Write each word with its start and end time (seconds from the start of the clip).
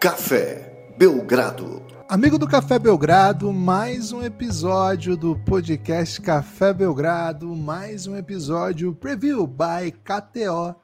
Café 0.00 0.94
Belgrado. 0.96 1.84
Amigo 2.08 2.38
do 2.38 2.48
Café 2.48 2.78
Belgrado, 2.78 3.52
mais 3.52 4.12
um 4.12 4.22
episódio 4.22 5.14
do 5.14 5.36
podcast 5.36 6.18
Café 6.22 6.72
Belgrado, 6.72 7.54
mais 7.54 8.06
um 8.06 8.16
episódio 8.16 8.94
Preview 8.94 9.46
by 9.46 9.92
KTO. 10.02 10.74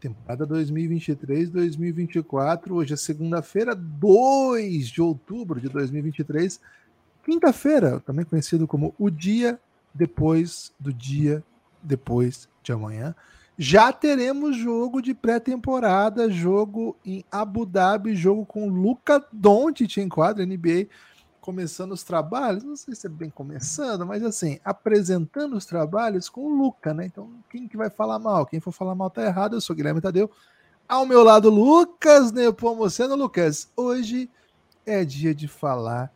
Temporada 0.00 0.44
2023-2024. 0.44 2.72
Hoje 2.72 2.94
é 2.94 2.96
segunda-feira, 2.96 3.76
2 3.76 4.88
de 4.88 5.00
outubro 5.00 5.60
de 5.60 5.68
2023. 5.68 6.60
Quinta-feira, 7.24 8.00
também 8.00 8.24
conhecido 8.24 8.66
como 8.66 8.92
o 8.98 9.08
dia 9.08 9.56
depois 9.94 10.72
do 10.80 10.92
dia 10.92 11.44
depois 11.80 12.48
de 12.60 12.72
amanhã. 12.72 13.14
Já 13.60 13.92
teremos 13.92 14.56
jogo 14.56 15.02
de 15.02 15.12
pré-temporada, 15.12 16.30
jogo 16.30 16.96
em 17.04 17.24
Abu 17.28 17.66
Dhabi, 17.66 18.14
jogo 18.14 18.46
com 18.46 18.68
Luca 18.68 19.20
Doncic 19.32 19.96
em 19.96 20.08
quadra 20.08 20.46
NBA, 20.46 20.86
começando 21.40 21.90
os 21.90 22.04
trabalhos, 22.04 22.62
não 22.62 22.76
sei 22.76 22.94
se 22.94 23.08
é 23.08 23.10
bem 23.10 23.28
começando, 23.28 24.06
mas 24.06 24.22
assim, 24.22 24.60
apresentando 24.64 25.56
os 25.56 25.66
trabalhos 25.66 26.28
com 26.28 26.42
o 26.42 26.56
Luca, 26.56 26.94
né? 26.94 27.06
Então, 27.06 27.32
quem 27.50 27.66
que 27.66 27.76
vai 27.76 27.90
falar 27.90 28.20
mal? 28.20 28.46
Quem 28.46 28.60
for 28.60 28.70
falar 28.70 28.94
mal 28.94 29.10
tá 29.10 29.24
errado, 29.24 29.56
eu 29.56 29.60
sou 29.60 29.74
Guilherme 29.74 30.00
Tadeu. 30.00 30.30
Ao 30.88 31.04
meu 31.04 31.24
lado, 31.24 31.50
Lucas 31.50 32.30
Nepomuceno. 32.30 33.16
Lucas, 33.16 33.72
hoje 33.76 34.30
é 34.86 35.04
dia 35.04 35.34
de 35.34 35.48
falar 35.48 36.12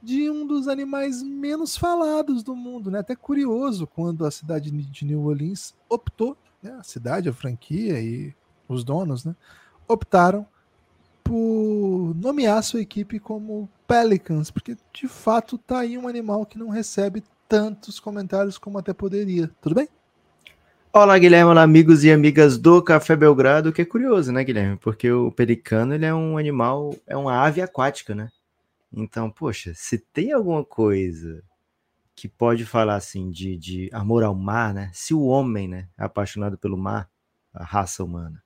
de 0.00 0.30
um 0.30 0.46
dos 0.46 0.68
animais 0.68 1.24
menos 1.24 1.76
falados 1.76 2.44
do 2.44 2.54
mundo, 2.54 2.88
né? 2.88 3.00
Até 3.00 3.16
curioso 3.16 3.84
quando 3.84 4.24
a 4.24 4.30
cidade 4.30 4.70
de 4.70 5.04
New 5.04 5.24
Orleans 5.24 5.74
optou 5.88 6.36
né, 6.62 6.76
a 6.78 6.82
cidade, 6.82 7.28
a 7.28 7.32
franquia 7.32 8.00
e 8.00 8.34
os 8.68 8.84
donos, 8.84 9.24
né, 9.24 9.34
optaram 9.86 10.46
por 11.22 12.14
nomear 12.16 12.62
sua 12.62 12.80
equipe 12.80 13.18
como 13.18 13.68
Pelicans, 13.86 14.50
porque 14.50 14.76
de 14.92 15.08
fato 15.08 15.58
tá 15.58 15.80
aí 15.80 15.98
um 15.98 16.08
animal 16.08 16.46
que 16.46 16.58
não 16.58 16.68
recebe 16.68 17.22
tantos 17.48 17.98
comentários 17.98 18.58
como 18.58 18.78
até 18.78 18.92
poderia. 18.92 19.50
Tudo 19.60 19.74
bem? 19.74 19.88
Olá, 20.92 21.18
Guilherme, 21.18 21.50
olá, 21.50 21.62
amigos 21.62 22.02
e 22.02 22.10
amigas 22.10 22.56
do 22.56 22.82
Café 22.82 23.14
Belgrado, 23.14 23.72
que 23.72 23.82
é 23.82 23.84
curioso, 23.84 24.32
né, 24.32 24.42
Guilherme? 24.42 24.76
Porque 24.76 25.10
o 25.10 25.30
pelicano, 25.30 25.94
ele 25.94 26.06
é 26.06 26.14
um 26.14 26.38
animal, 26.38 26.94
é 27.06 27.16
uma 27.16 27.44
ave 27.44 27.60
aquática, 27.60 28.14
né? 28.14 28.28
Então, 28.92 29.30
poxa, 29.30 29.72
se 29.74 29.98
tem 29.98 30.32
alguma 30.32 30.64
coisa 30.64 31.42
que 32.18 32.28
pode 32.28 32.64
falar 32.64 32.96
assim 32.96 33.30
de, 33.30 33.56
de 33.56 33.88
amor 33.92 34.24
ao 34.24 34.34
mar, 34.34 34.74
né? 34.74 34.90
Se 34.92 35.14
o 35.14 35.22
homem, 35.22 35.68
né, 35.68 35.88
é 35.96 36.02
apaixonado 36.02 36.58
pelo 36.58 36.76
mar, 36.76 37.08
a 37.54 37.64
raça 37.64 38.02
humana 38.02 38.42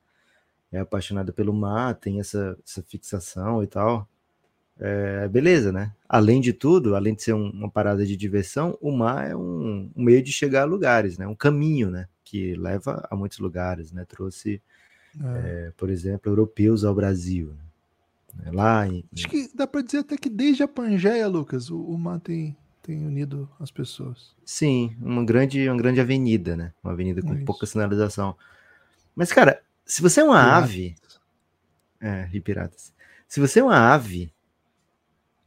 é 0.71 0.79
apaixonada 0.81 1.33
pelo 1.33 1.53
mar, 1.53 1.95
tem 1.95 2.19
essa, 2.19 2.59
essa 2.67 2.83
fixação 2.83 3.63
e 3.63 3.67
tal, 3.67 4.09
é, 4.79 5.29
beleza, 5.29 5.71
né? 5.71 5.93
Além 6.09 6.41
de 6.41 6.53
tudo, 6.53 6.97
além 6.97 7.15
de 7.15 7.23
ser 7.23 7.35
um, 7.35 7.51
uma 7.51 7.71
parada 7.71 8.07
de 8.07 8.17
diversão, 8.17 8.77
o 8.81 8.91
mar 8.91 9.31
é 9.31 9.37
um, 9.37 9.91
um, 9.95 10.03
meio 10.03 10.23
de 10.23 10.33
chegar 10.33 10.63
a 10.63 10.67
lugares, 10.67 11.19
né? 11.19 11.27
Um 11.27 11.35
caminho, 11.35 11.91
né? 11.91 12.09
Que 12.25 12.55
leva 12.55 13.07
a 13.11 13.15
muitos 13.15 13.39
lugares, 13.39 13.93
né? 13.93 14.05
Trouxe, 14.07 14.63
é. 15.21 15.67
É, 15.69 15.73
por 15.77 15.91
exemplo, 15.91 16.33
europeus 16.33 16.85
ao 16.85 16.95
Brasil. 16.95 17.55
Né? 18.35 18.51
Lá 18.51 18.89
em, 18.89 19.05
Acho 19.13 19.29
que 19.29 19.51
dá 19.55 19.67
para 19.67 19.83
dizer 19.83 19.99
até 19.99 20.17
que 20.17 20.31
desde 20.31 20.63
a 20.63 20.69
Pangeia, 20.69 21.29
Lucas, 21.29 21.71
o, 21.71 21.79
o 21.79 21.99
mar 21.99 22.19
tem 22.19 22.57
tem 22.83 23.07
unido 23.07 23.49
as 23.61 23.71
pessoas. 23.71 24.35
Sim, 24.45 24.97
uma 25.01 25.25
grande, 25.25 25.69
uma 25.69 25.77
grande 25.77 26.01
avenida, 26.01 26.57
né? 26.57 26.73
Uma 26.83 26.93
avenida 26.93 27.23
com 27.23 27.35
Isso. 27.35 27.45
pouca 27.45 27.65
sinalização. 27.65 28.37
Mas, 29.15 29.33
cara, 29.33 29.63
se 29.87 30.03
você 30.03 30.21
é 30.21 30.25
uma 30.25 30.43
piratas. 30.43 30.65
ave. 30.65 30.95
É, 32.01 32.29
e 32.33 32.41
piratas. 32.41 32.93
Se 33.29 33.39
você 33.39 33.61
é 33.61 33.65
uma 33.65 33.95
ave, 33.95 34.33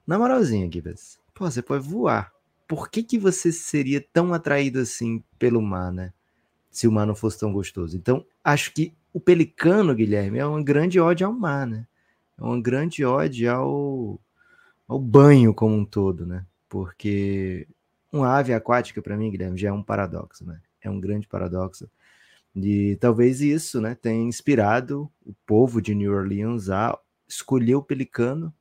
na 0.07 0.17
moralzinha, 0.17 0.69
Gibbs, 0.71 1.19
pô, 1.33 1.49
você 1.49 1.61
pode 1.61 1.87
voar. 1.87 2.31
Por 2.67 2.89
que, 2.89 3.03
que 3.03 3.19
você 3.19 3.51
seria 3.51 4.03
tão 4.13 4.33
atraído 4.33 4.79
assim 4.79 5.21
pelo 5.37 5.61
mar, 5.61 5.91
né? 5.91 6.13
Se 6.71 6.87
o 6.87 6.91
mar 6.91 7.05
não 7.05 7.15
fosse 7.15 7.39
tão 7.39 7.51
gostoso. 7.51 7.95
Então, 7.97 8.25
acho 8.43 8.73
que 8.73 8.93
o 9.13 9.19
pelicano, 9.19 9.93
Guilherme, 9.93 10.39
é 10.39 10.45
uma 10.45 10.63
grande 10.63 10.99
ode 10.99 11.23
ao 11.23 11.33
mar, 11.33 11.67
né? 11.67 11.85
É 12.37 12.43
uma 12.43 12.59
grande 12.61 13.03
ode 13.03 13.47
ao, 13.47 14.19
ao 14.87 14.99
banho 14.99 15.53
como 15.53 15.75
um 15.75 15.85
todo, 15.85 16.25
né? 16.25 16.45
Porque 16.75 17.65
uma 18.11 18.37
ave 18.37 18.53
aquática, 18.53 19.01
para 19.01 19.15
mim, 19.15 19.31
Guilherme, 19.31 19.57
já 19.57 19.69
é 19.69 19.71
um 19.71 19.81
paradoxo, 19.81 20.45
né? 20.45 20.59
É 20.81 20.89
um 20.89 20.99
grande 20.99 21.25
paradoxo. 21.25 21.89
E 22.53 22.97
talvez 22.97 23.39
isso 23.39 23.79
né, 23.79 23.95
tenha 23.95 24.21
inspirado 24.21 25.09
o 25.25 25.33
povo 25.45 25.81
de 25.81 25.95
New 25.95 26.13
Orleans 26.13 26.69
a 26.69 26.99
escolher 27.25 27.75
o 27.75 27.81
pelicano, 27.81 28.53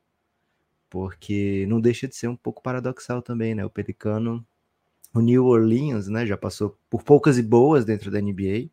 porque 0.89 1.65
não 1.67 1.81
deixa 1.81 2.07
de 2.07 2.15
ser 2.15 2.29
um 2.29 2.37
pouco 2.37 2.63
paradoxal 2.63 3.21
também, 3.21 3.53
né? 3.53 3.65
O 3.65 3.69
pelicano, 3.69 4.47
o 5.13 5.19
New 5.19 5.43
Orleans, 5.47 6.07
né, 6.07 6.25
já 6.25 6.37
passou 6.37 6.79
por 6.89 7.03
poucas 7.03 7.37
e 7.37 7.43
boas 7.43 7.83
dentro 7.83 8.09
da 8.09 8.21
NBA, 8.21 8.69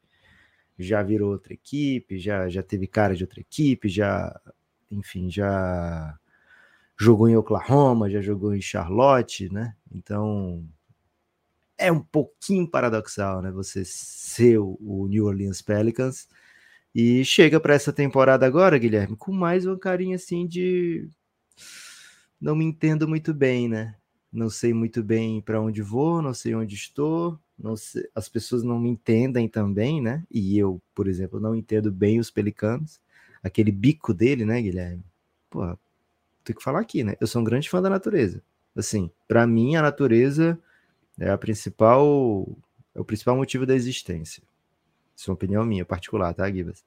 já 0.78 1.02
virou 1.02 1.32
outra 1.32 1.52
equipe, 1.52 2.16
já, 2.16 2.48
já 2.48 2.62
teve 2.62 2.86
cara 2.86 3.16
de 3.16 3.24
outra 3.24 3.40
equipe, 3.40 3.88
já, 3.88 4.40
enfim, 4.88 5.28
já 5.28 6.16
jogou 7.02 7.28
em 7.28 7.36
Oklahoma, 7.36 8.08
já 8.08 8.20
jogou 8.20 8.54
em 8.54 8.60
Charlotte, 8.60 9.52
né? 9.52 9.74
Então 9.92 10.64
é 11.76 11.90
um 11.90 12.00
pouquinho 12.00 12.68
paradoxal, 12.68 13.42
né? 13.42 13.50
Você 13.50 13.84
ser 13.84 14.58
o 14.58 15.06
New 15.08 15.26
Orleans 15.26 15.60
Pelicans 15.60 16.28
e 16.94 17.24
chega 17.24 17.58
para 17.58 17.74
essa 17.74 17.92
temporada 17.92 18.46
agora, 18.46 18.78
Guilherme, 18.78 19.16
com 19.16 19.32
mais 19.32 19.66
uma 19.66 19.78
carinha 19.78 20.16
assim 20.16 20.46
de 20.46 21.08
não 22.40 22.54
me 22.54 22.64
entendo 22.64 23.08
muito 23.08 23.34
bem, 23.34 23.68
né? 23.68 23.96
Não 24.32 24.48
sei 24.48 24.72
muito 24.72 25.02
bem 25.02 25.40
para 25.40 25.60
onde 25.60 25.82
vou, 25.82 26.22
não 26.22 26.32
sei 26.32 26.54
onde 26.54 26.74
estou, 26.74 27.38
sei, 27.76 28.08
as 28.14 28.28
pessoas 28.28 28.62
não 28.62 28.78
me 28.78 28.88
entendem 28.88 29.48
também, 29.48 30.00
né? 30.00 30.24
E 30.30 30.56
eu, 30.56 30.80
por 30.94 31.08
exemplo, 31.08 31.40
não 31.40 31.54
entendo 31.54 31.90
bem 31.90 32.20
os 32.20 32.30
Pelicanos, 32.30 33.00
aquele 33.42 33.72
bico 33.72 34.14
dele, 34.14 34.44
né, 34.44 34.62
Guilherme? 34.62 35.04
Pô, 35.50 35.76
tenho 36.44 36.56
que 36.56 36.64
falar 36.64 36.80
aqui, 36.80 37.04
né? 37.04 37.16
Eu 37.20 37.26
sou 37.26 37.40
um 37.40 37.44
grande 37.44 37.68
fã 37.68 37.80
da 37.80 37.90
natureza. 37.90 38.42
Assim, 38.76 39.10
para 39.28 39.46
mim 39.46 39.76
a 39.76 39.82
natureza 39.82 40.58
é 41.18 41.30
a 41.30 41.38
principal 41.38 42.46
é 42.94 43.00
o 43.00 43.04
principal 43.04 43.36
motivo 43.36 43.66
da 43.66 43.74
existência. 43.74 44.42
Isso 45.16 45.30
é 45.30 45.32
uma 45.32 45.34
opinião 45.34 45.64
minha 45.64 45.84
particular, 45.84 46.34
tá, 46.34 46.50
Gibas? 46.50 46.84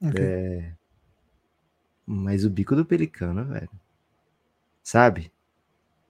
Okay. 0.00 0.24
É... 0.24 0.72
Mas 2.06 2.44
o 2.44 2.50
bico 2.50 2.76
do 2.76 2.84
pelicano, 2.84 3.44
velho. 3.44 3.70
Sabe? 4.82 5.32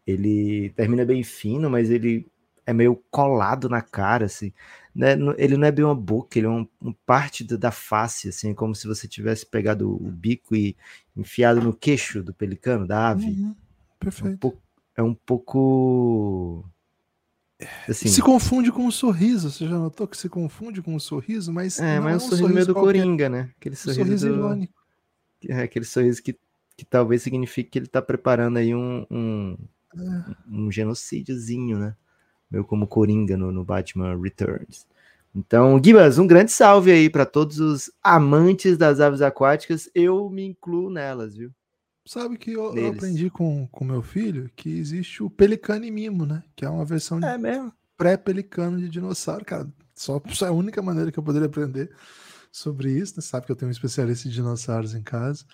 Ele 0.07 0.71
termina 0.71 1.05
bem 1.05 1.23
fino, 1.23 1.69
mas 1.71 1.91
ele 1.91 2.27
é 2.67 2.73
meio 2.73 2.97
colado 3.11 3.69
na 3.69 3.81
cara, 3.81 4.27
assim. 4.27 4.53
Né? 4.95 5.13
Ele 5.39 5.57
não 5.57 5.67
é 5.67 5.71
bem 5.71 5.85
uma 5.85 5.95
boca, 5.95 6.39
ele 6.39 6.47
é 6.47 6.51
uma, 6.51 6.69
uma 6.81 6.97
parte 7.07 7.45
da 7.45 7.71
face, 7.71 8.29
assim, 8.29 8.53
como 8.53 8.75
se 8.75 8.87
você 8.87 9.07
tivesse 9.07 9.47
pegado 9.47 9.91
o 9.91 10.11
bico 10.11 10.57
e 10.57 10.77
enfiado 11.17 11.63
no 11.63 11.73
queixo 11.73 12.23
do 12.23 12.35
pelicano, 12.35 12.87
da 12.87 13.11
ave. 13.11 13.27
Uhum. 13.27 13.55
Perfeito. 14.01 14.27
É 14.27 14.33
um 14.33 14.37
pouco. 14.37 14.63
É 14.97 15.03
um 15.03 15.15
pouco... 15.15 16.65
Assim, 17.89 18.09
se 18.09 18.21
confunde 18.21 18.71
com 18.71 18.85
um 18.85 18.91
sorriso, 18.91 19.51
você 19.51 19.67
já 19.67 19.79
notou 19.79 20.07
que 20.07 20.17
se 20.17 20.29
confunde 20.29 20.83
com 20.83 20.95
um 20.95 20.99
sorriso, 20.99 21.51
mas. 21.51 21.79
É, 21.79 21.99
mas 21.99 22.13
é 22.13 22.17
um, 22.17 22.21
sorriso, 22.21 22.37
sorriso 22.37 22.55
meio 22.55 22.67
do 22.67 22.75
qualquer. 22.75 22.99
Coringa, 22.99 23.29
né? 23.31 23.51
Aquele 23.59 23.77
sorriso, 23.77 24.01
um 24.01 24.05
sorriso 24.05 24.29
do... 24.29 24.35
irônico. 24.35 24.75
É, 25.49 25.63
aquele 25.63 25.87
sorriso 25.87 26.23
que, 26.23 26.39
que 26.77 26.85
talvez 26.85 27.23
signifique 27.23 27.71
que 27.71 27.79
ele 27.79 27.87
tá 27.87 28.03
preparando 28.03 28.59
aí 28.59 28.75
um, 28.75 29.07
um, 29.11 29.57
é. 29.97 30.35
um 30.51 30.71
genocídiozinho, 30.71 31.79
né? 31.79 31.97
Meio 32.51 32.65
como 32.65 32.87
Coringa 32.87 33.37
no, 33.37 33.51
no 33.53 33.65
Batman 33.65 34.21
Returns. 34.21 34.87
Então, 35.35 35.79
Gibas, 35.83 36.19
um 36.19 36.27
grande 36.27 36.51
salve 36.51 36.91
aí 36.91 37.11
para 37.11 37.27
todos 37.27 37.61
os 37.61 37.91
amantes 38.03 38.79
das 38.79 39.01
aves 39.01 39.21
aquáticas. 39.21 39.91
Eu 39.95 40.31
me 40.31 40.43
incluo 40.43 40.89
nelas, 40.89 41.37
viu? 41.37 41.53
Sabe 42.07 42.39
que 42.39 42.53
eu, 42.53 42.75
eu 42.75 42.89
aprendi 42.89 43.29
com, 43.29 43.67
com 43.67 43.85
meu 43.85 44.01
filho 44.01 44.49
que 44.55 44.79
existe 44.79 45.23
o 45.23 45.29
pelicano 45.29 45.85
e 45.85 45.91
mimo, 45.91 46.25
né? 46.25 46.43
Que 46.55 46.65
é 46.65 46.71
uma 46.71 46.85
versão 46.85 47.19
é 47.19 47.73
pré-pelicano 47.99 48.79
de 48.79 48.89
dinossauro. 48.89 49.45
Cara, 49.45 49.69
só, 49.95 50.23
só 50.29 50.47
é 50.47 50.49
a 50.49 50.53
única 50.53 50.81
maneira 50.81 51.11
que 51.11 51.19
eu 51.19 51.23
poderia 51.23 51.49
aprender 51.49 51.91
sobre 52.53 52.93
isso. 52.93 53.15
Né? 53.17 53.23
Sabe 53.23 53.45
que 53.45 53.53
eu 53.53 53.57
tenho 53.57 53.69
um 53.69 53.73
especialista 53.73 54.29
em 54.29 54.31
dinossauros 54.31 54.95
em 54.95 55.03
casa. 55.03 55.45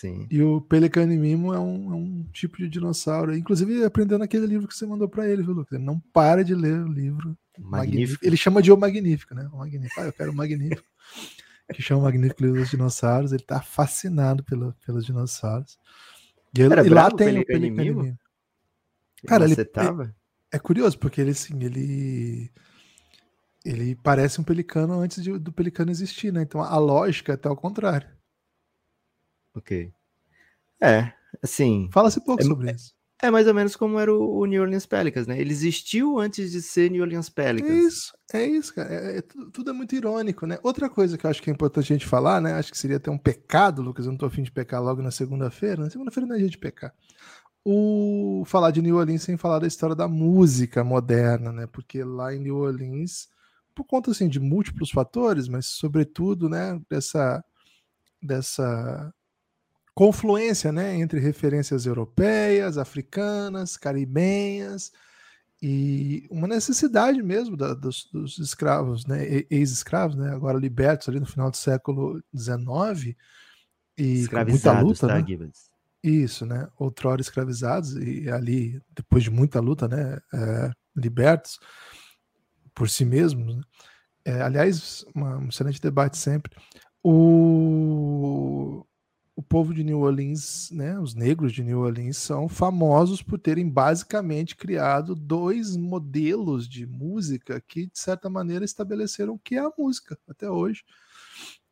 Sim. 0.00 0.26
E 0.30 0.42
o 0.42 0.62
Pelicano 0.62 1.12
Mimo 1.12 1.52
é 1.52 1.58
um, 1.58 1.92
é 1.92 1.94
um, 1.94 2.26
tipo 2.32 2.56
de 2.56 2.70
dinossauro. 2.70 3.36
Inclusive, 3.36 3.84
aprendeu 3.84 4.18
naquele 4.18 4.46
livro 4.46 4.66
que 4.66 4.74
você 4.74 4.86
mandou 4.86 5.06
para 5.06 5.28
ele, 5.28 5.42
viu, 5.42 5.52
Lucas? 5.52 5.74
Ele 5.74 5.84
não 5.84 6.00
para 6.00 6.42
de 6.42 6.54
ler 6.54 6.80
o 6.80 6.88
livro. 6.88 7.36
Magnífico. 7.58 7.70
Magnífico. 7.70 8.26
Ele 8.26 8.36
chama 8.38 8.62
de 8.62 8.72
O 8.72 8.78
Magnífico, 8.78 9.34
né? 9.34 9.46
O 9.52 9.58
Magnífico. 9.58 10.00
Ah, 10.00 10.04
eu 10.04 10.12
quero 10.14 10.32
o 10.32 10.34
Magnífico. 10.34 10.88
que 11.74 11.82
chama 11.82 12.00
o 12.00 12.04
Magnífico 12.04 12.42
Livro 12.42 12.60
dos 12.60 12.70
Dinossauros. 12.70 13.30
Ele 13.32 13.42
tá 13.42 13.60
fascinado 13.60 14.42
pelo, 14.42 14.74
pelos 14.86 15.04
dinossauros. 15.04 15.78
E, 16.56 16.62
ele, 16.62 16.74
e 16.80 16.88
lá 16.88 17.10
tem 17.10 17.38
o 17.38 17.44
Pelicano 17.44 18.00
Mimo. 18.00 18.18
Cara, 19.26 19.44
ele, 19.44 19.52
ele, 19.52 20.14
é 20.50 20.58
curioso, 20.58 20.98
porque 20.98 21.20
ele, 21.20 21.32
assim, 21.32 21.62
ele 21.62 22.50
ele 23.62 23.94
parece 23.96 24.40
um 24.40 24.44
pelicano 24.44 24.98
antes 24.98 25.22
de, 25.22 25.38
do 25.38 25.52
pelicano 25.52 25.90
existir, 25.90 26.32
né? 26.32 26.40
Então 26.40 26.62
a 26.62 26.78
lógica 26.78 27.32
é 27.32 27.34
até 27.34 27.50
ao 27.50 27.56
contrário. 27.56 28.08
Ok. 29.54 29.92
É, 30.80 31.12
assim. 31.42 31.88
Fala-se 31.92 32.24
pouco 32.24 32.42
é, 32.42 32.46
sobre 32.46 32.72
isso. 32.72 32.94
É 33.22 33.30
mais 33.30 33.46
ou 33.46 33.52
menos 33.52 33.76
como 33.76 33.98
era 33.98 34.12
o, 34.12 34.38
o, 34.38 34.46
New 34.46 34.62
Orleans 34.62 34.86
Pelicans, 34.86 35.26
né? 35.26 35.38
Ele 35.38 35.50
existiu 35.50 36.18
antes 36.18 36.50
de 36.50 36.62
ser 36.62 36.90
New 36.90 37.02
Orleans 37.02 37.28
Pelicans. 37.28 37.70
É 37.70 37.78
isso, 37.78 38.12
é 38.32 38.46
isso, 38.46 38.74
cara. 38.74 38.94
É, 38.94 39.18
é, 39.18 39.22
tudo 39.52 39.70
é 39.70 39.72
muito 39.74 39.94
irônico, 39.94 40.46
né? 40.46 40.58
Outra 40.62 40.88
coisa 40.88 41.18
que 41.18 41.26
eu 41.26 41.30
acho 41.30 41.42
que 41.42 41.50
é 41.50 41.52
importante 41.52 41.92
a 41.92 41.96
gente 41.96 42.06
falar, 42.06 42.40
né? 42.40 42.54
Acho 42.54 42.70
que 42.70 42.78
seria 42.78 42.96
até 42.96 43.10
um 43.10 43.18
pecado, 43.18 43.82
Lucas. 43.82 44.06
Eu 44.06 44.12
não 44.12 44.18
tô 44.18 44.24
afim 44.24 44.42
de 44.42 44.50
pecar 44.50 44.82
logo 44.82 45.02
na 45.02 45.10
segunda-feira. 45.10 45.82
Na 45.82 45.90
segunda-feira 45.90 46.26
não 46.26 46.36
é 46.36 46.38
dia 46.38 46.48
de 46.48 46.56
pecar. 46.56 46.94
O 47.62 48.42
falar 48.46 48.70
de 48.70 48.80
New 48.80 48.96
Orleans 48.96 49.22
sem 49.22 49.36
falar 49.36 49.58
da 49.58 49.66
história 49.66 49.94
da 49.94 50.08
música 50.08 50.82
moderna, 50.82 51.52
né? 51.52 51.66
Porque 51.66 52.02
lá 52.02 52.34
em 52.34 52.38
New 52.38 52.56
Orleans, 52.56 53.28
por 53.74 53.84
conta 53.84 54.10
assim 54.12 54.28
de 54.28 54.40
múltiplos 54.40 54.90
fatores, 54.90 55.46
mas 55.46 55.66
sobretudo, 55.66 56.48
né, 56.48 56.80
dessa 56.88 57.44
dessa 58.22 59.12
confluência 59.94 60.72
né, 60.72 60.96
entre 60.96 61.20
referências 61.20 61.86
europeias, 61.86 62.78
africanas, 62.78 63.76
caribenhas 63.76 64.92
e 65.62 66.26
uma 66.30 66.48
necessidade 66.48 67.22
mesmo 67.22 67.56
da, 67.56 67.74
dos, 67.74 68.08
dos, 68.10 68.38
escravos, 68.38 69.04
né, 69.06 69.44
ex-escravos, 69.50 70.16
né, 70.16 70.30
agora 70.30 70.58
libertos 70.58 71.08
ali 71.08 71.20
no 71.20 71.26
final 71.26 71.50
do 71.50 71.56
século 71.56 72.22
XIX 72.34 73.14
e 73.98 74.26
muita 74.48 74.80
luta, 74.80 75.06
tá, 75.06 75.20
né? 75.20 75.50
Isso, 76.02 76.46
né? 76.46 76.66
Outrora 76.78 77.20
escravizados 77.20 77.94
e 77.94 78.30
ali 78.30 78.80
depois 78.88 79.22
de 79.22 79.30
muita 79.30 79.60
luta, 79.60 79.86
né, 79.86 80.18
é, 80.32 80.70
libertos 80.96 81.58
por 82.74 82.88
si 82.88 83.04
mesmos. 83.04 83.56
Né? 83.56 83.62
É, 84.24 84.40
aliás, 84.40 85.04
uma, 85.14 85.36
um 85.36 85.48
excelente 85.48 85.80
debate 85.80 86.16
sempre. 86.16 86.56
O 87.02 88.86
o 89.40 89.42
povo 89.42 89.72
de 89.72 89.82
New 89.82 90.00
Orleans, 90.00 90.70
né, 90.70 91.00
os 91.00 91.14
negros 91.14 91.50
de 91.50 91.64
New 91.64 91.80
Orleans 91.80 92.18
são 92.18 92.46
famosos 92.46 93.22
por 93.22 93.38
terem 93.38 93.66
basicamente 93.66 94.54
criado 94.54 95.14
dois 95.14 95.78
modelos 95.78 96.68
de 96.68 96.86
música 96.86 97.58
que 97.58 97.86
de 97.86 97.98
certa 97.98 98.28
maneira 98.28 98.66
estabeleceram 98.66 99.32
o 99.32 99.38
que 99.38 99.54
é 99.54 99.60
a 99.60 99.72
música 99.78 100.18
até 100.28 100.50
hoje. 100.50 100.84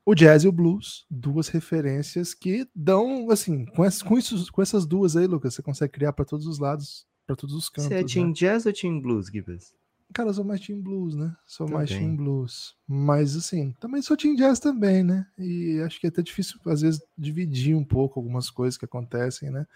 O 0.02 0.14
jazz 0.14 0.44
e 0.44 0.48
o 0.48 0.52
blues, 0.52 1.04
duas 1.10 1.48
referências 1.48 2.32
que 2.32 2.66
dão 2.74 3.30
assim, 3.30 3.66
com, 3.66 3.84
essas, 3.84 4.02
com, 4.02 4.16
isso, 4.16 4.50
com 4.50 4.62
essas 4.62 4.86
duas 4.86 5.14
aí, 5.14 5.26
Lucas, 5.26 5.52
você 5.52 5.62
consegue 5.62 5.92
criar 5.92 6.14
para 6.14 6.24
todos 6.24 6.46
os 6.46 6.58
lados, 6.58 7.06
para 7.26 7.36
todos 7.36 7.54
os 7.54 7.68
cantos. 7.68 7.90
Você 7.90 7.96
é 7.96 8.02
team 8.02 8.28
né? 8.28 8.32
jazz 8.32 8.64
ou 8.64 8.72
team 8.72 8.98
blues, 8.98 9.26
Gibbs? 9.26 9.74
Cara, 10.12 10.30
eu 10.30 10.34
sou 10.34 10.44
mais 10.44 10.60
Team 10.60 10.80
Blues, 10.80 11.14
né? 11.14 11.36
Sou 11.46 11.66
também. 11.66 11.78
mais 11.78 11.90
Team 11.90 12.16
Blues. 12.16 12.74
Mas, 12.86 13.36
assim, 13.36 13.74
também 13.78 14.00
sou 14.00 14.16
Team 14.16 14.34
Jazz 14.34 14.58
também, 14.58 15.02
né? 15.02 15.26
E 15.38 15.80
acho 15.84 16.00
que 16.00 16.06
é 16.06 16.08
até 16.08 16.22
difícil, 16.22 16.58
às 16.66 16.80
vezes, 16.80 17.00
dividir 17.16 17.76
um 17.76 17.84
pouco 17.84 18.18
algumas 18.18 18.50
coisas 18.50 18.78
que 18.78 18.84
acontecem, 18.84 19.50
né? 19.50 19.66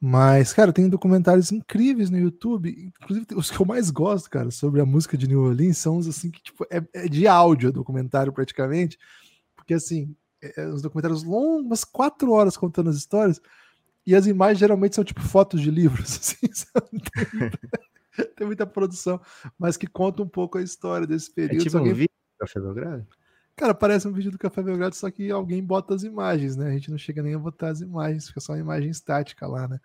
Mas, 0.00 0.52
cara, 0.52 0.72
tem 0.72 0.88
documentários 0.88 1.52
incríveis 1.52 2.10
no 2.10 2.18
YouTube. 2.18 2.92
Inclusive, 3.00 3.26
os 3.36 3.50
que 3.50 3.60
eu 3.60 3.64
mais 3.64 3.90
gosto, 3.90 4.28
cara, 4.28 4.50
sobre 4.50 4.80
a 4.80 4.86
música 4.86 5.16
de 5.16 5.28
New 5.28 5.40
Orleans 5.40 5.78
são 5.78 5.96
os, 5.98 6.08
assim, 6.08 6.30
que, 6.30 6.42
tipo, 6.42 6.66
é, 6.70 6.82
é 6.92 7.08
de 7.08 7.26
áudio, 7.26 7.72
documentário 7.72 8.32
praticamente. 8.32 8.98
Porque, 9.56 9.72
assim, 9.72 10.14
é, 10.42 10.62
é, 10.62 10.66
os 10.66 10.82
documentários 10.82 11.22
longos, 11.22 11.64
umas 11.64 11.84
quatro 11.84 12.32
horas 12.32 12.56
contando 12.56 12.90
as 12.90 12.96
histórias. 12.96 13.40
E 14.06 14.14
as 14.14 14.26
imagens 14.26 14.58
geralmente 14.58 14.96
são, 14.96 15.04
tipo, 15.04 15.22
fotos 15.22 15.62
de 15.62 15.70
livros, 15.70 16.18
assim, 16.20 16.52
sabe? 16.52 17.00
tem 18.36 18.46
muita 18.46 18.66
produção, 18.66 19.20
mas 19.58 19.76
que 19.76 19.86
conta 19.86 20.22
um 20.22 20.28
pouco 20.28 20.58
a 20.58 20.62
história 20.62 21.06
desse 21.06 21.30
é 21.30 21.34
período. 21.34 21.60
É 21.60 21.64
tipo 21.64 21.78
alguém... 21.78 21.92
um 21.92 21.96
vídeo 21.96 22.10
do 22.10 22.46
Café 22.46 22.60
Belgrado? 22.60 23.06
Cara, 23.56 23.72
parece 23.72 24.08
um 24.08 24.12
vídeo 24.12 24.32
do 24.32 24.38
Café 24.38 24.62
Belgrado, 24.62 24.96
só 24.96 25.08
que 25.08 25.30
alguém 25.30 25.62
bota 25.62 25.94
as 25.94 26.02
imagens, 26.02 26.56
né? 26.56 26.66
A 26.68 26.72
gente 26.72 26.90
não 26.90 26.98
chega 26.98 27.22
nem 27.22 27.34
a 27.34 27.38
botar 27.38 27.68
as 27.68 27.80
imagens, 27.80 28.26
fica 28.26 28.40
só 28.40 28.52
uma 28.52 28.58
imagem 28.58 28.90
estática 28.90 29.46
lá, 29.46 29.68
né? 29.68 29.78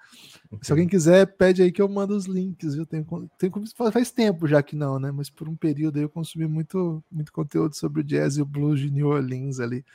Okay. 0.48 0.60
Se 0.64 0.72
alguém 0.72 0.88
quiser, 0.88 1.38
pede 1.38 1.62
aí 1.62 1.72
que 1.72 1.80
eu 1.80 1.88
mando 1.88 2.16
os 2.16 2.26
links, 2.26 2.74
viu? 2.74 2.84
Tem, 2.84 3.06
tem, 3.38 3.52
faz 3.92 4.10
tempo 4.10 4.48
já 4.48 4.64
que 4.64 4.76
não, 4.76 4.98
né? 4.98 5.12
Mas 5.12 5.30
por 5.30 5.48
um 5.48 5.56
período 5.56 5.98
aí 5.98 6.04
eu 6.04 6.10
consumi 6.10 6.48
muito, 6.48 7.04
muito 7.12 7.32
conteúdo 7.32 7.76
sobre 7.76 8.02
o 8.02 8.04
jazz 8.04 8.38
e 8.38 8.42
o 8.42 8.46
blues 8.46 8.80
de 8.80 8.90
New 8.90 9.08
Orleans 9.08 9.60
ali, 9.60 9.86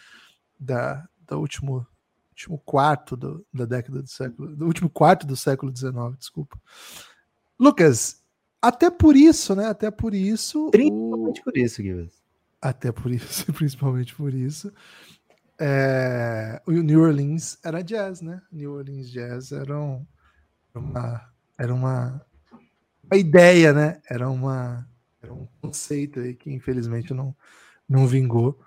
da, 0.58 1.08
da 1.26 1.36
último, 1.36 1.84
último 2.30 2.58
quarto 2.58 3.16
do, 3.16 3.44
da 3.52 3.64
década 3.64 4.02
do 4.02 4.08
século, 4.08 4.54
do 4.54 4.66
último 4.66 4.88
quarto 4.88 5.26
do 5.26 5.34
século 5.34 5.76
XIX, 5.76 6.16
desculpa. 6.16 6.56
Lucas, 7.58 8.23
até 8.68 8.90
por 8.90 9.16
isso, 9.16 9.54
né? 9.54 9.66
Até 9.66 9.90
por 9.90 10.14
isso. 10.14 10.70
Principalmente 10.70 11.40
o... 11.40 11.44
por 11.44 11.56
isso, 11.56 11.82
Guilherme. 11.82 12.10
Até 12.60 12.92
por 12.92 13.10
isso, 13.10 13.52
principalmente 13.52 14.14
por 14.14 14.32
isso. 14.32 14.72
É... 15.58 16.60
O 16.66 16.72
New 16.72 17.02
Orleans 17.02 17.58
era 17.64 17.82
jazz, 17.82 18.20
né? 18.20 18.42
New 18.50 18.72
Orleans 18.72 19.10
Jazz 19.10 19.52
era, 19.52 19.78
um... 19.78 20.06
uma, 20.74 21.30
era 21.58 21.74
uma... 21.74 22.24
uma 23.04 23.18
ideia, 23.18 23.72
né? 23.72 24.00
Era, 24.08 24.28
uma... 24.30 24.88
era 25.22 25.32
um 25.32 25.46
conceito 25.60 26.20
aí 26.20 26.34
que 26.34 26.50
infelizmente 26.52 27.12
não, 27.12 27.36
não 27.88 28.06
vingou, 28.06 28.58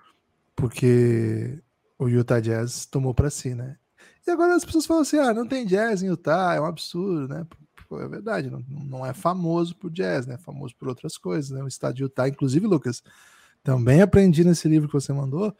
porque 0.54 1.60
o 1.98 2.08
Utah 2.08 2.40
Jazz 2.40 2.86
tomou 2.86 3.12
para 3.12 3.30
si, 3.30 3.54
né? 3.54 3.76
E 4.26 4.30
agora 4.30 4.54
as 4.54 4.64
pessoas 4.64 4.86
falam 4.86 5.02
assim: 5.02 5.18
ah, 5.18 5.32
não 5.32 5.46
tem 5.46 5.64
jazz 5.64 6.02
em 6.02 6.08
Utah, 6.08 6.54
é 6.54 6.60
um 6.60 6.66
absurdo, 6.66 7.26
né? 7.26 7.46
É 7.92 8.08
verdade, 8.08 8.50
não, 8.50 8.62
não 8.68 9.06
é 9.06 9.14
famoso 9.14 9.74
por 9.76 9.90
jazz, 9.90 10.26
né? 10.26 10.34
É 10.34 10.38
famoso 10.38 10.74
por 10.76 10.88
outras 10.88 11.16
coisas, 11.16 11.50
né? 11.50 11.62
O 11.62 11.68
estado 11.68 11.94
de 11.94 12.02
Utah, 12.02 12.28
inclusive, 12.28 12.66
Lucas, 12.66 13.02
também 13.62 14.02
aprendi 14.02 14.44
nesse 14.44 14.68
livro 14.68 14.88
que 14.88 14.94
você 14.94 15.12
mandou 15.12 15.54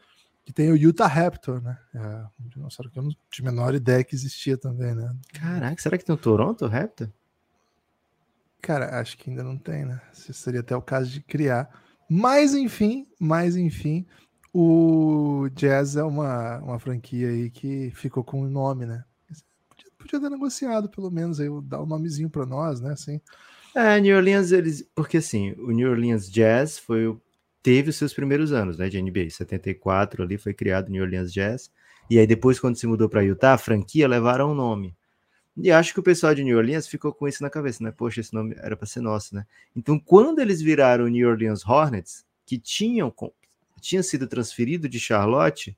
que 0.49 0.53
tem 0.53 0.71
o 0.71 0.75
Utah 0.75 1.05
Raptor, 1.05 1.61
né? 1.61 1.77
É 1.93 2.25
um 2.43 2.49
dinossauro 2.49 2.89
que 2.89 2.97
eu 2.97 3.03
não 3.03 3.11
tinha 3.29 3.47
a 3.47 3.51
menor 3.51 3.75
ideia 3.75 4.03
que 4.03 4.15
existia 4.15 4.57
também, 4.57 4.95
né? 4.95 5.15
Caraca, 5.31 5.79
será 5.79 5.95
que 5.95 6.03
tem 6.03 6.15
o 6.15 6.17
Toronto 6.17 6.65
Raptor? 6.65 7.07
Cara, 8.59 8.99
acho 8.99 9.15
que 9.15 9.29
ainda 9.29 9.43
não 9.43 9.55
tem, 9.55 9.85
né? 9.85 10.01
Isso 10.11 10.33
seria 10.33 10.61
até 10.61 10.75
o 10.75 10.81
caso 10.81 11.07
de 11.11 11.21
criar. 11.21 11.69
Mas 12.09 12.55
enfim, 12.55 13.05
mas 13.19 13.55
enfim, 13.55 14.07
o 14.51 15.47
Jazz 15.53 15.95
é 15.95 16.03
uma, 16.03 16.57
uma 16.57 16.79
franquia 16.79 17.29
aí 17.29 17.51
que 17.51 17.91
ficou 17.91 18.23
com 18.23 18.41
o 18.41 18.49
nome, 18.49 18.87
né? 18.87 19.03
Podia 19.99 20.19
ter 20.19 20.29
negociado, 20.29 20.89
pelo 20.89 21.11
menos, 21.11 21.39
aí, 21.39 21.49
dar 21.63 21.81
o 21.81 21.83
um 21.83 21.85
nomezinho 21.85 22.29
para 22.29 22.45
nós, 22.45 22.81
né? 22.81 22.93
Assim. 22.93 23.21
É, 23.75 23.99
New 23.99 24.15
Orleans, 24.15 24.51
eles. 24.51 24.87
Porque 24.95 25.17
assim, 25.17 25.51
o 25.59 25.71
New 25.71 25.91
Orleans 25.91 26.29
Jazz 26.29 26.79
foi 26.79 27.05
o... 27.07 27.21
teve 27.61 27.89
os 27.89 27.97
seus 27.97 28.13
primeiros 28.13 28.51
anos, 28.51 28.77
né? 28.77 28.89
De 28.89 29.01
NBA. 29.01 29.29
74 29.29 30.23
ali 30.23 30.37
foi 30.37 30.53
criado 30.53 30.87
o 30.87 30.91
New 30.91 31.03
Orleans 31.03 31.31
Jazz. 31.31 31.69
E 32.09 32.17
aí, 32.17 32.25
depois, 32.25 32.59
quando 32.59 32.77
se 32.77 32.87
mudou 32.87 33.07
para 33.07 33.21
Utah, 33.21 33.53
a 33.53 33.57
franquia 33.57 34.07
levaram 34.07 34.51
o 34.51 34.55
nome. 34.55 34.95
E 35.61 35.71
acho 35.71 35.93
que 35.93 35.99
o 35.99 36.03
pessoal 36.03 36.33
de 36.33 36.43
New 36.43 36.57
Orleans 36.57 36.87
ficou 36.87 37.13
com 37.13 37.27
isso 37.27 37.43
na 37.43 37.49
cabeça, 37.49 37.83
né? 37.83 37.91
Poxa, 37.91 38.21
esse 38.21 38.33
nome 38.33 38.55
era 38.57 38.77
para 38.77 38.87
ser 38.87 39.01
nosso, 39.01 39.35
né? 39.35 39.45
Então, 39.75 39.99
quando 39.99 40.39
eles 40.39 40.61
viraram 40.61 41.05
o 41.05 41.09
New 41.09 41.29
Orleans 41.29 41.65
Hornets, 41.65 42.25
que 42.45 42.57
tinham, 42.57 43.13
tinha 43.79 44.01
sido 44.01 44.25
transferido 44.25 44.87
de 44.87 44.99
Charlotte, 44.99 45.77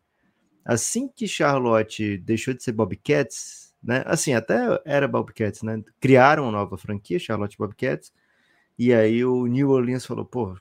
assim 0.63 1.07
que 1.07 1.27
Charlotte 1.27 2.17
deixou 2.19 2.53
de 2.53 2.63
ser 2.63 2.73
Bobcats, 2.73 3.70
né? 3.83 4.03
Assim, 4.05 4.33
até 4.33 4.81
era 4.85 5.07
Bobcats, 5.07 5.63
né? 5.63 5.83
Criaram 5.99 6.43
uma 6.43 6.51
nova 6.51 6.77
franquia, 6.77 7.19
Charlotte 7.19 7.57
Bobcats, 7.57 8.13
e 8.77 8.93
aí 8.93 9.23
o 9.25 9.45
New 9.47 9.69
Orleans 9.69 10.05
falou, 10.05 10.25
pô, 10.25 10.55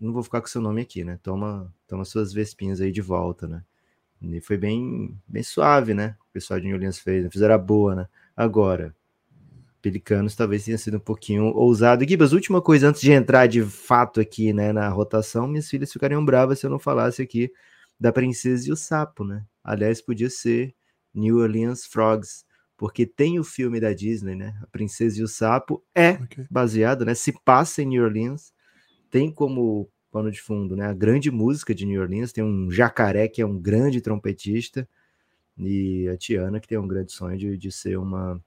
não 0.00 0.12
vou 0.12 0.22
ficar 0.22 0.40
com 0.40 0.46
seu 0.46 0.60
nome 0.60 0.82
aqui, 0.82 1.04
né? 1.04 1.18
Toma, 1.22 1.72
toma 1.86 2.04
suas 2.04 2.32
vespinhas 2.32 2.80
aí 2.80 2.92
de 2.92 3.00
volta, 3.00 3.46
né? 3.46 3.62
E 4.22 4.40
foi 4.40 4.56
bem, 4.56 5.16
bem 5.26 5.42
suave, 5.42 5.94
né? 5.94 6.16
O 6.28 6.32
pessoal 6.32 6.58
de 6.58 6.66
New 6.66 6.76
Orleans 6.76 6.98
fez, 6.98 7.24
né? 7.24 7.30
fizeram 7.30 7.54
a 7.54 7.58
boa, 7.58 7.94
né? 7.94 8.08
Agora, 8.36 8.94
Pelicanos 9.84 10.34
talvez 10.34 10.64
tenha 10.64 10.78
sido 10.78 10.96
um 10.96 11.00
pouquinho 11.00 11.44
ousado. 11.54 12.08
Gibas, 12.08 12.32
última 12.32 12.62
coisa 12.62 12.88
antes 12.88 13.02
de 13.02 13.12
entrar 13.12 13.46
de 13.46 13.62
fato 13.62 14.18
aqui, 14.18 14.50
né, 14.52 14.72
na 14.72 14.88
rotação, 14.88 15.46
minhas 15.46 15.68
filhas 15.68 15.92
ficariam 15.92 16.24
bravas 16.24 16.58
se 16.58 16.64
eu 16.66 16.70
não 16.70 16.78
falasse 16.78 17.20
aqui 17.20 17.52
da 18.00 18.10
Princesa 18.10 18.68
e 18.68 18.72
o 18.72 18.76
Sapo, 18.76 19.24
né? 19.24 19.44
Aliás, 19.62 20.00
podia 20.00 20.30
ser 20.30 20.74
New 21.12 21.36
Orleans 21.36 21.84
Frogs, 21.84 22.44
porque 22.76 23.06
tem 23.06 23.38
o 23.38 23.44
filme 23.44 23.80
da 23.80 23.92
Disney, 23.92 24.34
né? 24.34 24.58
A 24.62 24.66
Princesa 24.66 25.20
e 25.20 25.22
o 25.22 25.28
Sapo 25.28 25.82
é 25.94 26.12
okay. 26.12 26.44
baseado, 26.50 27.04
né? 27.04 27.14
Se 27.14 27.32
passa 27.44 27.82
em 27.82 27.86
New 27.86 28.04
Orleans, 28.04 28.52
tem 29.10 29.30
como 29.30 29.88
pano 30.10 30.30
de 30.30 30.40
fundo, 30.40 30.76
né? 30.76 30.86
A 30.86 30.94
grande 30.94 31.30
música 31.30 31.74
de 31.74 31.86
New 31.86 32.00
Orleans, 32.00 32.32
tem 32.32 32.44
um 32.44 32.70
jacaré 32.70 33.28
que 33.28 33.42
é 33.42 33.46
um 33.46 33.58
grande 33.58 34.00
trompetista 34.00 34.88
e 35.58 36.08
a 36.08 36.16
Tiana 36.16 36.60
que 36.60 36.68
tem 36.68 36.78
um 36.78 36.86
grande 36.86 37.12
sonho 37.12 37.38
de, 37.38 37.56
de 37.56 37.70
ser 37.70 37.98
uma 37.98 38.40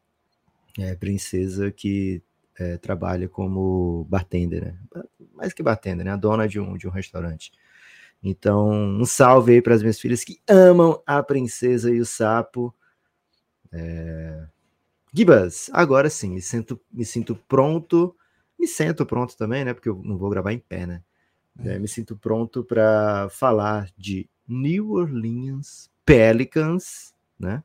é, 0.78 0.96
princesa 0.96 1.72
que 1.72 2.22
é, 2.58 2.78
trabalha 2.78 3.30
como 3.30 4.06
bartender, 4.10 4.62
né? 4.62 5.04
Mais 5.34 5.54
que 5.54 5.64
bartender, 5.64 6.06
né? 6.06 6.12
A 6.12 6.18
dona 6.18 6.48
de 6.48 6.60
um, 6.60 6.78
de 6.78 6.88
um 6.88 6.92
restaurante. 6.92 7.52
Então, 8.24 8.72
um 8.72 9.06
salve 9.06 9.54
aí 9.54 9.62
para 9.62 9.76
as 9.76 9.82
minhas 9.82 10.00
filhas 10.00 10.24
que 10.24 10.40
amam 10.48 11.02
a 11.06 11.22
princesa 11.22 11.92
e 11.92 12.00
o 12.00 12.06
sapo. 12.06 12.74
É... 13.72 14.48
Gibas, 15.14 15.70
agora 15.74 16.10
sim, 16.10 16.32
me 16.32 16.42
sinto, 16.42 16.80
me 16.92 17.06
sinto 17.06 17.36
pronto. 17.48 18.16
Me 18.60 18.68
sinto 18.68 19.06
pronto 19.06 19.38
também, 19.38 19.64
né? 19.64 19.74
Porque 19.74 19.90
eu 19.90 20.02
não 20.04 20.18
vou 20.18 20.30
gravar 20.30 20.54
em 20.54 20.60
pé, 20.60 20.86
né? 20.86 21.04
É, 21.64 21.80
me 21.80 21.88
sinto 21.88 22.16
pronto 22.16 22.64
para 22.64 23.28
falar 23.30 23.90
de 23.98 24.30
New 24.48 24.92
Orleans 24.92 25.90
Pelicans, 26.06 27.14
né? 27.40 27.64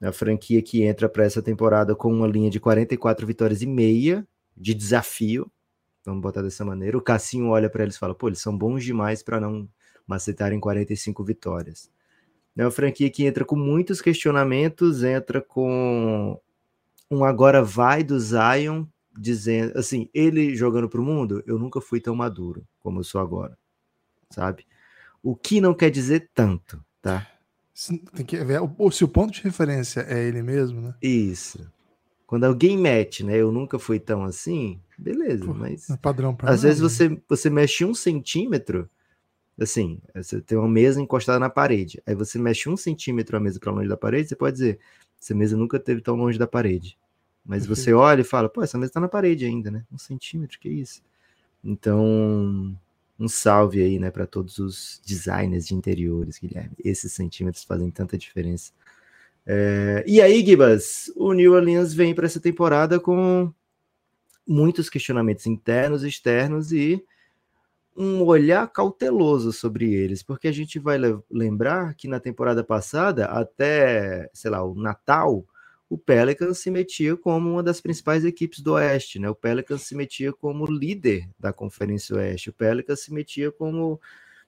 A 0.00 0.12
franquia 0.12 0.62
que 0.62 0.82
entra 0.82 1.08
para 1.08 1.24
essa 1.24 1.42
temporada 1.42 1.94
com 1.94 2.10
uma 2.10 2.26
linha 2.26 2.48
de 2.48 2.58
44 2.58 3.26
vitórias 3.26 3.60
e 3.60 3.66
meia 3.66 4.26
de 4.56 4.72
desafio. 4.72 5.50
Vamos 6.04 6.22
botar 6.22 6.40
dessa 6.40 6.64
maneira. 6.64 6.96
O 6.96 7.02
Cassinho 7.02 7.48
olha 7.48 7.68
para 7.68 7.82
eles 7.82 7.96
e 7.96 7.98
fala: 7.98 8.14
pô, 8.14 8.28
eles 8.28 8.40
são 8.40 8.56
bons 8.56 8.82
demais 8.82 9.22
para 9.22 9.38
não 9.38 9.68
macetarem 10.06 10.58
45 10.58 11.22
vitórias. 11.22 11.90
É 12.60 12.64
uma 12.64 12.70
franquia 12.70 13.08
que 13.08 13.24
entra 13.24 13.42
com 13.42 13.56
muitos 13.56 14.02
questionamentos, 14.02 15.02
entra 15.02 15.40
com 15.40 16.38
um 17.10 17.24
agora 17.24 17.62
vai 17.62 18.04
do 18.04 18.20
Zion, 18.20 18.84
dizendo 19.18 19.78
assim, 19.78 20.10
ele 20.12 20.54
jogando 20.54 20.86
para 20.86 21.00
o 21.00 21.04
mundo, 21.04 21.42
eu 21.46 21.58
nunca 21.58 21.80
fui 21.80 22.02
tão 22.02 22.14
maduro 22.14 22.62
como 22.78 23.00
eu 23.00 23.04
sou 23.04 23.18
agora, 23.18 23.56
sabe? 24.28 24.66
O 25.22 25.34
que 25.34 25.58
não 25.58 25.72
quer 25.72 25.88
dizer 25.90 26.28
tanto, 26.34 26.84
tá? 27.00 27.26
Tem 28.14 28.26
que 28.26 28.36
ver 28.44 28.60
se 28.92 29.04
o 29.04 29.08
ponto 29.08 29.32
de 29.32 29.40
referência 29.40 30.04
é 30.06 30.22
ele 30.22 30.42
mesmo, 30.42 30.82
né? 30.82 30.94
Isso. 31.00 31.66
Quando 32.26 32.44
alguém 32.44 32.76
mete, 32.76 33.24
né? 33.24 33.38
Eu 33.38 33.50
nunca 33.50 33.78
fui 33.78 33.98
tão 33.98 34.22
assim, 34.22 34.78
beleza, 34.98 35.46
Pô, 35.46 35.54
mas. 35.54 35.88
É 35.88 35.96
padrão 35.96 36.34
pra 36.34 36.50
às 36.50 36.60
vezes 36.60 36.82
né? 36.82 36.88
você, 36.90 37.22
você 37.26 37.48
mexe 37.48 37.86
um 37.86 37.94
centímetro, 37.94 38.86
assim, 39.64 40.00
você 40.14 40.40
tem 40.40 40.56
uma 40.56 40.68
mesa 40.68 41.00
encostada 41.00 41.38
na 41.38 41.50
parede. 41.50 42.02
Aí 42.06 42.14
você 42.14 42.38
mexe 42.38 42.68
um 42.68 42.76
centímetro 42.76 43.36
a 43.36 43.40
mesa 43.40 43.60
para 43.60 43.72
longe 43.72 43.88
da 43.88 43.96
parede, 43.96 44.28
você 44.28 44.36
pode 44.36 44.54
dizer, 44.54 44.78
essa 45.20 45.34
mesa 45.34 45.56
nunca 45.56 45.78
teve 45.78 46.00
tão 46.00 46.16
longe 46.16 46.38
da 46.38 46.46
parede. 46.46 46.98
Mas 47.44 47.66
você 47.66 47.92
olha 47.92 48.20
e 48.20 48.24
fala, 48.24 48.48
pô, 48.48 48.62
essa 48.62 48.78
mesa 48.78 48.92
tá 48.92 49.00
na 49.00 49.08
parede 49.08 49.44
ainda, 49.44 49.70
né? 49.70 49.84
Um 49.92 49.98
centímetro, 49.98 50.58
que 50.58 50.68
isso? 50.68 51.02
Então, 51.62 52.76
um 53.18 53.28
salve 53.28 53.82
aí, 53.82 53.98
né, 53.98 54.10
para 54.10 54.26
todos 54.26 54.58
os 54.58 55.00
designers 55.04 55.66
de 55.66 55.74
interiores, 55.74 56.38
Guilherme. 56.38 56.72
Esses 56.82 57.12
centímetros 57.12 57.64
fazem 57.64 57.90
tanta 57.90 58.16
diferença. 58.16 58.72
É... 59.46 60.04
E 60.06 60.20
aí, 60.20 60.44
Gibas, 60.44 61.12
o 61.16 61.32
New 61.32 61.52
Orleans 61.52 61.92
vem 61.92 62.14
para 62.14 62.26
essa 62.26 62.40
temporada 62.40 62.98
com 62.98 63.52
muitos 64.46 64.88
questionamentos 64.88 65.46
internos, 65.46 66.02
externos 66.02 66.72
e 66.72 67.04
um 67.96 68.22
olhar 68.24 68.66
cauteloso 68.68 69.52
sobre 69.52 69.92
eles, 69.92 70.22
porque 70.22 70.48
a 70.48 70.52
gente 70.52 70.78
vai 70.78 70.96
lembrar 71.30 71.94
que 71.94 72.08
na 72.08 72.20
temporada 72.20 72.64
passada, 72.64 73.26
até, 73.26 74.30
sei 74.32 74.50
lá, 74.50 74.64
o 74.64 74.74
Natal, 74.74 75.44
o 75.88 75.98
Pelicans 75.98 76.58
se 76.58 76.70
metia 76.70 77.16
como 77.16 77.50
uma 77.50 77.62
das 77.62 77.80
principais 77.80 78.24
equipes 78.24 78.60
do 78.60 78.74
Oeste, 78.74 79.18
né? 79.18 79.28
O 79.28 79.34
Pelicans 79.34 79.82
se 79.82 79.94
metia 79.96 80.32
como 80.32 80.64
líder 80.66 81.28
da 81.38 81.52
Conferência 81.52 82.16
Oeste, 82.16 82.50
o 82.50 82.52
Pelicans 82.52 83.00
se 83.00 83.12
metia 83.12 83.50
como 83.50 84.00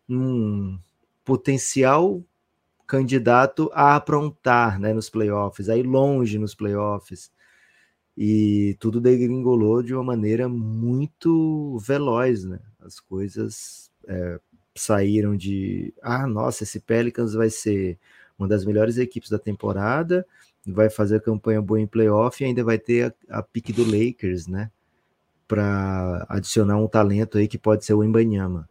um 0.09 0.79
potencial 1.25 2.23
candidato 2.87 3.71
a 3.73 3.97
aprontar, 3.97 4.79
né, 4.79 4.93
nos 4.93 5.09
playoffs, 5.09 5.69
a 5.69 5.77
ir 5.77 5.85
longe 5.85 6.39
nos 6.39 6.55
playoffs. 6.55 7.33
E 8.17 8.77
tudo 8.79 9.01
degringolou 9.01 9.83
de 9.83 9.95
uma 9.95 10.05
maneira 10.05 10.49
muito 10.49 11.79
veloz, 11.79 12.45
né? 12.45 12.61
As 12.85 13.01
coisas 13.01 13.91
é, 14.07 14.41
saíram 14.75 15.37
de, 15.37 15.93
ah, 16.03 16.27
nossa, 16.27 16.65
esse 16.65 16.81
Pelicans 16.81 17.35
vai 17.35 17.51
ser 17.51 17.99
uma 18.39 18.49
das 18.49 18.65
melhores 18.65 18.99
equipes 18.99 19.31
da 19.31 19.39
temporada, 19.39 20.27
vai 20.67 20.91
fazer 20.91 21.17
a 21.17 21.21
campanha 21.21 21.61
boa 21.61 21.81
em 21.81 21.87
playoff 21.87 22.43
e 22.43 22.47
ainda 22.47 22.65
vai 22.65 22.79
ter 22.79 23.15
a, 23.29 23.39
a 23.39 23.43
pique 23.43 23.73
do 23.73 23.85
Lakers, 23.85 24.47
né? 24.47 24.71
Para 25.47 26.25
adicionar 26.29 26.79
um 26.79 26.89
talento 26.89 27.39
aí 27.39 27.47
que 27.47 27.59
pode 27.59 27.85
ser 27.85 27.95
o 27.95 28.03
Embanyama. 28.03 28.69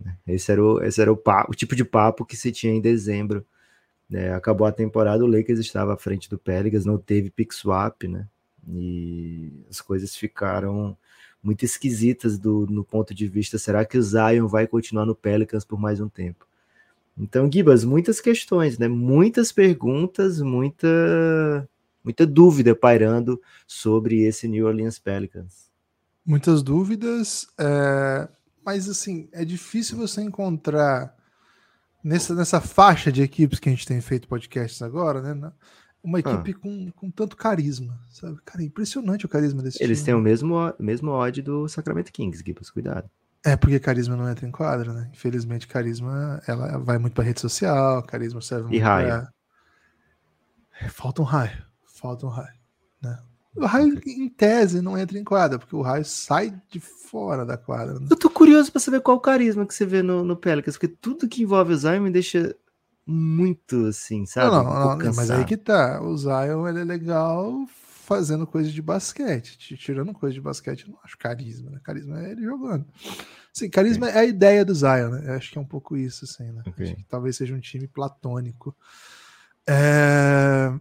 Né? 0.00 0.16
Esse 0.26 0.50
era 0.50 0.62
o, 0.62 0.82
esse 0.82 1.00
era 1.00 1.12
o, 1.12 1.16
papo, 1.16 1.52
o 1.52 1.54
tipo 1.54 1.76
de 1.76 1.84
papo 1.84 2.24
que 2.24 2.36
se 2.36 2.50
tinha 2.50 2.72
em 2.72 2.80
dezembro. 2.80 3.44
Né? 4.08 4.34
Acabou 4.34 4.66
a 4.66 4.72
temporada, 4.72 5.24
o 5.24 5.28
Lakers 5.28 5.60
estava 5.60 5.94
à 5.94 5.96
frente 5.96 6.28
do 6.28 6.38
Pelicans, 6.38 6.84
não 6.84 6.98
teve 6.98 7.30
pick 7.30 7.52
swap, 7.52 8.02
né? 8.04 8.26
E 8.68 9.52
as 9.68 9.80
coisas 9.80 10.16
ficaram 10.16 10.96
muito 11.44 11.64
esquisitas 11.64 12.38
do, 12.38 12.66
no 12.66 12.82
ponto 12.82 13.14
de 13.14 13.28
vista, 13.28 13.58
será 13.58 13.84
que 13.84 13.98
o 13.98 14.02
Zion 14.02 14.48
vai 14.48 14.66
continuar 14.66 15.04
no 15.04 15.14
Pelicans 15.14 15.64
por 15.64 15.78
mais 15.78 16.00
um 16.00 16.08
tempo? 16.08 16.46
Então, 17.16 17.50
Gibas, 17.52 17.84
muitas 17.84 18.18
questões, 18.20 18.78
né? 18.78 18.88
Muitas 18.88 19.52
perguntas, 19.52 20.40
muita 20.40 21.68
muita 22.02 22.26
dúvida 22.26 22.74
pairando 22.74 23.40
sobre 23.66 24.24
esse 24.24 24.46
New 24.46 24.66
Orleans 24.66 24.98
Pelicans. 24.98 25.70
Muitas 26.24 26.62
dúvidas, 26.62 27.46
é... 27.58 28.28
mas 28.64 28.88
assim, 28.88 29.28
é 29.32 29.44
difícil 29.44 29.96
você 29.96 30.20
encontrar 30.20 31.14
nessa, 32.02 32.34
nessa 32.34 32.60
faixa 32.60 33.10
de 33.10 33.22
equipes 33.22 33.58
que 33.58 33.68
a 33.68 33.72
gente 33.72 33.86
tem 33.86 34.00
feito 34.02 34.28
podcasts 34.28 34.82
agora, 34.82 35.22
né? 35.22 35.52
Uma 36.04 36.20
equipe 36.20 36.50
ah. 36.50 36.60
com, 36.60 36.90
com 36.92 37.10
tanto 37.10 37.34
carisma, 37.34 37.98
sabe? 38.10 38.38
Cara, 38.44 38.62
é 38.62 38.66
impressionante 38.66 39.24
o 39.24 39.28
carisma 39.28 39.62
desse 39.62 39.82
Eles 39.82 39.98
time. 39.98 40.04
têm 40.04 40.14
o 40.14 40.20
mesmo, 40.20 40.54
mesmo 40.78 41.10
odd 41.10 41.40
do 41.40 41.66
Sacramento 41.66 42.12
Kings, 42.12 42.42
Gibas, 42.44 42.70
cuidado. 42.70 43.08
É 43.42 43.56
porque 43.56 43.80
carisma 43.80 44.14
não 44.14 44.28
entra 44.28 44.46
em 44.46 44.50
quadro, 44.50 44.92
né? 44.92 45.10
Infelizmente, 45.14 45.66
carisma 45.66 46.42
ela 46.46 46.76
vai 46.78 46.98
muito 46.98 47.14
para 47.14 47.24
rede 47.24 47.40
social, 47.40 48.02
carisma 48.02 48.42
serve 48.42 48.64
muito 48.64 48.76
e 48.76 48.78
raio. 48.78 49.08
Pra... 49.08 49.28
É, 50.82 50.88
falta 50.90 51.22
um 51.22 51.24
raio, 51.24 51.64
falta 51.86 52.26
um 52.26 52.30
raio, 52.30 52.58
né? 53.02 53.18
O 53.56 53.64
raio, 53.64 53.98
em 54.06 54.28
tese, 54.28 54.82
não 54.82 54.98
entra 54.98 55.18
em 55.18 55.24
quadra, 55.24 55.58
porque 55.58 55.76
o 55.76 55.80
raio 55.80 56.04
sai 56.04 56.54
de 56.70 56.80
fora 56.80 57.46
da 57.46 57.56
quadra. 57.56 58.00
Né? 58.00 58.08
Eu 58.10 58.16
tô 58.16 58.28
curioso 58.28 58.70
para 58.70 58.80
saber 58.80 59.00
qual 59.00 59.16
o 59.16 59.20
carisma 59.20 59.64
que 59.64 59.72
você 59.72 59.86
vê 59.86 60.02
no, 60.02 60.24
no 60.24 60.36
Pelicans, 60.36 60.76
porque 60.76 60.88
tudo 60.88 61.28
que 61.28 61.42
envolve 61.42 61.72
o 61.72 61.76
Zion 61.76 62.00
me 62.00 62.10
deixa 62.10 62.54
muito 63.06 63.86
assim, 63.86 64.24
sabe? 64.26 64.50
Não, 64.50 64.64
não, 64.64 64.96
não 64.96 65.14
mas 65.14 65.30
aí 65.30 65.44
que 65.44 65.56
tá. 65.56 66.00
O 66.02 66.16
Zion 66.16 66.66
ele 66.68 66.80
é 66.80 66.84
legal 66.84 67.66
fazendo 68.04 68.46
coisa 68.46 68.70
de 68.70 68.82
basquete. 68.82 69.76
Tirando 69.76 70.12
coisa 70.12 70.34
de 70.34 70.40
basquete, 70.40 70.84
eu 70.86 70.92
não 70.92 70.98
acho 71.02 71.16
carisma, 71.18 71.70
né? 71.70 71.80
Carisma 71.82 72.20
é 72.22 72.32
ele 72.32 72.42
jogando. 72.42 72.86
Sim, 73.52 73.70
carisma 73.70 74.08
okay. 74.08 74.18
é 74.18 74.20
a 74.22 74.24
ideia 74.24 74.64
do 74.64 74.74
Zion, 74.74 75.10
né? 75.10 75.22
Eu 75.26 75.34
acho 75.34 75.50
que 75.50 75.58
é 75.58 75.60
um 75.60 75.66
pouco 75.66 75.96
isso, 75.96 76.24
assim, 76.24 76.50
né? 76.50 76.62
Okay. 76.66 76.96
talvez 77.08 77.36
seja 77.36 77.54
um 77.54 77.60
time 77.60 77.86
platônico. 77.86 78.76
É... 79.66 80.72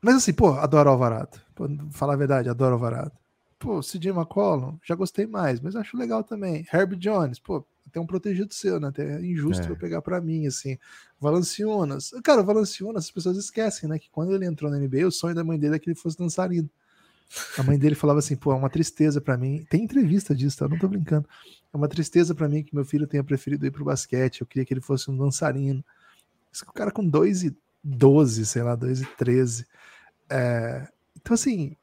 Mas 0.00 0.16
assim, 0.16 0.32
pô, 0.32 0.52
adoro 0.52 0.90
Alvarado. 0.90 1.40
Pô, 1.54 1.68
falar 1.90 2.14
a 2.14 2.18
verdade, 2.18 2.48
adoro 2.48 2.74
Alvarado. 2.74 3.12
Pô, 3.60 3.80
CJ 3.80 4.08
McCollum, 4.08 4.78
já 4.82 4.94
gostei 4.94 5.26
mais, 5.26 5.60
mas 5.60 5.76
acho 5.76 5.94
legal 5.94 6.24
também. 6.24 6.66
Herbie 6.72 6.96
Jones, 6.96 7.38
pô, 7.38 7.62
tem 7.92 8.00
um 8.00 8.06
protegido 8.06 8.54
seu, 8.54 8.80
né? 8.80 8.88
Até 8.88 9.16
é 9.16 9.20
injusto 9.20 9.70
é. 9.70 9.76
pegar 9.76 10.00
para 10.00 10.18
mim, 10.18 10.46
assim. 10.46 10.78
Valanciunas. 11.20 12.10
Cara, 12.24 12.40
o 12.40 12.44
Valanciunas, 12.44 13.04
as 13.04 13.10
pessoas 13.10 13.36
esquecem, 13.36 13.86
né? 13.86 13.98
Que 13.98 14.08
quando 14.10 14.34
ele 14.34 14.46
entrou 14.46 14.70
na 14.70 14.78
NBA, 14.78 15.06
o 15.06 15.12
sonho 15.12 15.34
da 15.34 15.44
mãe 15.44 15.58
dele 15.58 15.76
é 15.76 15.78
que 15.78 15.90
ele 15.90 15.94
fosse 15.94 16.16
dançarino. 16.16 16.70
A 17.58 17.62
mãe 17.62 17.78
dele 17.78 17.94
falava 17.94 18.18
assim, 18.18 18.34
pô, 18.34 18.50
é 18.50 18.56
uma 18.56 18.70
tristeza 18.70 19.20
para 19.20 19.36
mim. 19.36 19.62
Tem 19.68 19.84
entrevista 19.84 20.34
disso, 20.34 20.56
tá? 20.56 20.64
Eu 20.64 20.70
não 20.70 20.78
tô 20.78 20.88
brincando. 20.88 21.28
É 21.70 21.76
uma 21.76 21.86
tristeza 21.86 22.34
para 22.34 22.48
mim 22.48 22.64
que 22.64 22.74
meu 22.74 22.84
filho 22.86 23.06
tenha 23.06 23.22
preferido 23.22 23.66
ir 23.66 23.70
pro 23.70 23.84
basquete. 23.84 24.40
Eu 24.40 24.46
queria 24.46 24.64
que 24.64 24.72
ele 24.72 24.80
fosse 24.80 25.10
um 25.10 25.16
dançarino. 25.16 25.84
Isso 26.50 26.64
que 26.64 26.70
o 26.70 26.74
cara 26.74 26.90
com 26.90 27.06
2 27.06 27.44
e 27.44 27.56
12, 27.84 28.46
sei 28.46 28.62
lá, 28.62 28.74
2 28.74 29.02
e 29.02 29.04
13. 29.16 29.66
É... 30.30 30.88
Então, 31.14 31.34
assim, 31.34 31.76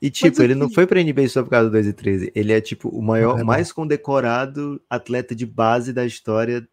e 0.00 0.10
tipo, 0.10 0.42
ele 0.42 0.54
não 0.54 0.70
foi 0.70 0.86
pra 0.86 1.02
NBA 1.02 1.28
só 1.28 1.42
por 1.42 1.50
causa 1.50 1.68
do 1.68 1.72
2 1.72 1.88
e 1.88 1.92
13. 1.92 2.32
Ele 2.34 2.52
é 2.52 2.60
tipo 2.60 2.88
o 2.88 3.02
maior, 3.02 3.38
é 3.38 3.44
mais 3.44 3.70
condecorado 3.70 4.80
atleta 4.88 5.34
de 5.34 5.44
base 5.44 5.92
da 5.92 6.06
história 6.06 6.66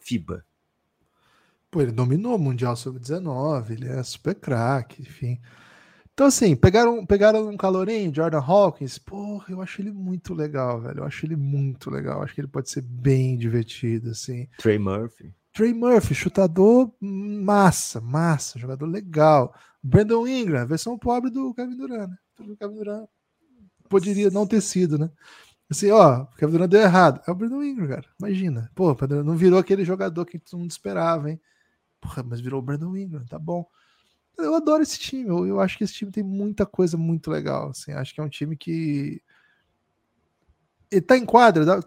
FIBA. 0.00 0.44
Pô, 1.70 1.80
ele 1.80 1.92
dominou 1.92 2.36
o 2.36 2.38
Mundial 2.38 2.76
Sub-19, 2.76 3.70
ele 3.70 3.88
é 3.88 4.02
super 4.02 4.34
craque, 4.34 5.00
enfim. 5.02 5.40
Então, 6.12 6.26
assim, 6.26 6.54
pegaram, 6.54 7.06
pegaram 7.06 7.48
um 7.48 7.56
calorinho, 7.56 8.14
Jordan 8.14 8.40
Hawkins, 8.40 8.98
porra, 8.98 9.46
eu 9.48 9.62
acho 9.62 9.80
ele 9.80 9.90
muito 9.90 10.34
legal, 10.34 10.78
velho. 10.80 10.98
Eu 10.98 11.04
acho 11.04 11.24
ele 11.24 11.36
muito 11.36 11.88
legal. 11.88 12.18
Eu 12.18 12.24
acho 12.24 12.34
que 12.34 12.40
ele 12.42 12.48
pode 12.48 12.68
ser 12.68 12.82
bem 12.82 13.38
divertido, 13.38 14.10
assim. 14.10 14.46
Trey 14.58 14.78
Murphy. 14.78 15.34
Trey 15.54 15.72
Murphy, 15.72 16.14
chutador 16.14 16.92
massa, 17.00 18.00
massa, 18.00 18.58
jogador 18.58 18.86
legal. 18.86 19.54
Brandon 19.82 20.26
Ingram, 20.26 20.66
versão 20.66 20.98
pobre 20.98 21.30
do 21.30 21.54
Kevin 21.54 21.76
Durant, 21.76 22.10
né? 22.10 22.16
O 22.38 22.56
Kevin 22.56 22.74
Durant 22.74 23.08
poderia 23.88 24.30
não 24.30 24.46
ter 24.46 24.60
sido, 24.60 24.98
né? 24.98 25.10
Assim, 25.70 25.90
ó, 25.90 26.22
o 26.22 26.26
Kevin 26.36 26.52
Durant 26.52 26.70
deu 26.70 26.80
errado. 26.80 27.20
É 27.26 27.30
o 27.30 27.34
Brandon 27.34 27.62
Ingram, 27.62 27.88
cara. 27.88 28.04
Imagina. 28.18 28.70
Pô, 28.74 28.96
não 29.24 29.36
virou 29.36 29.58
aquele 29.58 29.84
jogador 29.84 30.24
que 30.24 30.38
todo 30.38 30.60
mundo 30.60 30.70
esperava, 30.70 31.30
hein? 31.30 31.40
Porra, 32.00 32.22
mas 32.22 32.40
virou 32.40 32.60
o 32.60 32.62
Brandon 32.62 32.96
Ingram, 32.96 33.24
tá 33.26 33.38
bom. 33.38 33.66
Eu 34.36 34.54
adoro 34.54 34.82
esse 34.82 34.98
time. 34.98 35.28
Eu, 35.28 35.46
eu 35.46 35.60
acho 35.60 35.78
que 35.78 35.84
esse 35.84 35.94
time 35.94 36.10
tem 36.10 36.22
muita 36.22 36.66
coisa 36.66 36.96
muito 36.96 37.30
legal. 37.30 37.70
Assim, 37.70 37.92
acho 37.92 38.14
que 38.14 38.20
é 38.20 38.24
um 38.24 38.28
time 38.28 38.56
que. 38.56 39.22
Ele 40.90 41.00
tá 41.00 41.16
em 41.16 41.24
quadra, 41.24 41.64
dá, 41.64 41.80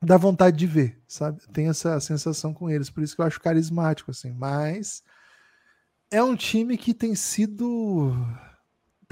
dá 0.00 0.16
vontade 0.16 0.56
de 0.56 0.66
ver, 0.66 1.00
sabe? 1.08 1.40
Tem 1.52 1.68
essa 1.68 1.98
sensação 1.98 2.54
com 2.54 2.70
eles, 2.70 2.88
por 2.88 3.02
isso 3.02 3.16
que 3.16 3.20
eu 3.20 3.26
acho 3.26 3.40
carismático, 3.40 4.10
assim. 4.10 4.32
Mas 4.32 5.02
é 6.10 6.22
um 6.22 6.36
time 6.36 6.76
que 6.76 6.94
tem 6.94 7.14
sido 7.16 8.12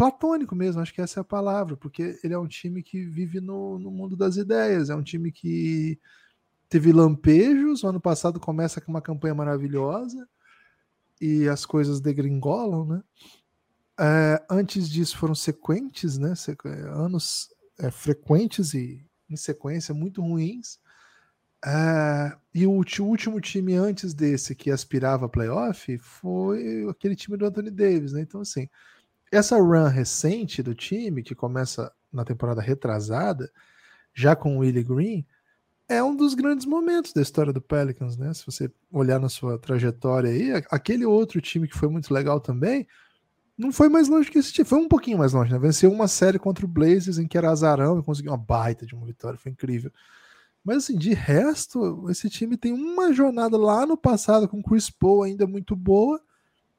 platônico 0.03 0.57
mesmo, 0.57 0.83
acho 0.83 0.93
que 0.93 1.01
essa 1.01 1.21
é 1.21 1.23
a 1.23 1.25
palavra, 1.25 1.77
porque 1.77 2.19
ele 2.25 2.35
é 2.35 2.39
um 2.39 2.49
time 2.49 2.83
que 2.83 3.05
vive 3.05 3.41
no, 3.41 3.79
no 3.79 3.89
mundo 3.89 4.17
das 4.17 4.37
ideias, 4.37 4.91
é 4.91 4.97
um 4.97 5.03
time 5.03 5.31
que 5.31 5.97
teve 6.69 6.93
lampejos, 6.93 7.85
o 7.85 7.87
ano 7.87 8.01
passado 8.01 8.41
começa 8.41 8.81
com 8.81 8.91
uma 8.91 9.01
campanha 9.01 9.33
maravilhosa 9.33 10.29
e 11.21 11.49
as 11.49 11.65
coisas 11.65 12.01
degringolam, 12.01 12.85
né? 12.85 13.03
É, 14.01 14.45
antes 14.51 14.91
disso 14.91 15.17
foram 15.17 15.37
sequentes, 15.37 16.19
né? 16.19 16.35
Anos 16.89 17.55
é, 17.79 17.89
frequentes 17.89 18.75
e 18.75 19.07
em 19.31 19.37
sequência 19.37 19.95
muito 19.95 20.21
ruins. 20.21 20.81
É, 21.65 22.37
e 22.53 22.67
o, 22.67 22.73
o, 22.73 23.05
último 23.05 23.41
time 23.41 23.75
antes 23.75 24.13
desse 24.13 24.53
que 24.57 24.69
aspirava 24.73 25.27
a 25.27 25.29
playoff 25.29 25.97
foi 25.99 26.89
aquele 26.91 27.15
time 27.15 27.37
do 27.37 27.47
Anthony 27.47 27.71
Davis, 27.71 28.13
né? 28.13 28.23
Então, 28.23 28.41
assim, 28.41 28.69
essa 29.33 29.57
run 29.57 29.89
recente 29.89 30.63
do 30.63 30.75
time, 30.75 31.23
que 31.23 31.35
começa 31.35 31.91
na 32.13 32.25
temporada 32.25 32.61
retrasada, 32.61 33.51
já 34.15 34.37
com 34.37 34.57
o 34.57 34.61
Willie 34.61 34.85
Green, 34.85 35.27
é 35.89 36.03
um 36.03 36.15
dos 36.15 36.35
grandes 36.35 36.67
momentos 36.67 37.13
da 37.13 37.23
história 37.23 37.53
do 37.53 37.61
Pelicans, 37.61 38.17
né? 38.17 38.33
Se 38.35 38.45
você 38.45 38.71
olhar 38.91 39.19
na 39.19 39.29
sua 39.29 39.59
trajetória 39.59 40.31
aí, 40.31 40.53
aquele 40.71 41.05
outro 41.05 41.41
time 41.41 41.67
que 41.67 41.77
foi 41.77 41.89
muito 41.89 42.13
legal 42.13 42.41
também, 42.41 42.87
não 43.57 43.73
foi 43.73 43.89
mais 43.89 44.09
longe 44.09 44.31
que 44.31 44.39
esse 44.39 44.53
time, 44.53 44.69
foi 44.69 44.79
um 44.79 44.89
pouquinho 44.89 45.19
mais 45.19 45.33
longe, 45.33 45.53
né? 45.53 45.59
Venceu 45.59 45.91
uma 45.91 46.09
série 46.09 46.39
contra 46.39 46.65
o 46.65 46.69
Blazers 46.69 47.19
em 47.19 47.27
que 47.27 47.37
era 47.37 47.51
azarão 47.51 47.99
e 47.99 48.03
conseguiu 48.03 48.33
uma 48.33 48.39
baita 48.39 48.87
de 48.87 48.95
uma 48.95 49.07
vitória, 49.07 49.39
foi 49.39 49.53
incrível. 49.53 49.91
Mas 50.65 50.79
assim, 50.79 50.97
de 50.97 51.13
resto, 51.13 52.09
esse 52.11 52.31
time 52.31 52.57
tem 52.57 52.73
uma 52.73 53.13
jornada 53.13 53.57
lá 53.57 53.85
no 53.85 53.97
passado 53.97 54.49
com 54.49 54.61
o 54.61 54.63
Chris 54.63 54.91
Paul 54.91 55.25
ainda 55.25 55.47
muito 55.47 55.75
boa 55.75 56.21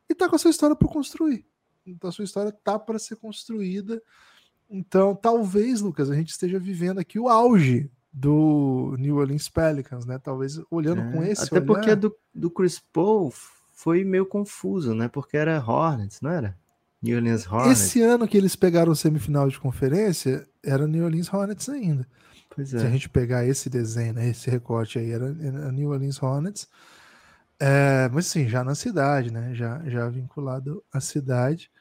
e 0.09 0.15
tá 0.15 0.29
com 0.29 0.35
a 0.35 0.39
sua 0.39 0.51
história 0.51 0.75
por 0.75 0.91
construir. 0.91 1.45
Então 1.85 2.09
a 2.09 2.13
sua 2.13 2.25
história 2.25 2.51
tá 2.51 2.79
para 2.79 2.99
ser 2.99 3.15
construída. 3.15 4.01
Então, 4.69 5.15
talvez, 5.15 5.81
Lucas, 5.81 6.09
a 6.09 6.15
gente 6.15 6.29
esteja 6.29 6.57
vivendo 6.57 6.99
aqui 6.99 7.19
o 7.19 7.29
auge 7.29 7.91
do 8.11 8.95
New 8.97 9.17
Orleans 9.17 9.49
Pelicans, 9.49 10.05
né? 10.05 10.19
Talvez 10.19 10.59
olhando 10.69 11.01
é, 11.01 11.11
com 11.11 11.23
esse 11.23 11.43
Até 11.43 11.55
olhar... 11.55 11.65
porque 11.65 11.95
do, 11.95 12.15
do 12.33 12.49
Chris 12.49 12.79
Paul 12.91 13.33
foi 13.71 14.03
meio 14.03 14.25
confuso, 14.25 14.93
né? 14.93 15.07
Porque 15.07 15.35
era 15.35 15.59
Hornets, 15.59 16.21
não 16.21 16.29
era? 16.29 16.57
New 17.01 17.17
Orleans 17.17 17.45
Hornets. 17.45 17.81
Esse 17.81 18.01
ano 18.01 18.27
que 18.27 18.37
eles 18.37 18.55
pegaram 18.55 18.91
o 18.91 18.95
semifinal 18.95 19.49
de 19.49 19.59
conferência, 19.59 20.47
era 20.63 20.87
New 20.87 21.03
Orleans 21.03 21.31
Hornets 21.33 21.67
ainda. 21.67 22.07
É. 22.57 22.65
Se 22.65 22.77
a 22.77 22.89
gente 22.89 23.09
pegar 23.09 23.45
esse 23.45 23.69
desenho, 23.69 24.13
né, 24.13 24.29
esse 24.29 24.49
recorte 24.49 24.99
aí, 24.99 25.11
era, 25.11 25.35
era 25.41 25.71
New 25.71 25.89
Orleans 25.89 26.21
Hornets. 26.21 26.67
É, 27.59 28.09
mas 28.11 28.27
sim, 28.27 28.47
já 28.47 28.63
na 28.63 28.75
cidade, 28.75 29.31
né? 29.31 29.53
Já, 29.53 29.81
já 29.85 30.07
vinculado 30.07 30.83
à 30.91 30.99
cidade. 30.99 31.71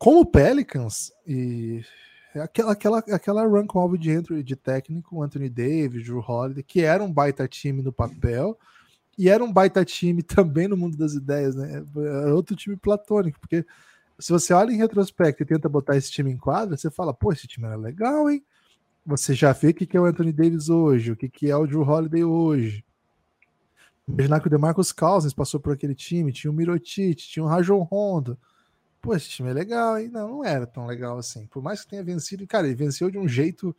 Como 0.00 0.24
Pelicans, 0.24 1.12
e 1.26 1.84
é 2.34 2.40
aquela, 2.40 2.72
aquela, 2.72 2.98
aquela 3.00 3.46
run 3.46 3.66
com 3.66 3.78
alvo 3.78 3.98
de 3.98 4.42
de 4.42 4.56
técnico, 4.56 5.22
Anthony 5.22 5.50
Davis, 5.50 6.06
Drew 6.06 6.24
Holiday, 6.26 6.62
que 6.62 6.80
era 6.80 7.04
um 7.04 7.12
baita 7.12 7.46
time 7.46 7.82
no 7.82 7.92
papel, 7.92 8.58
e 9.18 9.28
era 9.28 9.44
um 9.44 9.52
baita 9.52 9.84
time 9.84 10.22
também 10.24 10.66
no 10.66 10.74
mundo 10.74 10.96
das 10.96 11.12
ideias, 11.12 11.54
né? 11.54 11.84
Era 11.94 12.34
outro 12.34 12.56
time 12.56 12.78
platônico, 12.78 13.38
porque 13.38 13.62
se 14.18 14.32
você 14.32 14.54
olha 14.54 14.72
em 14.72 14.78
retrospecto 14.78 15.42
e 15.42 15.46
tenta 15.46 15.68
botar 15.68 15.98
esse 15.98 16.10
time 16.10 16.30
em 16.30 16.38
quadra, 16.38 16.78
você 16.78 16.90
fala, 16.90 17.12
pô, 17.12 17.30
esse 17.30 17.46
time 17.46 17.66
era 17.66 17.76
legal, 17.76 18.30
hein? 18.30 18.42
Você 19.04 19.34
já 19.34 19.52
vê 19.52 19.68
o 19.68 19.74
que 19.74 19.94
é 19.94 20.00
o 20.00 20.06
Anthony 20.06 20.32
Davis 20.32 20.70
hoje, 20.70 21.12
o 21.12 21.16
que 21.16 21.50
é 21.50 21.54
o 21.54 21.66
Drew 21.66 21.82
Holiday 21.82 22.24
hoje. 22.24 22.82
Imaginar 24.08 24.40
que 24.40 24.46
o 24.46 24.50
DeMarcus 24.50 24.92
Cousins 24.92 25.34
passou 25.34 25.60
por 25.60 25.74
aquele 25.74 25.94
time, 25.94 26.32
tinha 26.32 26.50
o 26.50 26.54
Mirotic, 26.54 27.18
tinha 27.18 27.44
o 27.44 27.46
Rajon 27.46 27.82
Rondo, 27.82 28.38
pô, 29.00 29.14
esse 29.14 29.28
time 29.28 29.50
é 29.50 29.52
legal, 29.52 29.98
hein? 29.98 30.08
Não, 30.08 30.28
não 30.28 30.44
era 30.44 30.66
tão 30.66 30.86
legal 30.86 31.18
assim. 31.18 31.46
Por 31.46 31.62
mais 31.62 31.82
que 31.82 31.90
tenha 31.90 32.04
vencido, 32.04 32.46
cara, 32.46 32.66
ele 32.66 32.76
venceu 32.76 33.10
de 33.10 33.18
um 33.18 33.26
jeito 33.26 33.74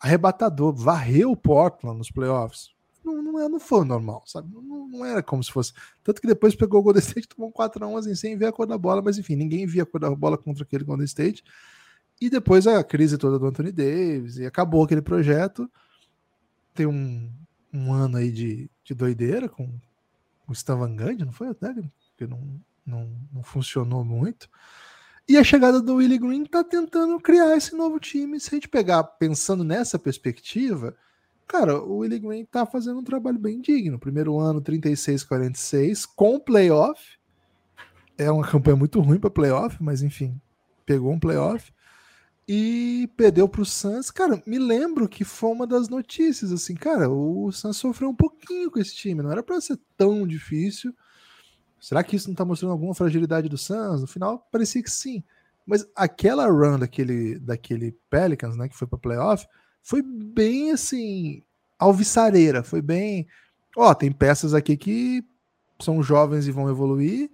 arrebatador, 0.00 0.74
varreu 0.74 1.30
o 1.30 1.36
Portland 1.36 1.98
nos 1.98 2.10
playoffs. 2.10 2.74
Não, 3.04 3.22
não, 3.22 3.38
é, 3.38 3.48
não 3.48 3.60
foi 3.60 3.84
normal, 3.84 4.22
sabe? 4.26 4.52
Não, 4.52 4.88
não, 4.88 5.04
era 5.04 5.22
como 5.22 5.44
se 5.44 5.52
fosse. 5.52 5.72
Tanto 6.02 6.20
que 6.20 6.26
depois 6.26 6.54
pegou 6.54 6.80
o 6.80 6.82
Golden 6.82 7.00
State, 7.02 7.28
tomou 7.28 7.50
um 7.50 7.52
4x1 7.52 7.98
assim, 7.98 8.14
sem 8.14 8.36
ver 8.36 8.46
a 8.46 8.52
cor 8.52 8.66
da 8.66 8.78
bola, 8.78 9.02
mas 9.02 9.18
enfim, 9.18 9.36
ninguém 9.36 9.66
via 9.66 9.82
a 9.82 9.86
cor 9.86 10.00
da 10.00 10.14
bola 10.14 10.38
contra 10.38 10.64
aquele 10.64 10.84
Golden 10.84 11.04
State. 11.04 11.44
E 12.20 12.30
depois 12.30 12.66
a 12.66 12.82
crise 12.82 13.18
toda 13.18 13.38
do 13.38 13.46
Anthony 13.46 13.72
Davis, 13.72 14.38
e 14.38 14.46
acabou 14.46 14.84
aquele 14.84 15.02
projeto. 15.02 15.70
Tem 16.72 16.86
um, 16.86 17.30
um 17.72 17.92
ano 17.92 18.16
aí 18.16 18.32
de, 18.32 18.70
de 18.82 18.94
doideira 18.94 19.48
com 19.48 19.70
o 20.48 20.52
Stan 20.52 20.76
Van 20.76 20.96
Gundy, 20.96 21.24
não 21.24 21.32
foi 21.32 21.48
até? 21.48 21.74
Que 22.16 22.26
não, 22.26 22.60
não, 22.86 23.10
não 23.32 23.42
funcionou 23.42 24.04
muito. 24.04 24.48
E 25.26 25.38
a 25.38 25.44
chegada 25.44 25.80
do 25.80 25.96
Willie 25.96 26.18
Green 26.18 26.42
está 26.42 26.62
tentando 26.62 27.18
criar 27.18 27.56
esse 27.56 27.74
novo 27.74 27.98
time. 27.98 28.38
Se 28.38 28.50
a 28.50 28.54
gente 28.56 28.68
pegar 28.68 29.02
pensando 29.02 29.64
nessa 29.64 29.98
perspectiva, 29.98 30.94
cara, 31.46 31.82
o 31.82 31.98
Willie 31.98 32.18
Green 32.18 32.42
está 32.42 32.66
fazendo 32.66 33.00
um 33.00 33.04
trabalho 33.04 33.38
bem 33.38 33.60
digno. 33.60 33.98
Primeiro 33.98 34.38
ano, 34.38 34.60
36-46, 34.60 36.06
com 36.14 36.38
playoff. 36.38 37.18
É 38.18 38.30
uma 38.30 38.46
campanha 38.46 38.76
muito 38.76 39.00
ruim 39.00 39.18
para 39.18 39.30
playoff, 39.30 39.82
mas 39.82 40.02
enfim, 40.02 40.38
pegou 40.84 41.10
um 41.10 41.18
playoff 41.18 41.72
e 42.46 43.08
perdeu 43.16 43.48
para 43.48 43.62
o 43.62 43.66
Suns. 43.66 44.10
Cara, 44.10 44.42
me 44.46 44.58
lembro 44.58 45.08
que 45.08 45.24
foi 45.24 45.50
uma 45.50 45.66
das 45.66 45.88
notícias 45.88 46.52
assim, 46.52 46.74
cara, 46.74 47.08
o 47.08 47.50
Suns 47.50 47.76
sofreu 47.76 48.10
um 48.10 48.14
pouquinho 48.14 48.70
com 48.70 48.78
esse 48.78 48.94
time, 48.94 49.22
não 49.22 49.32
era 49.32 49.42
para 49.42 49.60
ser 49.60 49.78
tão 49.96 50.26
difícil. 50.26 50.94
Será 51.84 52.02
que 52.02 52.16
isso 52.16 52.28
não 52.28 52.32
está 52.32 52.46
mostrando 52.46 52.72
alguma 52.72 52.94
fragilidade 52.94 53.46
do 53.46 53.58
Suns? 53.58 54.00
No 54.00 54.06
final, 54.06 54.38
parecia 54.50 54.82
que 54.82 54.90
sim. 54.90 55.22
Mas 55.66 55.86
aquela 55.94 56.46
run 56.46 56.78
daquele, 56.78 57.38
daquele 57.38 57.94
Pelicans, 58.08 58.56
né, 58.56 58.70
que 58.70 58.74
foi 58.74 58.88
para 58.88 58.96
playoff, 58.98 59.46
foi 59.82 60.00
bem 60.00 60.70
assim, 60.70 61.42
alvissareira. 61.78 62.62
Foi 62.62 62.80
bem. 62.80 63.26
Ó, 63.76 63.92
tem 63.92 64.10
peças 64.10 64.54
aqui 64.54 64.78
que 64.78 65.22
são 65.78 66.02
jovens 66.02 66.48
e 66.48 66.50
vão 66.52 66.70
evoluir. 66.70 67.30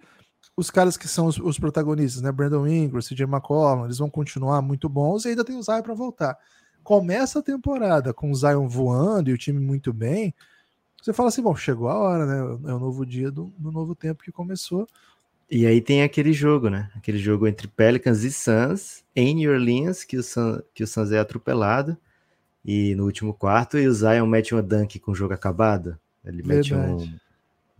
Os 0.56 0.68
caras 0.68 0.96
que 0.96 1.06
são 1.06 1.26
os, 1.26 1.38
os 1.38 1.56
protagonistas, 1.56 2.20
né? 2.20 2.32
Brandon 2.32 2.66
Ingram, 2.66 3.00
CJ 3.00 3.26
McCollum, 3.26 3.84
eles 3.84 3.98
vão 3.98 4.10
continuar 4.10 4.60
muito 4.62 4.88
bons 4.88 5.26
e 5.26 5.28
ainda 5.28 5.44
tem 5.44 5.56
o 5.56 5.62
Zion 5.62 5.82
para 5.82 5.94
voltar. 5.94 6.36
Começa 6.82 7.38
a 7.38 7.42
temporada 7.42 8.12
com 8.12 8.32
o 8.32 8.34
Zion 8.34 8.66
voando 8.66 9.30
e 9.30 9.32
o 9.32 9.38
time 9.38 9.60
muito 9.60 9.92
bem 9.92 10.34
você 11.02 11.12
fala 11.12 11.28
assim, 11.28 11.42
bom, 11.42 11.54
chegou 11.56 11.88
a 11.88 11.98
hora, 11.98 12.26
né? 12.26 12.58
É 12.70 12.74
o 12.74 12.78
novo 12.78 13.06
dia 13.06 13.30
do, 13.30 13.52
do 13.56 13.72
novo 13.72 13.94
tempo 13.94 14.22
que 14.22 14.30
começou. 14.30 14.86
E 15.50 15.66
aí 15.66 15.80
tem 15.80 16.02
aquele 16.02 16.32
jogo, 16.32 16.68
né? 16.68 16.90
Aquele 16.94 17.18
jogo 17.18 17.46
entre 17.48 17.66
Pelicans 17.66 18.22
e 18.22 18.30
Suns 18.30 19.02
em 19.16 19.34
New 19.34 19.50
Orleans, 19.50 20.04
que 20.04 20.16
o, 20.16 20.22
Sun, 20.22 20.60
que 20.74 20.84
o 20.84 20.86
Suns 20.86 21.10
é 21.10 21.18
atropelado. 21.18 21.96
E 22.64 22.94
no 22.94 23.04
último 23.04 23.32
quarto, 23.32 23.78
e 23.78 23.88
o 23.88 23.92
Zion 23.92 24.26
mete 24.26 24.54
uma 24.54 24.62
dunk 24.62 24.98
com 25.00 25.12
o 25.12 25.14
jogo 25.14 25.32
acabado. 25.32 25.98
Ele 26.24 26.42
Verdade. 26.42 26.74
mete 26.74 27.18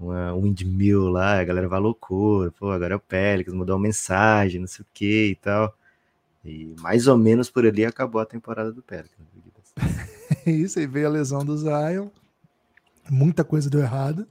um, 0.01 0.07
uma 0.07 0.35
windmill 0.35 1.11
lá, 1.11 1.39
a 1.39 1.45
galera 1.45 1.69
vai 1.69 1.79
loucura. 1.79 2.51
Pô, 2.51 2.71
agora 2.71 2.95
é 2.95 2.97
o 2.97 3.01
Pelicans, 3.01 3.55
mudou 3.55 3.77
uma 3.77 3.83
mensagem, 3.83 4.61
não 4.61 4.67
sei 4.67 4.83
o 4.83 4.87
que 4.93 5.27
e 5.27 5.35
tal. 5.37 5.77
E 6.43 6.75
mais 6.81 7.07
ou 7.07 7.19
menos 7.19 7.51
por 7.51 7.67
ali 7.67 7.85
acabou 7.85 8.21
a 8.21 8.27
temporada 8.27 8.73
do 8.73 8.83
Pelicans. 8.83 9.29
Isso 10.47 10.79
aí 10.79 10.87
veio 10.87 11.07
a 11.07 11.11
lesão 11.11 11.45
do 11.45 11.57
Zion 11.57 12.09
muita 13.11 13.45
coisa 13.45 13.69
deu 13.69 13.81
errado. 13.81 14.27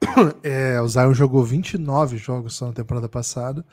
É, 0.42 0.80
o 0.80 0.88
Zion 0.88 1.12
jogou 1.12 1.44
29 1.44 2.16
jogos 2.16 2.54
só 2.54 2.66
na 2.66 2.72
temporada 2.72 3.08
passada. 3.08 3.64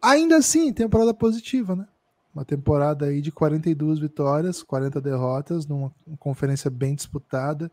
Ainda 0.00 0.36
assim, 0.36 0.72
temporada 0.72 1.12
positiva, 1.14 1.76
né? 1.76 1.86
Uma 2.34 2.44
temporada 2.44 3.06
aí 3.06 3.22
de 3.22 3.32
42 3.32 3.98
vitórias, 3.98 4.62
40 4.62 5.00
derrotas, 5.00 5.66
numa 5.66 5.94
conferência 6.18 6.70
bem 6.70 6.94
disputada. 6.94 7.70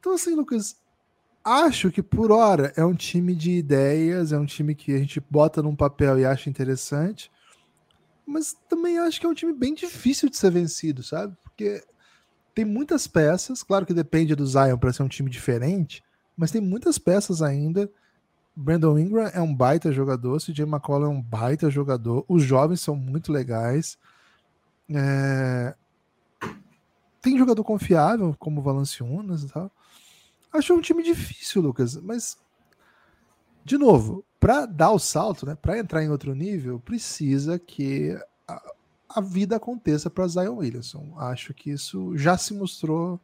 Então, 0.00 0.14
assim, 0.14 0.34
Lucas, 0.34 0.76
acho 1.44 1.90
que 1.90 2.02
por 2.02 2.32
hora 2.32 2.72
é 2.76 2.84
um 2.84 2.94
time 2.94 3.34
de 3.34 3.52
ideias, 3.52 4.32
é 4.32 4.38
um 4.38 4.46
time 4.46 4.74
que 4.74 4.92
a 4.94 4.98
gente 4.98 5.20
bota 5.20 5.62
num 5.62 5.76
papel 5.76 6.18
e 6.18 6.24
acha 6.24 6.50
interessante, 6.50 7.30
mas 8.26 8.56
também 8.68 8.98
acho 8.98 9.20
que 9.20 9.26
é 9.26 9.28
um 9.28 9.34
time 9.34 9.52
bem 9.52 9.74
difícil 9.74 10.28
de 10.28 10.36
ser 10.36 10.50
vencido, 10.50 11.02
sabe? 11.02 11.36
Porque 11.42 11.84
tem 12.54 12.64
muitas 12.64 13.06
peças, 13.06 13.62
claro 13.62 13.86
que 13.86 13.94
depende 13.94 14.34
do 14.34 14.46
Zion 14.46 14.76
para 14.78 14.92
ser 14.92 15.02
um 15.02 15.08
time 15.08 15.30
diferente, 15.30 16.02
mas 16.36 16.50
tem 16.50 16.60
muitas 16.60 16.98
peças 16.98 17.42
ainda. 17.42 17.90
Brandon 18.54 18.98
Ingram 18.98 19.30
é 19.32 19.40
um 19.40 19.54
baita 19.54 19.90
jogador, 19.90 20.38
CJ 20.38 20.64
McCollum 20.64 21.06
é 21.06 21.08
um 21.08 21.22
baita 21.22 21.70
jogador, 21.70 22.24
os 22.28 22.42
jovens 22.42 22.80
são 22.80 22.94
muito 22.94 23.32
legais. 23.32 23.96
É... 24.90 25.74
Tem 27.22 27.38
jogador 27.38 27.64
confiável, 27.64 28.34
como 28.38 28.60
o 28.60 28.64
Valanciunas 28.64 29.44
e 29.44 29.48
tal. 29.48 29.70
Acho 30.52 30.74
um 30.74 30.80
time 30.80 31.02
difícil, 31.02 31.62
Lucas, 31.62 31.96
mas 31.96 32.36
de 33.64 33.78
novo, 33.78 34.24
para 34.40 34.66
dar 34.66 34.90
o 34.90 34.98
salto, 34.98 35.46
né, 35.46 35.54
para 35.54 35.78
entrar 35.78 36.02
em 36.02 36.10
outro 36.10 36.34
nível, 36.34 36.80
precisa 36.80 37.58
que 37.58 38.18
a 39.14 39.20
vida 39.20 39.56
aconteça 39.56 40.10
para 40.10 40.26
Zion 40.26 40.56
Williamson. 40.56 41.14
Acho 41.18 41.52
que 41.54 41.70
isso 41.70 42.16
já 42.16 42.36
se 42.36 42.54
mostrou 42.54 43.20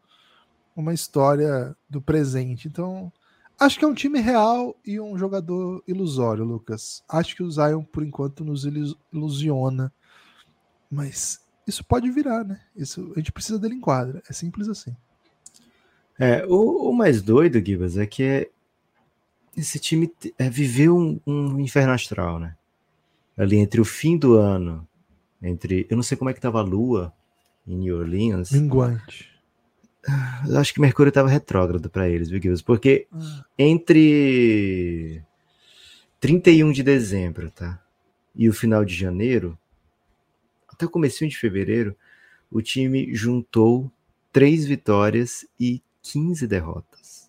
uma 0.74 0.94
história 0.94 1.77
do 1.88 2.01
presente. 2.01 2.68
Então, 2.68 3.12
acho 3.59 3.79
que 3.79 3.85
é 3.85 3.88
um 3.88 3.94
time 3.94 4.20
real 4.20 4.77
e 4.85 5.01
um 5.01 5.18
jogador 5.18 5.83
ilusório, 5.87 6.44
Lucas. 6.44 7.03
Acho 7.09 7.35
que 7.35 7.42
o 7.42 7.51
Zion, 7.51 7.83
por 7.83 8.05
enquanto, 8.05 8.44
nos 8.44 8.64
ilusiona. 9.12 9.92
Mas 10.90 11.40
isso 11.66 11.85
pode 11.85 12.11
virar, 12.11 12.44
né? 12.44 12.61
Isso, 12.77 13.12
a 13.14 13.18
gente 13.18 13.33
precisa 13.33 13.59
dele 13.59 13.74
em 13.74 13.81
quadra. 13.81 14.22
É 14.29 14.33
simples 14.33 14.68
assim. 14.68 14.96
É, 16.18 16.44
o, 16.46 16.90
o 16.90 16.92
mais 16.92 17.22
doido, 17.22 17.64
Gibas, 17.64 17.96
é 17.96 18.07
que 18.07 18.51
esse 19.57 19.79
time 19.79 20.12
é, 20.38 20.48
viveu 20.48 20.96
um, 20.96 21.20
um 21.27 21.61
inferno 21.61 21.92
astral, 21.92 22.38
né? 22.38 22.57
ali 23.38 23.57
entre 23.57 23.81
o 23.81 23.85
fim 23.85 24.18
do 24.18 24.37
ano, 24.37 24.87
entre. 25.42 25.87
Eu 25.88 25.96
não 25.96 26.03
sei 26.03 26.16
como 26.16 26.31
é 26.31 26.35
que 26.35 26.40
tava 26.40 26.61
a 26.61 26.62
lua 26.62 27.12
em 27.66 27.77
New 27.77 27.98
Orleans. 27.98 28.51
Minguante. 28.53 29.29
Eu 30.48 30.59
acho 30.59 30.72
que 30.72 30.81
Mercúrio 30.81 31.11
estava 31.11 31.29
retrógrado 31.29 31.90
para 31.90 32.09
eles, 32.09 32.31
viu, 32.31 32.40
Gibbs? 32.40 32.62
Porque 32.62 33.07
ah. 33.12 33.44
entre 33.59 35.22
31 36.20 36.72
de 36.72 36.83
dezembro, 36.83 37.51
tá? 37.51 37.83
E 38.35 38.48
o 38.48 38.53
final 38.53 38.85
de 38.85 38.94
janeiro, 38.94 39.59
até 40.68 40.87
o 40.87 40.90
começo 40.90 41.27
de 41.27 41.37
fevereiro, 41.37 41.96
o 42.51 42.62
time 42.62 43.14
juntou 43.14 43.90
três 44.33 44.64
vitórias 44.64 45.46
e 45.59 45.83
15 46.03 46.46
derrotas. 46.46 47.29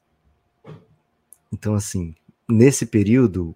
Então, 1.52 1.74
assim, 1.74 2.16
nesse 2.48 2.86
período, 2.86 3.56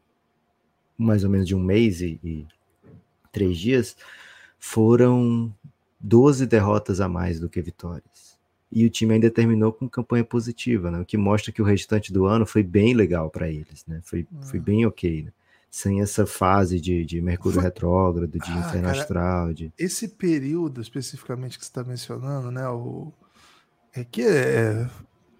mais 0.97 1.23
ou 1.23 1.29
menos 1.29 1.47
de 1.47 1.55
um 1.55 1.63
mês 1.63 2.01
e, 2.01 2.19
e 2.23 2.45
três 3.31 3.57
dias, 3.57 3.95
foram 4.65 5.53
12 5.99 6.45
derrotas 6.45 7.01
a 7.01 7.09
mais 7.09 7.37
do 7.37 7.49
que 7.49 7.61
vitórias. 7.61 8.37
E 8.71 8.85
o 8.85 8.89
time 8.89 9.13
ainda 9.13 9.29
terminou 9.29 9.73
com 9.73 9.89
campanha 9.89 10.23
positiva, 10.23 10.89
né? 10.89 11.01
o 11.01 11.05
que 11.05 11.17
mostra 11.17 11.51
que 11.51 11.61
o 11.61 11.65
restante 11.65 12.13
do 12.13 12.25
ano 12.25 12.45
foi 12.45 12.63
bem 12.63 12.93
legal 12.93 13.29
para 13.29 13.49
eles, 13.49 13.83
né? 13.85 13.99
foi, 14.05 14.25
foi 14.41 14.59
ah. 14.59 14.63
bem 14.63 14.85
ok. 14.85 15.23
Né? 15.23 15.31
Sem 15.69 16.01
essa 16.01 16.25
fase 16.25 16.79
de, 16.79 17.03
de 17.03 17.21
Mercúrio 17.21 17.55
foi... 17.55 17.63
retrógrado, 17.65 18.31
de 18.31 18.51
ah, 18.51 18.57
inferno 18.57 18.87
cara, 18.87 19.01
astral. 19.01 19.53
De... 19.53 19.73
Esse 19.77 20.07
período 20.07 20.79
especificamente 20.79 21.59
que 21.59 21.65
você 21.65 21.69
está 21.69 21.83
mencionando, 21.83 22.49
né? 22.49 22.65
O... 22.69 23.11
É 23.93 24.05
que 24.05 24.21
é 24.21 24.89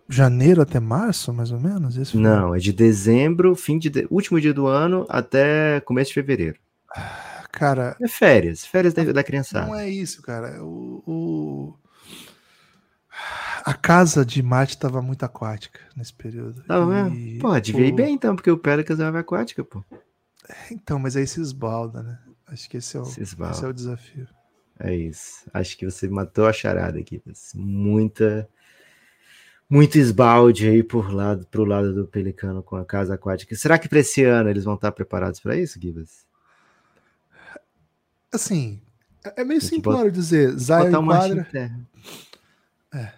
janeiro 0.10 0.62
até 0.62 0.82
março, 0.82 1.34
mais 1.34 1.50
ou 1.50 1.62
menos? 1.62 1.96
Esse 1.96 2.18
Não, 2.18 2.54
é 2.54 2.60
de 2.60 2.74
dezembro, 2.74 3.56
fim 3.56 3.80
de, 3.80 3.90
de... 3.90 4.06
último 4.12 4.40
dia 4.42 4.54
do 4.54 4.68
ano, 4.68 5.06
até 5.08 5.80
começo 5.80 6.10
de 6.10 6.16
fevereiro. 6.16 6.60
Cara. 7.54 7.96
É 8.02 8.08
férias, 8.08 8.66
férias 8.66 8.96
da, 8.96 9.04
da 9.04 9.24
criançada. 9.24 9.68
Não 9.68 9.76
é 9.76 9.88
isso, 9.88 10.24
cara. 10.24 10.62
O, 10.64 11.04
o... 11.06 11.78
A 13.64 13.76
casa 13.76 14.26
de 14.26 14.42
Marte 14.42 14.74
estava 14.74 15.04
muito 15.04 15.24
aquática 15.24 15.80
nesse 15.96 16.14
período. 16.14 16.64
Tava 16.64 17.10
e... 17.10 17.38
Pô, 17.38 17.58
devia 17.60 17.84
o... 17.84 17.86
ir 17.86 17.92
bem 17.92 18.16
então, 18.16 18.36
porque 18.36 18.50
o 18.50 18.58
Pelicans 18.58 19.00
é 19.00 19.08
uma 19.08 19.20
aquática, 19.20 19.64
pô. 19.64 19.86
Então, 20.72 20.98
mas 20.98 21.16
aí 21.16 21.28
se 21.28 21.40
esbalda, 21.40 22.02
né? 22.02 22.20
Acho 22.48 22.68
que 22.68 22.78
esse 22.78 22.98
é 22.98 23.00
o, 23.00 23.04
esse 23.04 23.64
é 23.64 23.68
o 23.68 23.74
desafio. 23.74 24.28
É 24.80 24.94
isso. 24.94 25.48
Acho 25.54 25.78
que 25.78 25.86
você 25.86 26.10
matou 26.10 26.48
a 26.48 26.54
charada 26.54 27.00
aqui. 27.00 27.22
Muita 27.54 28.50
muito 29.70 29.98
esbalde 29.98 30.68
aí 30.68 30.84
por 30.84 31.14
lado, 31.14 31.48
pro 31.48 31.66
lado 31.66 31.94
do 31.94 32.08
Pelicano 32.08 32.62
com 32.62 32.76
a 32.76 32.86
casa 32.86 33.14
aquática. 33.14 33.56
Será 33.56 33.78
que 33.78 33.88
para 33.88 34.00
esse 34.00 34.24
ano 34.24 34.50
eles 34.50 34.64
vão 34.64 34.74
estar 34.74 34.92
preparados 34.92 35.40
para 35.40 35.56
isso, 35.56 35.80
Gibas? 35.80 36.23
Assim, 38.34 38.82
é, 39.24 39.42
é 39.42 39.44
meio 39.44 39.62
simplório 39.62 40.12
dizer 40.12 40.58
Zion 40.58 40.88
em 40.88 41.06
quadra. 41.06 41.48
É, 42.92 43.14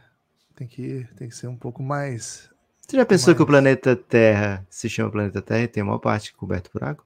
tem 0.56 0.68
que, 0.68 1.08
tem 1.16 1.30
que 1.30 1.36
ser 1.36 1.48
um 1.48 1.56
pouco 1.56 1.82
mais. 1.82 2.50
Você 2.82 2.98
já 2.98 3.06
pensou 3.06 3.28
mais... 3.28 3.38
que 3.38 3.44
o 3.44 3.48
planeta 3.48 3.96
Terra 3.96 4.66
se 4.70 4.90
chama 4.90 5.12
planeta 5.12 5.42
Terra 5.42 5.64
e 5.64 5.68
tem 5.68 5.82
uma 5.82 6.00
parte 6.00 6.34
coberta 6.34 6.70
por 6.70 6.84
água? 6.84 7.04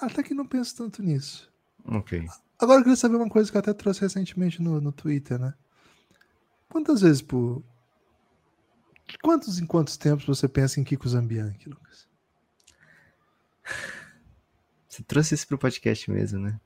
Até 0.00 0.22
que 0.22 0.34
não 0.34 0.46
penso 0.46 0.76
tanto 0.76 1.02
nisso. 1.02 1.52
Ok. 1.84 2.26
Agora 2.58 2.80
eu 2.80 2.84
queria 2.84 2.96
saber 2.96 3.16
uma 3.16 3.28
coisa 3.28 3.50
que 3.50 3.56
eu 3.56 3.60
até 3.60 3.72
trouxe 3.74 4.00
recentemente 4.00 4.62
no, 4.62 4.80
no 4.80 4.90
Twitter, 4.90 5.38
né? 5.38 5.52
Quantas 6.68 7.00
vezes 7.00 7.22
por. 7.22 7.62
Quantos 9.22 9.58
em 9.58 9.66
quantos 9.66 9.96
tempos 9.96 10.26
você 10.26 10.48
pensa 10.48 10.80
em 10.80 10.84
Kiko 10.84 11.08
Zambianchi, 11.08 11.68
Lucas? 11.68 12.08
Você 14.96 15.02
trouxe 15.02 15.34
isso 15.34 15.46
pro 15.46 15.58
podcast 15.58 16.10
mesmo, 16.10 16.40
né? 16.40 16.58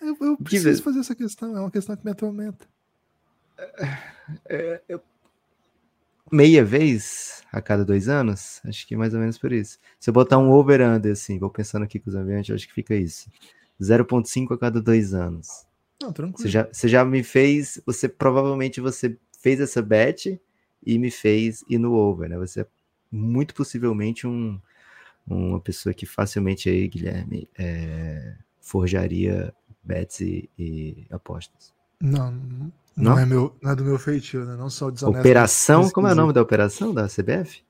Eu, 0.00 0.16
eu 0.18 0.36
preciso 0.38 0.82
fazer 0.82 1.00
essa 1.00 1.14
questão, 1.14 1.54
é 1.54 1.60
uma 1.60 1.70
questão 1.70 1.94
que 1.94 2.02
me 2.02 2.12
atormenta. 2.12 2.66
É, 4.48 4.80
eu... 4.88 5.02
Meia 6.32 6.64
vez 6.64 7.42
a 7.52 7.60
cada 7.60 7.84
dois 7.84 8.08
anos? 8.08 8.62
Acho 8.64 8.86
que 8.86 8.96
mais 8.96 9.12
ou 9.12 9.20
menos 9.20 9.36
por 9.36 9.52
isso. 9.52 9.78
Se 10.00 10.08
eu 10.08 10.14
botar 10.14 10.38
um 10.38 10.50
over-under, 10.50 11.12
assim, 11.12 11.38
vou 11.38 11.50
pensando 11.50 11.82
aqui 11.82 11.98
com 12.00 12.08
os 12.08 12.16
ambientes, 12.16 12.54
acho 12.54 12.66
que 12.66 12.72
fica 12.72 12.94
isso. 12.94 13.30
0,5 13.78 14.54
a 14.54 14.58
cada 14.58 14.80
dois 14.80 15.12
anos. 15.12 15.66
Não, 16.02 16.10
tranquilo. 16.10 16.38
Você 16.38 16.48
já, 16.48 16.66
você 16.72 16.88
já 16.88 17.04
me 17.04 17.22
fez, 17.22 17.82
você 17.84 18.08
provavelmente 18.08 18.80
você 18.80 19.18
fez 19.38 19.60
essa 19.60 19.82
bet 19.82 20.40
e 20.82 20.98
me 20.98 21.10
fez 21.10 21.62
ir 21.68 21.76
no 21.76 21.92
over, 21.92 22.30
né? 22.30 22.38
Você 22.38 22.62
é 22.62 22.66
muito 23.12 23.54
possivelmente 23.54 24.26
um, 24.26 24.58
uma 25.26 25.60
pessoa 25.60 25.94
que 25.94 26.06
facilmente 26.06 26.68
aí, 26.68 26.88
Guilherme, 26.88 27.48
é, 27.58 28.36
forjaria 28.60 29.54
bets 29.82 30.20
e, 30.20 30.50
e, 30.58 31.06
apostas. 31.10 31.72
Não, 32.00 32.30
não, 32.30 32.72
não, 32.96 33.18
é 33.18 33.26
meu, 33.26 33.56
não 33.62 33.72
é 33.72 33.76
do 33.76 33.84
meu 33.84 33.98
feitio, 33.98 34.44
né? 34.44 34.56
Não 34.56 34.68
sou 34.68 34.90
desonesto. 34.90 35.20
Operação, 35.20 35.90
como 35.90 36.06
é 36.06 36.12
o 36.12 36.14
nome 36.14 36.32
da 36.32 36.42
operação 36.42 36.92
da 36.92 37.06
CBF? 37.06 37.62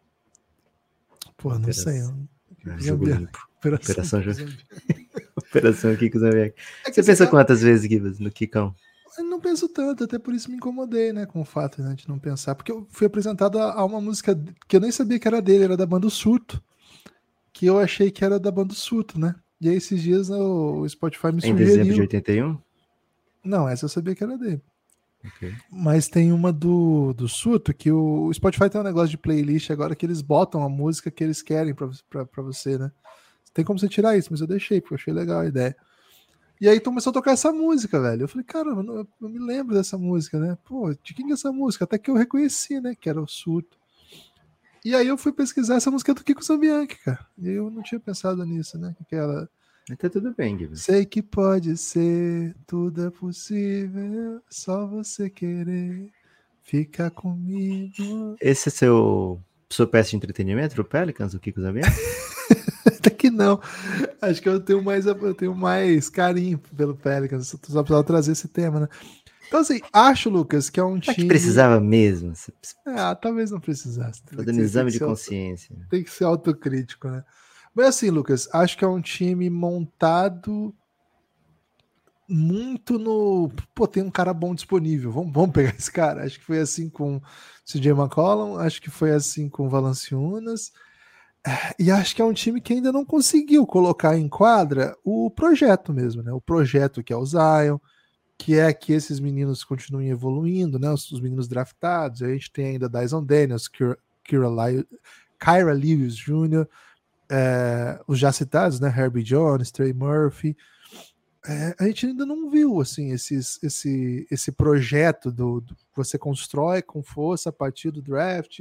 Pô, 1.36 1.50
não 1.50 1.58
operação, 1.58 1.92
sei. 1.92 2.72
Ah, 2.72 2.78
jogo 2.78 3.04
limpo. 3.04 3.38
Operação, 3.64 4.20
operação, 4.20 4.46
operação 5.38 5.90
os 5.92 6.22
amigos. 6.22 6.54
É 6.86 6.92
Você 6.92 7.02
pensa 7.02 7.26
quantas 7.26 7.62
vezes, 7.62 7.88
Gibas, 7.88 8.18
no 8.18 8.30
Kikão? 8.30 8.74
Eu 9.16 9.24
não 9.24 9.40
penso 9.40 9.68
tanto, 9.68 10.04
até 10.04 10.18
por 10.18 10.34
isso 10.34 10.50
me 10.50 10.56
incomodei, 10.56 11.14
né, 11.14 11.24
com 11.24 11.40
o 11.40 11.44
fato 11.46 11.80
né, 11.80 11.94
de 11.94 12.06
não 12.06 12.18
pensar, 12.18 12.54
porque 12.54 12.70
eu 12.70 12.86
fui 12.90 13.06
apresentado 13.06 13.58
a, 13.58 13.72
a, 13.72 13.84
uma 13.84 14.02
música 14.02 14.38
que 14.68 14.76
eu 14.76 14.80
nem 14.80 14.90
sabia 14.90 15.18
que 15.18 15.26
era 15.26 15.40
dele, 15.40 15.64
era 15.64 15.76
da 15.78 15.86
banda 15.86 16.10
Surto, 16.10 16.62
que 17.54 17.64
eu 17.64 17.78
achei 17.78 18.10
que 18.10 18.24
era 18.24 18.38
da 18.38 18.50
banda 18.50 18.74
Surto, 18.74 19.18
né? 19.18 19.34
E 19.60 19.68
aí 19.68 19.76
esses 19.76 20.02
dias 20.02 20.28
o 20.28 20.86
Spotify 20.88 21.28
me 21.28 21.40
sugeriu... 21.40 21.54
Em 21.54 21.64
dezembro 21.64 21.94
de 21.94 22.00
81? 22.00 22.58
Não, 23.44 23.68
essa 23.68 23.84
eu 23.84 23.88
sabia 23.88 24.14
que 24.14 24.24
era 24.24 24.36
dele. 24.36 24.60
Okay. 25.24 25.54
Mas 25.70 26.08
tem 26.08 26.32
uma 26.32 26.52
do, 26.52 27.14
do 27.14 27.28
Surto 27.28 27.72
que 27.72 27.90
o, 27.90 28.26
o, 28.26 28.34
Spotify 28.34 28.68
tem 28.68 28.80
um 28.80 28.84
negócio 28.84 29.08
de 29.08 29.16
playlist 29.16 29.70
agora 29.70 29.94
que 29.94 30.04
eles 30.04 30.20
botam 30.20 30.62
a 30.62 30.68
música 30.68 31.10
que 31.10 31.24
eles 31.24 31.40
querem 31.40 31.72
para 31.72 32.42
você, 32.42 32.76
né? 32.76 32.92
Tem 33.54 33.64
como 33.64 33.78
você 33.78 33.88
tirar 33.88 34.18
isso, 34.18 34.28
mas 34.32 34.40
eu 34.40 34.46
deixei, 34.46 34.80
porque 34.80 34.94
eu 34.94 34.98
achei 34.98 35.14
legal 35.14 35.40
a 35.40 35.46
ideia. 35.46 35.74
E 36.60 36.68
aí 36.68 36.80
começou 36.80 37.10
a 37.10 37.14
tocar 37.14 37.32
essa 37.32 37.52
música, 37.52 38.00
velho. 38.00 38.22
Eu 38.22 38.28
falei, 38.28 38.44
caramba, 38.44 38.82
eu, 38.92 39.08
eu 39.22 39.28
me 39.28 39.38
lembro 39.38 39.74
dessa 39.74 39.96
música, 39.96 40.38
né? 40.38 40.58
Pô, 40.64 40.92
de 40.92 41.14
quem 41.14 41.30
é 41.30 41.32
essa 41.32 41.52
música? 41.52 41.84
Até 41.84 41.96
que 41.96 42.10
eu 42.10 42.14
reconheci, 42.16 42.80
né? 42.80 42.94
Que 42.94 43.08
era 43.08 43.22
o 43.22 43.28
Surto. 43.28 43.78
E 44.84 44.94
aí 44.94 45.08
eu 45.08 45.16
fui 45.16 45.32
pesquisar 45.32 45.76
essa 45.76 45.90
música 45.90 46.12
do 46.12 46.22
Kiko 46.22 46.44
Zambianchi, 46.44 46.98
cara. 47.02 47.26
E 47.38 47.48
eu 47.48 47.70
não 47.70 47.82
tinha 47.82 47.98
pensado 47.98 48.44
nisso, 48.44 48.78
né? 48.78 48.94
Aquela. 49.00 49.48
Tá 49.98 50.10
tudo 50.10 50.34
bem, 50.36 50.56
Guilherme. 50.56 50.76
Sei 50.76 51.06
que 51.06 51.22
pode 51.22 51.76
ser, 51.76 52.54
tudo 52.66 53.06
é 53.06 53.10
possível, 53.10 54.40
só 54.48 54.86
você 54.86 55.30
querer 55.30 56.10
ficar 56.62 57.10
comigo. 57.10 58.36
Esse 58.40 58.68
é 58.68 58.72
seu 58.72 59.40
sua 59.70 59.86
peça 59.86 60.10
de 60.10 60.16
entretenimento 60.16 60.74
pro 60.74 60.84
Pelicans, 60.84 61.34
o 61.34 61.40
Kiko 61.40 61.60
Zambianchi? 61.60 61.90
Até 62.86 63.10
que 63.10 63.30
não. 63.30 63.60
Acho 64.20 64.40
que 64.40 64.48
eu 64.48 64.60
tenho 64.60 64.82
mais, 64.82 65.06
eu 65.06 65.34
tenho 65.34 65.54
mais 65.54 66.08
carinho 66.08 66.58
pelo 66.76 66.94
Pelicans. 66.94 67.48
Só 67.48 67.56
precisava 67.56 68.04
trazer 68.04 68.32
esse 68.32 68.48
tema, 68.48 68.80
né? 68.80 68.88
Então, 69.54 69.62
assim, 69.62 69.80
acho, 69.92 70.28
Lucas, 70.30 70.68
que 70.68 70.80
é 70.80 70.82
um 70.82 70.98
time. 70.98 71.14
que 71.14 71.26
precisava 71.26 71.80
mesmo. 71.80 72.32
Ah, 72.84 73.14
talvez 73.14 73.52
não 73.52 73.60
precisasse. 73.60 74.20
Fazendo 74.34 74.60
exame 74.60 74.90
de 74.90 74.98
consciência. 74.98 75.76
Auto... 75.76 75.88
Tem 75.90 76.02
que 76.02 76.10
ser 76.10 76.24
autocrítico, 76.24 77.06
né? 77.06 77.22
Mas 77.72 77.86
assim, 77.86 78.10
Lucas, 78.10 78.48
acho 78.52 78.76
que 78.76 78.84
é 78.84 78.88
um 78.88 79.00
time 79.00 79.48
montado 79.48 80.74
muito 82.28 82.98
no. 82.98 83.48
Pô, 83.76 83.86
tem 83.86 84.02
um 84.02 84.10
cara 84.10 84.34
bom 84.34 84.56
disponível. 84.56 85.12
Vamos, 85.12 85.32
vamos 85.32 85.52
pegar 85.52 85.72
esse 85.78 85.92
cara. 85.92 86.24
Acho 86.24 86.40
que 86.40 86.44
foi 86.44 86.58
assim 86.58 86.90
com 86.90 87.22
CJ 87.64 87.92
McCollum, 87.92 88.56
acho 88.56 88.82
que 88.82 88.90
foi 88.90 89.12
assim 89.12 89.48
com 89.48 89.68
Valanciunas. 89.68 90.72
E 91.78 91.92
acho 91.92 92.16
que 92.16 92.20
é 92.20 92.24
um 92.24 92.32
time 92.32 92.60
que 92.60 92.72
ainda 92.72 92.90
não 92.90 93.04
conseguiu 93.04 93.64
colocar 93.64 94.18
em 94.18 94.28
quadra 94.28 94.96
o 95.04 95.30
projeto 95.30 95.92
mesmo, 95.92 96.24
né? 96.24 96.32
O 96.32 96.40
projeto 96.40 97.04
que 97.04 97.12
é 97.12 97.16
o 97.16 97.24
Zion, 97.24 97.78
que 98.44 98.58
é 98.58 98.72
que 98.72 98.92
esses 98.92 99.20
meninos 99.20 99.64
continuem 99.64 100.10
evoluindo, 100.10 100.78
né? 100.78 100.90
Os, 100.90 101.10
os 101.10 101.20
meninos 101.20 101.48
draftados. 101.48 102.22
A 102.22 102.28
gente 102.28 102.50
tem 102.52 102.66
ainda 102.66 102.88
Dyson 102.88 103.24
Daniels, 103.24 103.68
Kira, 103.68 103.98
Kira 104.22 104.48
Kyra 105.38 105.72
Lewis 105.72 106.14
Jr., 106.16 106.66
é, 107.30 107.98
os 108.06 108.18
já 108.18 108.30
citados, 108.30 108.78
né? 108.78 108.88
Herbie 108.88 109.22
Jones, 109.22 109.70
Trey 109.70 109.92
Murphy. 109.92 110.56
É, 111.46 111.74
a 111.78 111.86
gente 111.86 112.06
ainda 112.06 112.26
não 112.26 112.50
viu 112.50 112.80
assim 112.80 113.12
esses, 113.12 113.62
esse, 113.62 114.26
esse 114.30 114.52
projeto 114.52 115.30
do, 115.30 115.60
do 115.60 115.76
você 115.94 116.18
constrói 116.18 116.82
com 116.82 117.02
força 117.02 117.50
a 117.50 117.52
partir 117.52 117.90
do 117.90 118.00
draft 118.00 118.60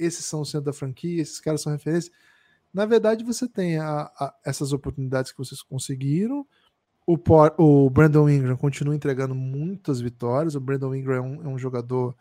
esses 0.00 0.24
são 0.24 0.40
o 0.40 0.46
centro 0.46 0.66
da 0.66 0.72
franquia, 0.72 1.20
esses 1.20 1.40
caras 1.40 1.60
são 1.60 1.72
referência. 1.72 2.10
Na 2.72 2.86
verdade, 2.86 3.22
você 3.24 3.46
tem 3.46 3.78
a, 3.78 4.02
a, 4.02 4.34
essas 4.44 4.72
oportunidades 4.72 5.30
que 5.30 5.38
vocês 5.38 5.60
conseguiram. 5.60 6.46
O, 7.10 7.18
Por, 7.18 7.52
o, 7.58 7.90
Brandon 7.90 8.30
Ingram 8.30 8.56
continua 8.56 8.94
entregando 8.94 9.34
muitas 9.34 10.00
vitórias. 10.00 10.54
O 10.54 10.60
Brandon 10.60 10.94
Ingram 10.94 11.16
é 11.16 11.20
um, 11.20 11.44
é 11.44 11.48
um, 11.48 11.58
jogador 11.58 12.14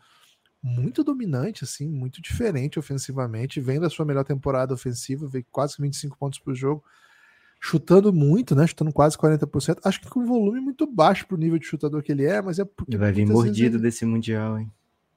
muito 0.63 1.04
dominante, 1.04 1.63
assim, 1.63 1.88
muito 1.88 2.19
diferente 2.19 2.80
ofensivamente. 2.80 3.62
Vem 3.62 3.80
da 3.80 3.88
sua 3.88 4.04
melhor 4.04 4.23
temporada 4.23 4.73
ofensiva, 4.73 5.28
vem 5.28 5.45
quase 5.52 5.75
25 5.80 6.17
pontos 6.17 6.39
por 6.39 6.56
jogo. 6.56 6.84
chutando 7.62 8.12
muito, 8.12 8.56
né? 8.56 8.65
Chutando 8.65 8.91
quase 8.91 9.15
40%. 9.15 9.78
Acho 9.84 10.02
que 10.02 10.10
com 10.10 10.25
volume 10.25 10.60
muito 10.60 10.88
baixo 10.88 11.28
pro 11.28 11.38
nível 11.38 11.60
de 11.60 11.67
chutador 11.67 12.02
que 12.02 12.12
ele 12.12 12.25
é, 12.25 12.41
mas 12.41 12.58
é 12.58 12.65
porque. 12.65 12.89
Ele 12.89 12.97
vai 12.97 13.12
vir 13.12 13.28
mordido 13.28 13.75
ele... 13.75 13.84
desse 13.84 14.06
Mundial, 14.08 14.58
hein? 14.58 14.71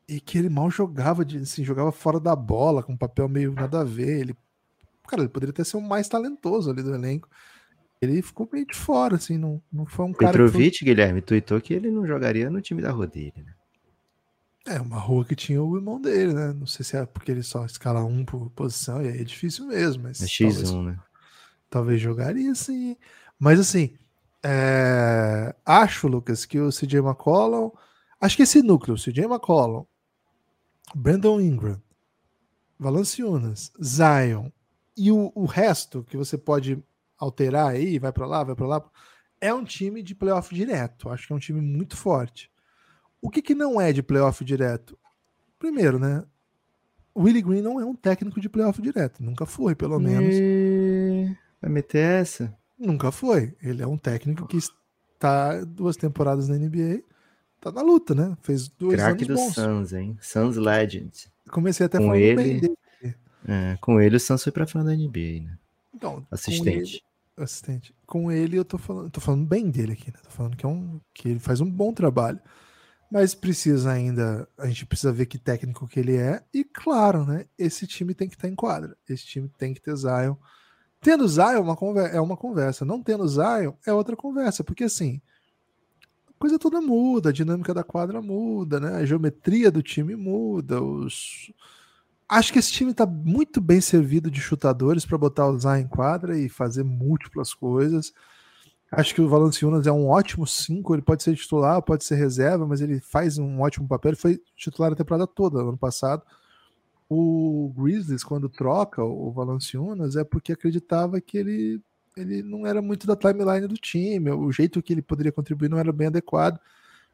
E 0.06 0.20
que 0.20 0.36
ele 0.36 0.50
mal 0.50 0.70
jogava, 0.70 1.24
de, 1.24 1.38
assim, 1.38 1.64
jogava 1.64 1.90
fora 1.90 2.20
da 2.20 2.36
bola, 2.36 2.82
com 2.82 2.92
um 2.92 2.98
papel 2.98 3.26
meio 3.26 3.54
nada 3.54 3.80
a 3.80 3.84
ver. 3.84 4.20
Ele, 4.20 4.36
cara, 5.08 5.22
ele 5.22 5.30
poderia 5.30 5.54
ter 5.54 5.64
sido 5.64 5.78
o 5.78 5.88
mais 5.88 6.08
talentoso 6.08 6.70
ali 6.70 6.82
do 6.82 6.94
elenco. 6.94 7.26
Ele 8.02 8.20
ficou 8.20 8.48
meio 8.52 8.66
de 8.66 8.74
fora, 8.74 9.14
assim, 9.14 9.38
não, 9.38 9.62
não 9.72 9.86
foi 9.86 10.06
um 10.06 10.12
cara. 10.12 10.32
Petrovic, 10.32 10.78
foi... 10.80 10.86
Guilherme, 10.86 11.22
tuitou 11.22 11.60
que 11.60 11.72
ele 11.72 11.88
não 11.88 12.04
jogaria 12.04 12.50
no 12.50 12.60
time 12.60 12.82
da 12.82 12.90
rua 12.90 13.06
dele, 13.06 13.32
né? 13.36 13.54
É, 14.66 14.80
uma 14.80 14.98
rua 14.98 15.24
que 15.24 15.36
tinha 15.36 15.62
o 15.62 15.76
irmão 15.76 16.00
dele, 16.00 16.32
né? 16.32 16.52
Não 16.52 16.66
sei 16.66 16.84
se 16.84 16.96
é 16.96 17.06
porque 17.06 17.30
ele 17.30 17.44
só 17.44 17.64
escala 17.64 18.04
um 18.04 18.24
por 18.24 18.50
posição, 18.50 19.00
e 19.00 19.08
aí 19.08 19.20
é 19.20 19.24
difícil 19.24 19.68
mesmo. 19.68 20.02
Mas 20.02 20.20
é 20.20 20.26
X1, 20.26 20.52
talvez, 20.52 20.72
né? 20.72 20.98
Talvez 21.70 22.00
jogaria 22.00 22.52
sim. 22.56 22.96
Mas 23.38 23.60
assim, 23.60 23.94
é... 24.42 25.54
acho, 25.64 26.08
Lucas, 26.08 26.44
que 26.44 26.58
o 26.58 26.70
CJ 26.70 26.98
McCollum. 26.98 27.70
Acho 28.20 28.36
que 28.36 28.42
esse 28.42 28.62
núcleo, 28.62 28.96
CJ 28.96 29.24
McCollum, 29.26 29.84
Brandon 30.92 31.40
Ingram, 31.40 31.80
Valanciunas, 32.78 33.72
Zion 33.82 34.50
e 34.96 35.12
o, 35.12 35.30
o 35.34 35.44
resto 35.44 36.04
que 36.04 36.16
você 36.16 36.36
pode 36.36 36.82
alterar 37.22 37.68
aí, 37.68 37.98
vai 38.00 38.12
para 38.12 38.26
lá, 38.26 38.42
vai 38.42 38.56
para 38.56 38.66
lá, 38.66 38.84
é 39.40 39.54
um 39.54 39.64
time 39.64 40.02
de 40.02 40.14
playoff 40.14 40.52
direto. 40.52 41.08
Acho 41.08 41.26
que 41.26 41.32
é 41.32 41.36
um 41.36 41.38
time 41.38 41.60
muito 41.60 41.96
forte. 41.96 42.50
O 43.20 43.30
que, 43.30 43.40
que 43.40 43.54
não 43.54 43.80
é 43.80 43.92
de 43.92 44.02
playoff 44.02 44.44
direto? 44.44 44.98
Primeiro, 45.58 45.98
né? 45.98 46.24
O 47.14 47.22
Willie 47.22 47.42
Green 47.42 47.62
não 47.62 47.80
é 47.80 47.84
um 47.84 47.94
técnico 47.94 48.40
de 48.40 48.48
playoff 48.48 48.82
direto. 48.82 49.22
Nunca 49.22 49.46
foi, 49.46 49.74
pelo 49.74 50.00
menos. 50.00 50.34
E... 50.34 51.36
Vai 51.60 51.70
meter 51.70 52.20
essa? 52.20 52.52
Nunca 52.76 53.12
foi. 53.12 53.54
Ele 53.62 53.82
é 53.82 53.86
um 53.86 53.96
técnico 53.96 54.46
que 54.48 54.56
está 54.56 55.62
duas 55.64 55.96
temporadas 55.96 56.48
na 56.48 56.56
NBA. 56.56 57.02
Tá 57.60 57.70
na 57.70 57.82
luta, 57.82 58.14
né? 58.14 58.36
Fez 58.42 58.66
dois 58.66 58.96
Crack 58.96 59.24
anos 59.24 59.40
bons. 59.40 59.54
do 59.54 59.60
Suns, 59.60 59.92
hein? 59.92 60.18
Suns 60.20 60.56
Legend. 60.56 61.12
Comecei 61.50 61.86
até 61.86 61.98
com 61.98 62.14
ele. 62.14 62.74
É, 63.46 63.76
com 63.80 64.00
ele 64.00 64.16
o 64.16 64.20
Suns 64.20 64.42
foi 64.42 64.50
pra 64.50 64.66
final 64.66 64.84
da 64.84 64.94
NBA, 64.94 65.42
né? 65.44 65.58
Então, 65.94 66.26
assistente. 66.30 67.04
Assistente. 67.36 67.94
Com 68.06 68.30
ele 68.30 68.58
eu 68.58 68.64
tô 68.64 68.78
falando, 68.78 69.10
tô 69.10 69.20
falando 69.20 69.46
bem 69.46 69.70
dele 69.70 69.92
aqui, 69.92 70.10
né? 70.10 70.18
Tô 70.22 70.30
falando 70.30 70.56
que 70.56 70.66
é 70.66 70.68
um 70.68 71.00
que 71.14 71.28
ele 71.28 71.38
faz 71.38 71.60
um 71.60 71.70
bom 71.70 71.92
trabalho 71.92 72.40
mas 73.12 73.34
precisa 73.34 73.92
ainda, 73.92 74.48
a 74.56 74.66
gente 74.66 74.86
precisa 74.86 75.12
ver 75.12 75.26
que 75.26 75.36
técnico 75.36 75.86
que 75.86 76.00
ele 76.00 76.16
é, 76.16 76.42
e 76.52 76.64
claro, 76.64 77.26
né, 77.26 77.44
esse 77.58 77.86
time 77.86 78.14
tem 78.14 78.26
que 78.26 78.34
estar 78.34 78.48
em 78.48 78.54
quadra, 78.54 78.96
esse 79.06 79.26
time 79.26 79.50
tem 79.58 79.74
que 79.74 79.82
ter 79.82 79.94
Zion. 79.94 80.34
Tendo 80.98 81.28
Zion 81.28 81.44
é 81.44 81.58
uma 81.58 81.76
é 82.08 82.20
uma 82.22 82.38
conversa, 82.38 82.86
não 82.86 83.02
tendo 83.02 83.28
Zion 83.28 83.74
é 83.86 83.92
outra 83.92 84.16
conversa, 84.16 84.64
porque 84.64 84.84
assim, 84.84 85.20
a 86.26 86.32
coisa 86.38 86.58
toda 86.58 86.80
muda, 86.80 87.28
a 87.28 87.32
dinâmica 87.32 87.74
da 87.74 87.84
quadra 87.84 88.22
muda, 88.22 88.80
né, 88.80 88.94
a 88.96 89.04
geometria 89.04 89.70
do 89.70 89.82
time 89.82 90.16
muda, 90.16 90.82
os... 90.82 91.52
Acho 92.32 92.50
que 92.50 92.58
esse 92.58 92.72
time 92.72 92.92
está 92.92 93.04
muito 93.04 93.60
bem 93.60 93.78
servido 93.78 94.30
de 94.30 94.40
chutadores 94.40 95.04
para 95.04 95.18
botar 95.18 95.50
o 95.50 95.58
Zion 95.58 95.76
em 95.76 95.86
quadra 95.86 96.38
e 96.38 96.48
fazer 96.48 96.82
múltiplas 96.82 97.52
coisas. 97.52 98.10
Acho 98.90 99.14
que 99.14 99.20
o 99.20 99.28
Valanciunas 99.28 99.86
é 99.86 99.92
um 99.92 100.08
ótimo 100.08 100.46
5, 100.46 100.94
ele 100.94 101.02
pode 101.02 101.22
ser 101.22 101.36
titular, 101.36 101.82
pode 101.82 102.04
ser 102.04 102.14
reserva, 102.14 102.66
mas 102.66 102.80
ele 102.80 103.00
faz 103.00 103.36
um 103.36 103.60
ótimo 103.60 103.86
papel. 103.86 104.12
Ele 104.12 104.16
foi 104.16 104.40
titular 104.56 104.90
a 104.90 104.96
temporada 104.96 105.26
toda, 105.26 105.60
ano 105.60 105.76
passado. 105.76 106.22
O 107.06 107.70
Grizzlies, 107.76 108.24
quando 108.24 108.48
troca 108.48 109.04
o 109.04 109.30
Valanciunas, 109.30 110.16
é 110.16 110.24
porque 110.24 110.54
acreditava 110.54 111.20
que 111.20 111.36
ele, 111.36 111.82
ele 112.16 112.42
não 112.42 112.66
era 112.66 112.80
muito 112.80 113.06
da 113.06 113.14
timeline 113.14 113.66
do 113.66 113.74
time, 113.74 114.30
o 114.30 114.50
jeito 114.50 114.82
que 114.82 114.94
ele 114.94 115.02
poderia 115.02 115.32
contribuir 115.32 115.68
não 115.68 115.76
era 115.76 115.92
bem 115.92 116.06
adequado 116.06 116.58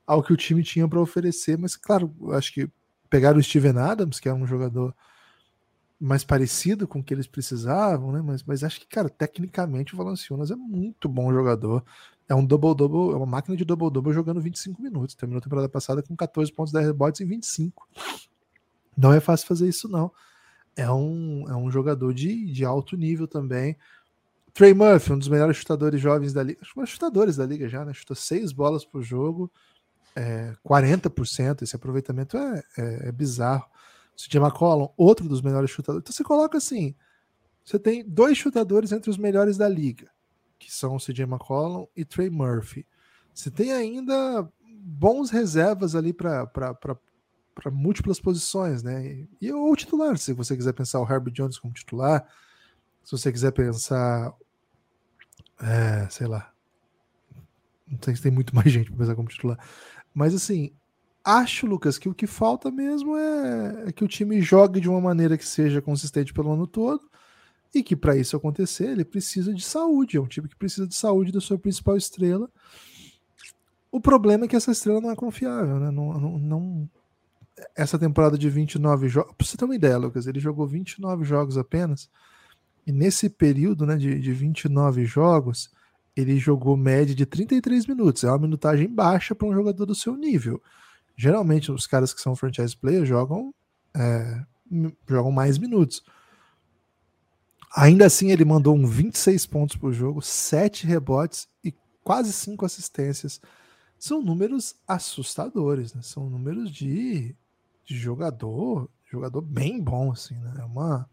ao 0.06 0.22
que 0.22 0.32
o 0.32 0.36
time 0.36 0.62
tinha 0.62 0.86
para 0.86 1.00
oferecer. 1.00 1.58
Mas, 1.58 1.74
claro, 1.74 2.14
acho 2.34 2.54
que 2.54 2.70
pegaram 3.10 3.40
o 3.40 3.42
Steven 3.42 3.78
Adams, 3.78 4.20
que 4.20 4.28
é 4.28 4.32
um 4.32 4.46
jogador 4.46 4.94
mais 6.00 6.22
parecido 6.22 6.86
com 6.86 7.00
o 7.00 7.02
que 7.02 7.12
eles 7.12 7.26
precisavam, 7.26 8.12
né? 8.12 8.22
Mas, 8.22 8.42
mas 8.42 8.62
acho 8.62 8.80
que, 8.80 8.86
cara, 8.86 9.08
tecnicamente 9.08 9.94
o 9.94 9.96
Valanciunas 9.96 10.50
é 10.50 10.56
muito 10.56 11.08
bom 11.08 11.32
jogador. 11.32 11.84
É 12.28 12.34
um 12.34 12.44
double-double, 12.44 13.14
é 13.14 13.16
uma 13.16 13.26
máquina 13.26 13.56
de 13.56 13.64
double-double 13.64 14.12
jogando 14.12 14.40
25 14.40 14.80
minutos. 14.80 15.14
Terminou 15.14 15.38
a 15.38 15.42
temporada 15.42 15.68
passada 15.68 16.02
com 16.02 16.14
14 16.14 16.52
pontos, 16.52 16.72
10 16.72 16.86
rebotes 16.86 17.20
em 17.20 17.26
25. 17.26 17.88
Não 18.96 19.12
é 19.12 19.20
fácil 19.20 19.46
fazer 19.46 19.68
isso, 19.68 19.88
não. 19.88 20.12
É 20.76 20.90
um, 20.90 21.44
é 21.48 21.56
um 21.56 21.70
jogador 21.70 22.14
de, 22.14 22.52
de 22.52 22.64
alto 22.64 22.96
nível 22.96 23.26
também. 23.26 23.76
Trey 24.52 24.74
Murphy, 24.74 25.12
um 25.12 25.18
dos 25.18 25.28
melhores 25.28 25.56
chutadores 25.56 26.00
jovens 26.00 26.32
da 26.32 26.42
liga. 26.42 26.60
Acho 26.62 26.74
que 26.74 26.86
chutadores 26.86 27.36
da 27.36 27.46
liga 27.46 27.68
já, 27.68 27.84
né? 27.84 27.92
Chuta 27.92 28.14
seis 28.14 28.52
bolas 28.52 28.84
por 28.84 29.02
jogo, 29.02 29.50
é, 30.14 30.54
40%. 30.64 31.62
Esse 31.62 31.76
aproveitamento 31.76 32.36
é, 32.36 32.62
é, 32.76 33.08
é 33.08 33.12
bizarro. 33.12 33.66
CJ 34.18 34.40
McCollum, 34.40 34.88
outro 34.96 35.28
dos 35.28 35.40
melhores 35.40 35.70
chutadores. 35.70 36.02
Então 36.02 36.12
você 36.12 36.24
coloca 36.24 36.58
assim: 36.58 36.94
você 37.64 37.78
tem 37.78 38.04
dois 38.04 38.36
chutadores 38.36 38.90
entre 38.90 39.08
os 39.08 39.16
melhores 39.16 39.56
da 39.56 39.68
liga, 39.68 40.10
que 40.58 40.72
são 40.72 40.96
o 40.96 40.98
CJ 40.98 41.22
McCollum 41.22 41.86
e 41.96 42.04
Trey 42.04 42.28
Murphy. 42.28 42.84
Você 43.32 43.48
tem 43.48 43.72
ainda 43.72 44.50
bons 44.80 45.30
reservas 45.30 45.94
ali 45.94 46.12
para 46.12 46.50
múltiplas 47.70 48.20
posições, 48.20 48.82
né? 48.82 49.24
E 49.40 49.52
o 49.52 49.76
titular, 49.76 50.18
se 50.18 50.32
você 50.32 50.56
quiser 50.56 50.72
pensar 50.72 51.00
o 51.00 51.08
Herbert 51.08 51.34
Jones 51.34 51.58
como 51.58 51.72
titular, 51.72 52.26
se 53.04 53.12
você 53.12 53.30
quiser 53.30 53.52
pensar, 53.52 54.34
é, 55.60 56.08
sei 56.10 56.26
lá, 56.26 56.52
não 57.86 57.98
sei 58.02 58.16
se 58.16 58.22
tem 58.22 58.32
muito 58.32 58.52
mais 58.56 58.72
gente 58.72 58.90
para 58.90 58.98
pensar 58.98 59.14
como 59.14 59.28
titular, 59.28 59.58
mas 60.12 60.34
assim, 60.34 60.74
acho, 61.24 61.66
Lucas, 61.66 61.98
que 61.98 62.08
o 62.08 62.14
que 62.14 62.26
falta 62.26 62.70
mesmo 62.70 63.16
é, 63.16 63.84
é, 63.88 63.92
que 63.92 64.04
o 64.04 64.08
time 64.08 64.40
jogue 64.40 64.80
de 64.80 64.88
uma 64.88 65.00
maneira 65.00 65.36
que 65.36 65.46
seja 65.46 65.82
consistente 65.82 66.32
pelo 66.32 66.52
ano 66.52 66.66
todo 66.66 67.02
e 67.74 67.82
que 67.82 67.94
para 67.94 68.16
isso 68.16 68.36
acontecer 68.36 68.88
ele 68.88 69.04
precisa 69.04 69.52
de 69.52 69.62
saúde. 69.62 70.16
É 70.16 70.20
um 70.20 70.26
time 70.26 70.48
que 70.48 70.56
precisa 70.56 70.86
de 70.86 70.94
saúde 70.94 71.32
da 71.32 71.40
sua 71.40 71.58
principal 71.58 71.96
estrela. 71.96 72.50
O 73.90 74.00
problema 74.00 74.44
é 74.44 74.48
que 74.48 74.56
essa 74.56 74.70
estrela 74.70 75.00
não 75.00 75.10
é 75.10 75.16
confiável, 75.16 75.78
né? 75.78 75.90
Não, 75.90 76.18
não, 76.18 76.38
não... 76.38 76.90
Essa 77.76 77.98
temporada 77.98 78.38
de 78.38 78.48
29 78.48 79.08
jogos. 79.08 79.34
Pra 79.36 79.46
você 79.46 79.56
ter 79.56 79.64
uma 79.64 79.74
ideia, 79.74 79.98
Lucas, 79.98 80.26
ele 80.26 80.38
jogou 80.38 80.66
29 80.66 81.24
jogos 81.24 81.58
apenas. 81.58 82.08
E 82.86 82.92
nesse 82.92 83.28
período 83.28 83.84
né, 83.84 83.96
de, 83.96 84.18
de 84.18 84.32
29 84.32 85.04
jogos, 85.04 85.70
ele 86.14 86.38
jogou 86.38 86.76
média 86.76 87.14
de 87.14 87.26
33 87.26 87.86
minutos. 87.86 88.24
É 88.24 88.28
uma 88.28 88.38
minutagem 88.38 88.88
baixa 88.88 89.34
para 89.34 89.48
um 89.48 89.52
jogador 89.52 89.84
do 89.84 89.94
seu 89.94 90.16
nível 90.16 90.62
geralmente 91.18 91.72
os 91.72 91.84
caras 91.84 92.14
que 92.14 92.20
são 92.20 92.36
franchise 92.36 92.76
players 92.76 93.08
jogam, 93.08 93.52
é, 93.92 94.40
jogam 95.08 95.32
mais 95.32 95.58
minutos. 95.58 96.00
Ainda 97.76 98.06
assim, 98.06 98.30
ele 98.30 98.44
mandou 98.44 98.76
um 98.76 98.86
26 98.86 99.44
pontos 99.46 99.76
por 99.76 99.92
jogo, 99.92 100.22
7 100.22 100.86
rebotes 100.86 101.48
e 101.62 101.74
quase 102.04 102.32
5 102.32 102.64
assistências. 102.64 103.40
São 103.98 104.22
números 104.22 104.76
assustadores, 104.86 105.92
né? 105.92 106.02
São 106.02 106.30
números 106.30 106.70
de, 106.70 107.34
de 107.84 107.98
jogador, 107.98 108.88
jogador 109.10 109.40
bem 109.40 109.82
bom, 109.82 110.12
assim, 110.12 110.36
né? 110.38 110.54
É 110.60 110.64
uma, 110.64 111.10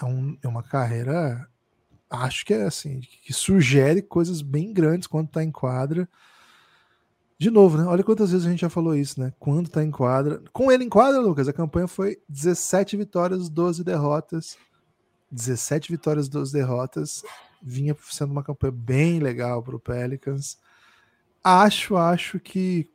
é, 0.00 0.04
um, 0.06 0.38
é 0.42 0.48
uma 0.48 0.62
carreira, 0.62 1.46
acho 2.08 2.46
que 2.46 2.54
é 2.54 2.62
assim, 2.62 3.00
que 3.00 3.32
sugere 3.34 4.00
coisas 4.00 4.40
bem 4.40 4.72
grandes 4.72 5.06
quando 5.06 5.26
está 5.26 5.44
em 5.44 5.52
quadra. 5.52 6.08
De 7.40 7.50
novo, 7.50 7.78
né? 7.78 7.84
Olha 7.84 8.02
quantas 8.02 8.32
vezes 8.32 8.44
a 8.44 8.50
gente 8.50 8.60
já 8.60 8.68
falou 8.68 8.96
isso, 8.96 9.20
né? 9.20 9.32
Quando 9.38 9.70
tá 9.70 9.84
em 9.84 9.92
quadra. 9.92 10.42
Com 10.52 10.72
ele 10.72 10.82
em 10.82 10.88
quadra, 10.88 11.20
Lucas, 11.20 11.46
a 11.46 11.52
campanha 11.52 11.86
foi 11.86 12.18
17 12.28 12.96
vitórias, 12.96 13.48
12 13.48 13.84
derrotas. 13.84 14.58
17 15.30 15.92
vitórias, 15.92 16.28
12 16.28 16.52
derrotas. 16.52 17.22
Vinha 17.62 17.96
sendo 18.10 18.32
uma 18.32 18.42
campanha 18.42 18.72
bem 18.72 19.20
legal 19.20 19.62
para 19.62 19.76
o 19.76 19.78
Pelicans. 19.78 20.58
Acho, 21.44 21.96
acho 21.96 22.40
que 22.40 22.90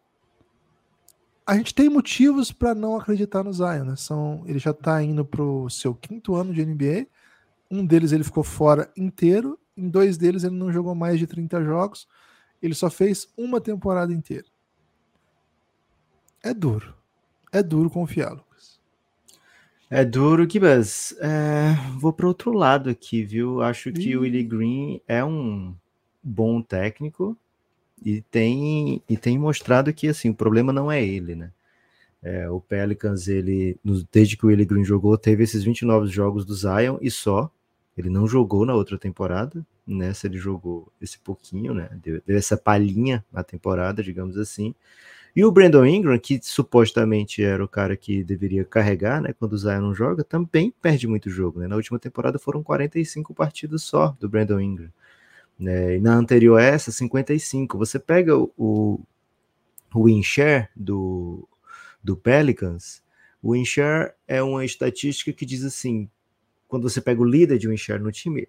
a 1.45 1.55
gente 1.55 1.73
tem 1.73 1.87
motivos 1.87 2.51
para 2.51 2.75
não 2.75 2.97
acreditar 2.97 3.43
no 3.43 3.53
Zion, 3.53 3.85
né? 3.85 3.95
São, 3.95 4.43
ele 4.45 4.59
já 4.59 4.71
está 4.71 5.01
indo 5.01 5.23
para 5.23 5.41
o 5.41 5.69
seu 5.69 5.95
quinto 5.95 6.35
ano 6.35 6.53
de 6.53 6.65
NBA. 6.65 7.07
Um 7.71 7.85
deles 7.85 8.11
ele 8.11 8.25
ficou 8.25 8.43
fora 8.43 8.91
inteiro. 8.97 9.57
Em 9.77 9.87
dois 9.87 10.17
deles 10.17 10.43
ele 10.43 10.55
não 10.55 10.69
jogou 10.69 10.93
mais 10.93 11.17
de 11.17 11.27
30 11.27 11.63
jogos. 11.63 12.07
Ele 12.63 12.73
só 12.73 12.89
fez 12.89 13.27
uma 13.37 13.59
temporada 13.59 14.13
inteira. 14.13 14.45
É 16.41 16.53
duro. 16.53 16.95
É 17.51 17.61
duro 17.61 17.89
confiar, 17.89 18.31
Lucas. 18.31 18.79
É 19.89 20.05
duro, 20.05 20.49
Gibas. 20.49 21.13
É, 21.19 21.75
vou 21.99 22.13
para 22.13 22.25
outro 22.25 22.53
lado 22.53 22.89
aqui, 22.89 23.21
viu? 23.21 23.61
Acho 23.61 23.91
que 23.91 24.11
e... 24.11 24.17
o 24.17 24.21
Willie 24.21 24.43
Green 24.43 25.01
é 25.05 25.23
um 25.23 25.75
bom 26.23 26.61
técnico 26.61 27.37
e 28.03 28.21
tem, 28.21 29.03
e 29.09 29.17
tem 29.17 29.37
mostrado 29.37 29.93
que 29.93 30.07
assim, 30.07 30.29
o 30.29 30.33
problema 30.33 30.71
não 30.71 30.89
é 30.89 31.03
ele, 31.03 31.35
né? 31.35 31.51
É, 32.23 32.49
o 32.49 32.61
Pelicans, 32.61 33.27
ele, 33.27 33.77
desde 34.09 34.37
que 34.37 34.45
o 34.45 34.47
Willie 34.47 34.65
Green 34.65 34.85
jogou, 34.85 35.17
teve 35.17 35.43
esses 35.43 35.65
29 35.65 36.07
jogos 36.07 36.45
do 36.45 36.55
Zion 36.55 36.97
e 37.01 37.11
só. 37.11 37.51
Ele 37.97 38.09
não 38.09 38.25
jogou 38.25 38.65
na 38.65 38.73
outra 38.73 38.97
temporada, 38.97 39.65
Nessa 39.85 40.27
ele 40.27 40.37
jogou 40.37 40.91
esse 41.01 41.19
pouquinho, 41.19 41.73
né? 41.73 41.89
Deu, 42.01 42.21
deu 42.25 42.37
essa 42.37 42.55
palhinha 42.55 43.23
na 43.31 43.43
temporada, 43.43 44.01
digamos 44.01 44.37
assim. 44.37 44.73
E 45.35 45.43
o 45.43 45.51
Brandon 45.51 45.85
Ingram, 45.85 46.17
que 46.19 46.39
supostamente 46.43 47.43
era 47.43 47.63
o 47.63 47.67
cara 47.67 47.97
que 47.97 48.23
deveria 48.23 48.63
carregar, 48.63 49.19
né, 49.19 49.33
quando 49.33 49.53
o 49.53 49.57
Zion 49.57 49.81
não 49.81 49.95
joga, 49.95 50.23
também 50.23 50.71
perde 50.79 51.07
muito 51.07 51.29
jogo, 51.29 51.59
né? 51.59 51.67
Na 51.67 51.75
última 51.75 51.97
temporada 51.97 52.37
foram 52.37 52.61
45 52.61 53.33
partidas 53.33 53.81
só 53.81 54.15
do 54.19 54.29
Brandon 54.29 54.59
Ingram. 54.59 54.89
Né? 55.59 55.97
E 55.97 55.99
na 55.99 56.15
anterior 56.15 56.59
essa, 56.59 56.91
55. 56.91 57.77
Você 57.77 57.97
pega 57.99 58.37
o, 58.37 58.51
o, 58.57 58.99
o 59.93 60.23
share 60.23 60.69
do, 60.75 61.47
do 62.03 62.15
Pelicans, 62.15 63.01
o 63.41 63.53
win 63.53 63.65
share 63.65 64.13
é 64.27 64.41
uma 64.41 64.63
estatística 64.63 65.33
que 65.33 65.45
diz 65.45 65.63
assim, 65.63 66.09
quando 66.67 66.89
você 66.89 67.01
pega 67.01 67.21
o 67.21 67.25
líder 67.25 67.57
de 67.57 67.67
win 67.67 67.77
share 67.77 68.01
no 68.01 68.11
time, 68.11 68.47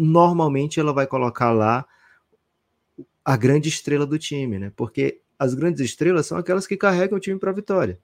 normalmente 0.00 0.80
ela 0.80 0.92
vai 0.92 1.06
colocar 1.06 1.52
lá 1.52 1.86
a 3.24 3.36
grande 3.36 3.68
estrela 3.68 4.06
do 4.06 4.18
time, 4.18 4.58
né? 4.58 4.72
Porque 4.74 5.20
as 5.38 5.54
grandes 5.54 5.80
estrelas 5.80 6.26
são 6.26 6.38
aquelas 6.38 6.66
que 6.66 6.76
carregam 6.76 7.18
o 7.18 7.20
time 7.20 7.38
para 7.38 7.50
a 7.50 7.54
vitória. 7.54 7.98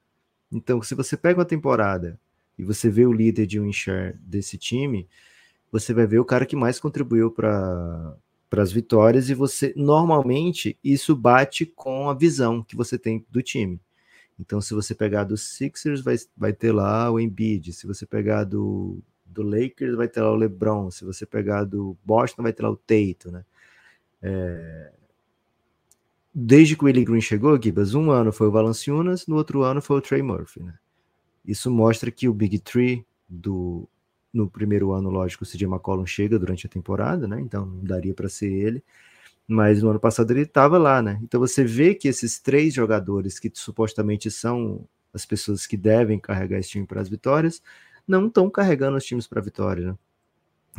Então, 0.53 0.83
se 0.83 0.95
você 0.95 1.17
pega 1.17 1.39
uma 1.41 1.45
temporada 1.45 2.21
e 2.59 2.65
você 2.65 2.91
vê 2.91 3.07
o 3.07 3.13
líder 3.13 3.47
de 3.47 3.59
um 3.59 3.73
share 3.73 4.17
desse 4.21 4.59
time, 4.59 5.09
você 5.73 5.93
vai 5.95 6.07
ver 6.07 6.19
o 6.19 6.25
cara 6.25 6.47
que 6.47 6.55
mais 6.55 6.79
contribuiu 6.79 7.31
para 7.31 8.17
as 8.53 8.73
vitórias 8.73 9.29
e 9.31 9.35
você 9.35 9.73
normalmente 9.77 10.79
isso 10.85 11.17
bate 11.17 11.67
com 11.67 12.09
a 12.09 12.15
visão 12.15 12.63
que 12.63 12.77
você 12.77 12.99
tem 12.99 13.25
do 13.31 13.43
time. 13.43 13.81
Então, 14.39 14.61
se 14.61 14.75
você 14.75 14.95
pegar 14.95 15.25
do 15.25 15.37
Sixers, 15.37 16.03
vai, 16.03 16.17
vai 16.37 16.53
ter 16.53 16.73
lá 16.73 17.11
o 17.11 17.19
Embiid. 17.19 17.73
Se 17.73 17.87
você 17.87 18.05
pegar 18.05 18.45
do, 18.45 19.03
do 19.37 19.43
Lakers, 19.43 19.95
vai 19.95 20.09
ter 20.09 20.21
lá 20.21 20.33
o 20.33 20.37
LeBron. 20.37 20.91
Se 20.91 21.05
você 21.05 21.25
pegar 21.27 21.65
do 21.65 21.97
Boston, 22.05 22.43
vai 22.43 22.53
ter 22.53 22.63
lá 22.63 22.71
o 22.71 22.77
Tatum, 22.77 23.31
né? 23.31 23.45
É, 24.23 24.93
desde 26.35 26.77
que 26.77 26.85
o 26.85 26.87
Willie 26.87 27.05
Green 27.05 27.21
chegou, 27.21 27.61
Gibas, 27.63 27.95
um 27.95 28.11
ano 28.11 28.33
foi 28.33 28.49
o 28.49 28.51
Valanciunas, 28.51 29.27
no 29.27 29.37
outro 29.37 29.63
ano 29.63 29.81
foi 29.81 29.99
o 29.99 30.01
Trey 30.01 30.23
Murphy, 30.23 30.63
né? 30.63 30.75
Isso 31.47 31.71
mostra 31.71 32.11
que 32.11 32.29
o 32.29 32.35
Big 32.35 32.59
Three 32.59 33.07
do 33.29 33.89
no 34.33 34.51
primeiro 34.51 34.93
ano, 34.93 35.09
lógico, 35.09 35.45
o 35.45 35.47
CJ 35.47 35.65
McCollum 35.67 36.05
chega 36.05 36.39
durante 36.39 36.67
a 36.67 36.69
temporada, 36.69 37.27
né? 37.27 37.41
Então 37.41 37.65
não 37.65 37.83
daria 37.83 38.13
para 38.13 38.29
ser 38.29 38.53
ele. 38.53 38.85
Mas 39.49 39.83
no 39.83 39.89
ano 39.89 40.01
passado 40.01 40.31
ele 40.31 40.43
estava 40.43 40.77
lá, 40.77 41.01
né? 41.01 41.19
Então 41.23 41.41
você 41.41 41.65
vê 41.65 41.95
que 41.95 42.09
esses 42.09 42.39
três 42.39 42.75
jogadores 42.75 43.39
que 43.39 43.51
supostamente 43.55 44.31
são 44.31 44.87
as 45.15 45.25
pessoas 45.25 45.67
que 45.67 45.77
devem 45.77 46.19
carregar 46.19 46.59
esse 46.59 46.69
time 46.69 46.87
para 46.87 47.01
as 47.01 47.09
vitórias, 47.09 47.63
não 48.07 48.27
estão 48.27 48.49
carregando 48.51 48.97
os 48.97 49.05
times 49.05 49.27
para 49.27 49.41
vitória, 49.41 49.89
né? 49.89 49.99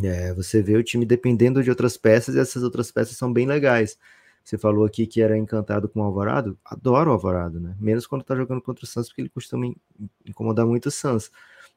É, 0.03 0.33
você 0.33 0.61
vê 0.61 0.75
o 0.77 0.83
time 0.83 1.05
dependendo 1.05 1.63
de 1.63 1.69
outras 1.69 1.97
peças 1.97 2.35
e 2.35 2.39
essas 2.39 2.61
outras 2.61 2.91
peças 2.91 3.17
são 3.17 3.33
bem 3.33 3.47
legais. 3.47 3.97
Você 4.43 4.57
falou 4.57 4.85
aqui 4.85 5.05
que 5.05 5.21
era 5.21 5.37
encantado 5.37 5.89
com 5.89 5.99
o 5.99 6.03
Alvarado. 6.03 6.57
Adoro 6.63 7.09
o 7.09 7.13
Alvarado, 7.13 7.59
né? 7.59 7.75
Menos 7.79 8.07
quando 8.07 8.23
tá 8.23 8.35
jogando 8.35 8.61
contra 8.61 8.85
o 8.85 8.87
Santos, 8.87 9.09
porque 9.09 9.21
ele 9.21 9.29
costuma 9.29 9.73
incomodar 10.25 10.65
muito 10.65 10.85
o 10.85 10.91
Santos. 10.91 11.31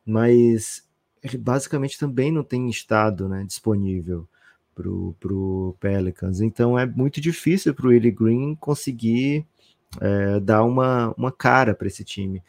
Mas 0.07 0.87
ele 1.23 1.37
basicamente 1.37 1.99
também 1.99 2.31
não 2.31 2.45
tem 2.45 2.69
estado 2.69 3.29
né, 3.29 3.45
disponível 3.45 4.29
pro, 4.75 5.15
pro 5.19 5.77
Pelicans. 5.81 6.41
Então 6.41 6.79
é 6.79 6.87
muito 6.87 7.21
difícil 7.21 7.75
pro 7.75 7.89
Willie 7.89 8.11
Green 8.11 8.55
conseguir 8.55 9.47
é, 10.01 10.41
dar 10.41 10.63
uma, 10.63 11.13
uma 11.17 11.33
cara 11.33 11.75
para 11.75 11.89
esse 11.89 12.05
time. 12.05 12.43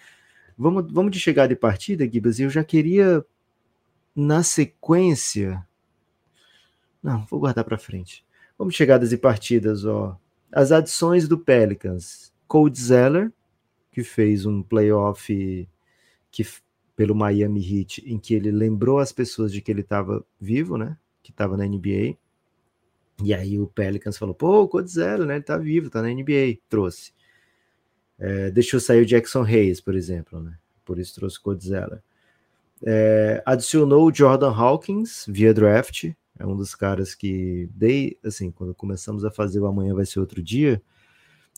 Vamos, 0.57 0.91
vamos 0.91 1.11
de 1.11 1.19
chegada 1.19 1.53
e 1.53 1.55
partida, 1.55 2.09
Gibas, 2.09 2.39
eu 2.39 2.49
já 2.49 2.63
queria, 2.63 3.25
na 4.15 4.43
sequência. 4.43 5.65
Não, 7.01 7.25
vou 7.25 7.39
guardar 7.39 7.63
para 7.63 7.77
frente. 7.77 8.25
Vamos 8.57 8.75
chegadas 8.75 9.11
e 9.11 9.17
partidas, 9.17 9.85
ó. 9.85 10.17
As 10.51 10.71
adições 10.71 11.27
do 11.27 11.37
Pelicans. 11.37 12.31
Cold 12.47 12.79
Zeller, 12.79 13.31
que 13.91 14.03
fez 14.03 14.45
um 14.45 14.61
playoff 14.61 15.67
que, 16.29 16.45
pelo 16.95 17.15
Miami 17.15 17.61
Heat, 17.61 18.03
em 18.05 18.19
que 18.19 18.33
ele 18.33 18.51
lembrou 18.51 18.99
as 18.99 19.11
pessoas 19.11 19.51
de 19.51 19.61
que 19.61 19.71
ele 19.71 19.81
estava 19.81 20.23
vivo, 20.39 20.77
né? 20.77 20.97
Que 21.23 21.31
estava 21.31 21.57
na 21.57 21.65
NBA. 21.65 22.17
E 23.23 23.33
aí 23.33 23.57
o 23.59 23.67
Pelicans 23.67 24.17
falou, 24.17 24.35
pô, 24.35 24.63
o 24.63 25.25
né? 25.25 25.35
Ele 25.35 25.43
tá 25.43 25.57
vivo, 25.57 25.89
tá 25.89 26.01
na 26.01 26.09
NBA. 26.09 26.59
Trouxe. 26.67 27.13
É, 28.21 28.51
deixou 28.51 28.79
sair 28.79 29.01
o 29.01 29.05
Jackson 29.05 29.43
Hayes, 29.43 29.81
por 29.81 29.95
exemplo, 29.95 30.39
né? 30.39 30.53
Por 30.85 30.99
isso 30.99 31.15
trouxe 31.15 31.39
o 31.39 31.41
Cold 31.41 31.65
Zeller. 31.65 32.03
É, 32.85 33.41
adicionou 33.43 34.07
o 34.07 34.13
Jordan 34.13 34.51
Hawkins 34.51 35.25
via 35.27 35.51
draft, 35.51 36.11
é 36.37 36.45
um 36.45 36.55
dos 36.55 36.75
caras 36.75 37.15
que 37.15 37.67
dei, 37.73 38.19
assim, 38.23 38.51
quando 38.51 38.75
começamos 38.75 39.25
a 39.25 39.31
fazer 39.31 39.59
o 39.59 39.65
amanhã 39.65 39.95
vai 39.95 40.05
ser 40.05 40.19
outro 40.19 40.41
dia, 40.41 40.81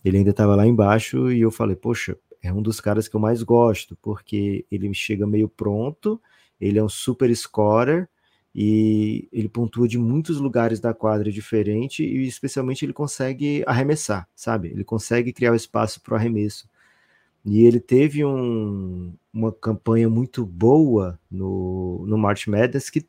ele 0.06 0.17
ainda 0.17 0.30
estava 0.30 0.56
lá 0.56 0.65
embaixo 0.65 1.30
e 1.32 1.41
eu 1.41 1.52
falei, 1.52 1.76
poxa, 1.76 2.17
é 2.41 2.52
um 2.52 2.62
dos 2.62 2.80
caras 2.80 3.10
que 3.10 3.15
eu 3.15 3.19
mais 3.19 3.43
gosto, 3.43 3.97
porque 4.02 4.65
ele 4.71 4.93
chega 4.93 5.28
meio 5.28 5.49
pronto, 5.49 6.21
ele 6.60 6.80
é 6.80 6.84
um 6.84 6.89
super 6.89 7.34
scorer 7.36 8.10
e 8.56 9.28
ele 9.32 9.50
pontua 9.50 9.88
de 9.88 9.98
muitos 9.98 10.38
lugares 10.39 10.80
da 10.80 10.94
quadra 10.94 11.32
diferente 11.32 12.04
e 12.04 12.28
especialmente 12.28 12.86
ele 12.86 12.94
consegue 12.94 13.63
arremessar, 13.66 14.28
sabe? 14.36 14.70
Ele 14.70 14.84
consegue 14.84 15.34
criar 15.34 15.52
o 15.52 15.56
espaço 15.56 16.00
para 16.02 16.13
o 16.13 16.18
arremesso. 16.18 16.70
E 17.44 17.66
ele 17.66 17.80
teve 17.80 18.24
um, 18.24 19.13
uma 19.34 19.52
campanha 19.52 20.10
muito 20.10 20.46
boa 20.46 21.20
no, 21.30 22.06
no 22.08 22.18
March 22.18 22.48
Madness 22.48 22.89
que 22.89 23.06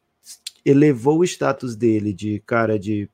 elevou 0.64 1.18
o 1.18 1.24
status 1.24 1.76
dele 1.76 2.12
de 2.12 2.42
cara 2.46 2.78
de 2.78 3.08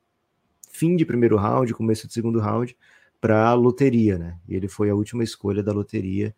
fim 0.71 0.97
de 0.97 1.05
primeiro 1.05 1.37
round, 1.37 1.75
começo 1.75 2.07
de 2.07 2.14
segundo 2.14 2.38
round, 2.38 2.77
para 3.21 3.53
loteria, 3.55 4.16
né? 4.16 4.38
E 4.49 4.55
ele 4.55 4.69
foi 4.69 4.88
a 4.88 4.95
última 4.95 5.25
escolha 5.25 5.62
da 5.62 5.73
loteria. 5.73 6.35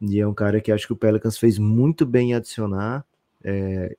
E 0.00 0.18
é 0.18 0.26
um 0.26 0.34
cara 0.34 0.60
que 0.60 0.72
acho 0.72 0.86
que 0.86 0.92
o 0.92 0.96
Pelicans 0.96 1.38
fez 1.38 1.58
muito 1.58 2.04
bem 2.06 2.30
em 2.30 2.34
adicionar 2.34 3.04
é, 3.44 3.96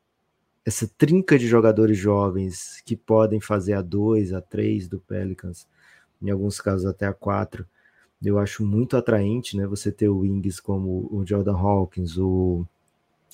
essa 0.68 0.86
trinca 0.98 1.40
de 1.40 1.48
jogadores 1.48 1.98
jovens 1.98 2.82
que 2.86 2.94
podem 2.94 3.40
fazer 3.40 3.72
a 3.72 3.82
dois, 3.82 4.34
a 4.34 4.42
três 4.42 4.86
do 4.86 5.00
Pelicans, 5.00 5.66
em 6.22 6.30
alguns 6.30 6.60
casos 6.60 6.86
até 6.86 7.08
a 7.08 7.14
quatro. 7.14 7.66
Eu 8.22 8.38
acho 8.38 8.66
muito 8.66 8.98
atraente, 8.98 9.56
né? 9.56 9.66
Você 9.66 9.94
ter 9.94 10.10
o 10.10 10.20
Wings 10.20 10.60
como 10.60 11.08
o 11.10 11.24
Jordan 11.26 11.56
Hawkins, 11.56 12.18
o 12.18 12.66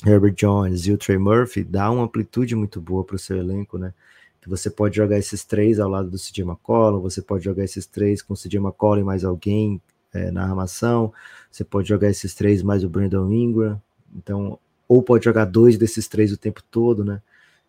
Herbert 0.06 0.36
Jones 0.36 0.86
e 0.86 0.92
o 0.92 0.98
Trey 0.98 1.18
Murphy 1.18 1.64
dá 1.64 1.90
uma 1.90 2.04
amplitude 2.04 2.56
muito 2.56 2.80
boa 2.80 3.04
para 3.04 3.16
o 3.16 3.20
seu 3.20 3.38
elenco, 3.38 3.80
né? 3.80 3.96
Que 4.40 4.48
você 4.48 4.70
pode 4.70 4.96
jogar 4.98 5.18
esses 5.18 5.44
três 5.44 5.80
ao 5.80 5.90
lado 5.90 6.12
do 6.12 6.20
CJ 6.20 6.44
McCollum, 6.44 7.00
você 7.00 7.20
pode 7.20 7.44
jogar 7.44 7.64
esses 7.64 7.88
três 7.88 8.22
com 8.22 8.36
o 8.36 8.38
CJ 8.38 8.58
McCollum 8.60 9.02
e 9.02 9.04
mais 9.04 9.24
alguém 9.24 9.82
é, 10.14 10.30
na 10.30 10.44
armação, 10.44 11.12
você 11.50 11.64
pode 11.64 11.90
jogar 11.90 12.12
esses 12.12 12.36
três 12.36 12.62
mais 12.62 12.84
o 12.84 12.90
Brandon 12.90 13.32
Ingram, 13.32 13.82
então, 14.16 14.60
ou 14.88 15.02
pode 15.02 15.26
jogar 15.26 15.46
dois 15.46 15.78
desses 15.78 16.08
três 16.08 16.32
o 16.32 16.38
tempo 16.38 16.62
todo, 16.70 17.04
né? 17.04 17.22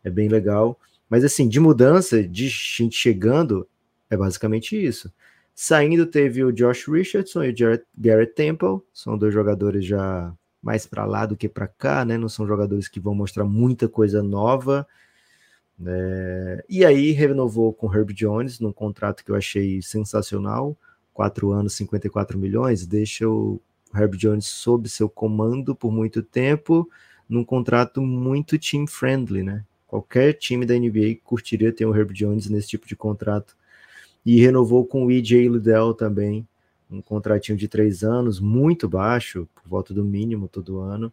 É 0.02 0.10
bem 0.10 0.28
legal. 0.28 0.78
Mas 1.08 1.24
assim, 1.24 1.48
de 1.48 1.60
mudança, 1.60 2.22
de 2.22 2.48
gente 2.48 2.96
chegando, 2.96 3.68
é 4.10 4.16
basicamente 4.16 4.76
isso. 4.76 5.12
Saindo 5.54 6.06
teve 6.06 6.42
o 6.42 6.52
Josh 6.52 6.88
Richardson 6.88 7.44
e 7.44 7.50
o 7.50 7.54
Garrett, 7.96 8.34
Temple, 8.34 8.80
são 8.92 9.16
dois 9.16 9.32
jogadores 9.32 9.86
já 9.86 10.34
mais 10.60 10.86
para 10.86 11.04
lá 11.04 11.26
do 11.26 11.36
que 11.36 11.48
para 11.48 11.68
cá, 11.68 12.04
né? 12.04 12.18
Não 12.18 12.28
são 12.28 12.46
jogadores 12.46 12.88
que 12.88 12.98
vão 12.98 13.14
mostrar 13.14 13.44
muita 13.44 13.88
coisa 13.88 14.22
nova. 14.22 14.86
Né? 15.78 16.62
E 16.68 16.84
aí 16.84 17.12
renovou 17.12 17.72
com 17.72 17.92
Herb 17.92 18.12
Jones 18.12 18.58
num 18.58 18.72
contrato 18.72 19.24
que 19.24 19.30
eu 19.30 19.36
achei 19.36 19.82
sensacional, 19.82 20.76
quatro 21.12 21.52
anos, 21.52 21.74
54 21.74 22.38
milhões, 22.38 22.86
deixa 22.86 23.28
o 23.28 23.60
Herb 23.94 24.16
Jones 24.16 24.46
sob 24.46 24.88
seu 24.88 25.08
comando 25.08 25.74
por 25.74 25.92
muito 25.92 26.22
tempo, 26.22 26.88
num 27.28 27.44
contrato 27.44 28.00
muito 28.00 28.58
team 28.58 28.86
friendly, 28.86 29.42
né? 29.42 29.64
Qualquer 29.86 30.32
time 30.34 30.66
da 30.66 30.74
NBA 30.74 31.18
curtiria 31.22 31.72
ter 31.72 31.86
um 31.86 31.94
Herb 31.94 32.12
Jones 32.12 32.48
nesse 32.48 32.68
tipo 32.68 32.86
de 32.86 32.96
contrato. 32.96 33.56
E 34.24 34.40
renovou 34.40 34.84
com 34.84 35.06
o 35.06 35.10
EJ 35.10 35.48
Liddell 35.48 35.94
também, 35.94 36.46
um 36.90 37.00
contratinho 37.00 37.56
de 37.56 37.68
três 37.68 38.02
anos, 38.02 38.40
muito 38.40 38.88
baixo, 38.88 39.48
por 39.54 39.68
volta 39.68 39.92
do 39.94 40.04
mínimo 40.04 40.48
todo 40.48 40.80
ano. 40.80 41.12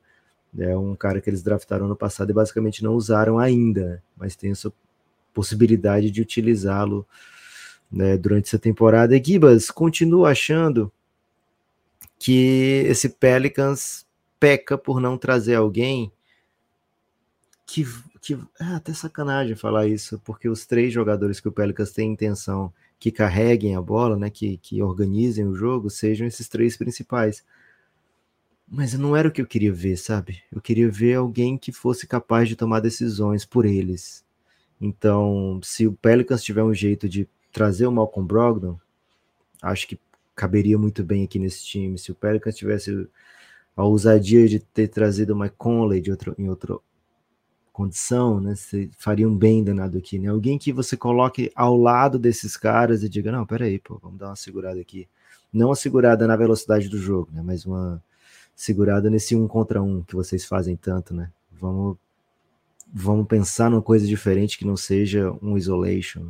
É 0.57 0.75
um 0.75 0.95
cara 0.95 1.21
que 1.21 1.29
eles 1.29 1.43
draftaram 1.43 1.87
no 1.87 1.95
passado 1.95 2.29
e 2.29 2.33
basicamente 2.33 2.83
não 2.83 2.95
usaram 2.95 3.37
ainda, 3.37 4.01
mas 4.17 4.35
tem 4.35 4.51
essa 4.51 4.71
possibilidade 5.33 6.11
de 6.11 6.21
utilizá-lo 6.21 7.05
né, 7.91 8.17
durante 8.17 8.47
essa 8.47 8.59
temporada. 8.59 9.15
E 9.15 9.23
Gibas 9.23 9.69
continua 9.69 10.31
achando 10.31 10.91
que 12.17 12.83
esse 12.87 13.09
Pelicans 13.09 14.05
peca 14.41 14.75
por 14.75 14.99
não 14.99 15.19
trazer 15.19 15.53
alguém 15.53 16.11
que, 17.67 17.85
que 18.19 18.33
é 18.59 18.63
até 18.75 18.91
sacanagem 18.91 19.55
falar 19.55 19.85
isso, 19.85 20.19
porque 20.25 20.49
os 20.49 20.65
três 20.65 20.91
jogadores 20.91 21.39
que 21.39 21.47
o 21.47 21.51
Pelicans 21.51 21.91
tem 21.91 22.11
intenção 22.11 22.73
que 22.99 23.11
carreguem 23.11 23.75
a 23.75 23.81
bola, 23.81 24.17
né, 24.17 24.31
que, 24.31 24.57
que 24.57 24.81
organizem 24.81 25.45
o 25.45 25.53
jogo, 25.53 25.91
sejam 25.91 26.25
esses 26.25 26.49
três 26.49 26.75
principais. 26.75 27.45
Mas 28.67 28.93
não 28.93 29.15
era 29.15 29.27
o 29.27 29.31
que 29.31 29.41
eu 29.43 29.45
queria 29.45 29.71
ver, 29.71 29.95
sabe? 29.95 30.41
Eu 30.51 30.59
queria 30.59 30.89
ver 30.89 31.15
alguém 31.15 31.55
que 31.55 31.71
fosse 31.71 32.07
capaz 32.07 32.49
de 32.49 32.55
tomar 32.55 32.79
decisões 32.79 33.45
por 33.45 33.63
eles. 33.63 34.25
Então, 34.79 35.59
se 35.63 35.85
o 35.85 35.93
Pelicans 35.93 36.43
tiver 36.43 36.63
um 36.63 36.73
jeito 36.73 37.07
de 37.07 37.29
trazer 37.51 37.85
o 37.85 37.91
Malcolm 37.91 38.27
Brogdon, 38.27 38.79
acho 39.61 39.87
que 39.87 39.99
caberia 40.35 40.79
muito 40.79 41.03
bem 41.03 41.25
aqui 41.25 41.37
nesse 41.37 41.63
time. 41.63 41.99
Se 41.99 42.11
o 42.11 42.15
Pelicans 42.15 42.55
tivesse 42.55 43.07
a 43.75 43.83
ousadia 43.83 44.47
de 44.47 44.59
ter 44.59 44.87
trazido 44.87 45.33
o 45.33 45.39
Mike 45.39 45.55
Conley 45.57 46.01
de 46.01 46.11
outro, 46.11 46.35
em 46.37 46.49
outra 46.49 46.77
condição, 47.71 48.39
né? 48.39 48.55
Você 48.55 48.89
faria 48.97 49.27
um 49.27 49.35
bem 49.35 49.63
danado 49.63 49.97
aqui, 49.97 50.19
né? 50.19 50.27
Alguém 50.27 50.57
que 50.57 50.71
você 50.71 50.97
coloque 50.97 51.51
ao 51.55 51.77
lado 51.77 52.19
desses 52.19 52.57
caras 52.57 53.03
e 53.03 53.09
diga, 53.09 53.31
não, 53.31 53.45
peraí, 53.45 53.79
pô, 53.79 53.97
vamos 54.01 54.19
dar 54.19 54.27
uma 54.27 54.35
segurada 54.35 54.79
aqui. 54.79 55.07
Não 55.51 55.69
uma 55.69 55.75
segurada 55.75 56.27
na 56.27 56.35
velocidade 56.35 56.89
do 56.89 56.97
jogo, 56.97 57.29
né? 57.33 57.41
Mas 57.43 57.65
uma 57.65 58.03
segurada 58.55 59.09
nesse 59.09 59.35
um 59.35 59.47
contra 59.47 59.81
um 59.81 60.03
que 60.03 60.15
vocês 60.15 60.45
fazem 60.45 60.75
tanto, 60.75 61.13
né? 61.13 61.31
Vamos, 61.51 61.97
vamos 62.93 63.27
pensar 63.27 63.69
numa 63.69 63.81
coisa 63.81 64.05
diferente 64.05 64.57
que 64.57 64.65
não 64.65 64.77
seja 64.77 65.33
um 65.41 65.57
isolation. 65.57 66.29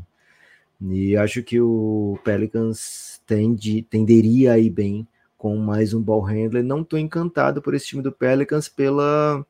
E 0.81 1.15
acho 1.15 1.43
que 1.43 1.59
o 1.59 2.17
Pelicans 2.23 3.21
tende, 3.25 3.83
tenderia 3.83 4.53
a 4.53 4.59
ir 4.59 4.69
bem 4.69 5.07
com 5.41 5.57
mais 5.57 5.91
um 5.91 5.99
ball 5.99 6.21
handler. 6.21 6.63
Não 6.63 6.81
estou 6.81 6.99
encantado 6.99 7.63
por 7.63 7.73
esse 7.73 7.87
time 7.87 8.03
do 8.03 8.11
Pelicans 8.11 8.69
pela, 8.69 9.43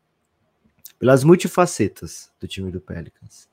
pelas 0.98 1.22
multifacetas 1.26 2.32
do 2.40 2.48
time 2.48 2.72
do 2.72 2.80
Pelicans. 2.80 3.50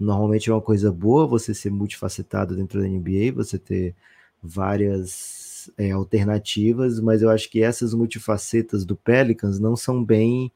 Normalmente 0.00 0.48
é 0.48 0.54
uma 0.54 0.62
coisa 0.62 0.90
boa 0.90 1.26
você 1.26 1.52
ser 1.52 1.70
multifacetado 1.70 2.56
dentro 2.56 2.80
da 2.80 2.88
NBA, 2.88 3.34
você 3.34 3.58
ter 3.58 3.94
várias 4.42 5.70
é, 5.76 5.90
alternativas, 5.90 7.00
mas 7.00 7.20
eu 7.20 7.28
acho 7.28 7.50
que 7.50 7.62
essas 7.62 7.92
multifacetas 7.92 8.86
do 8.86 8.96
Pelicans 8.96 9.60
não 9.60 9.76
são 9.76 10.02
bem 10.02 10.50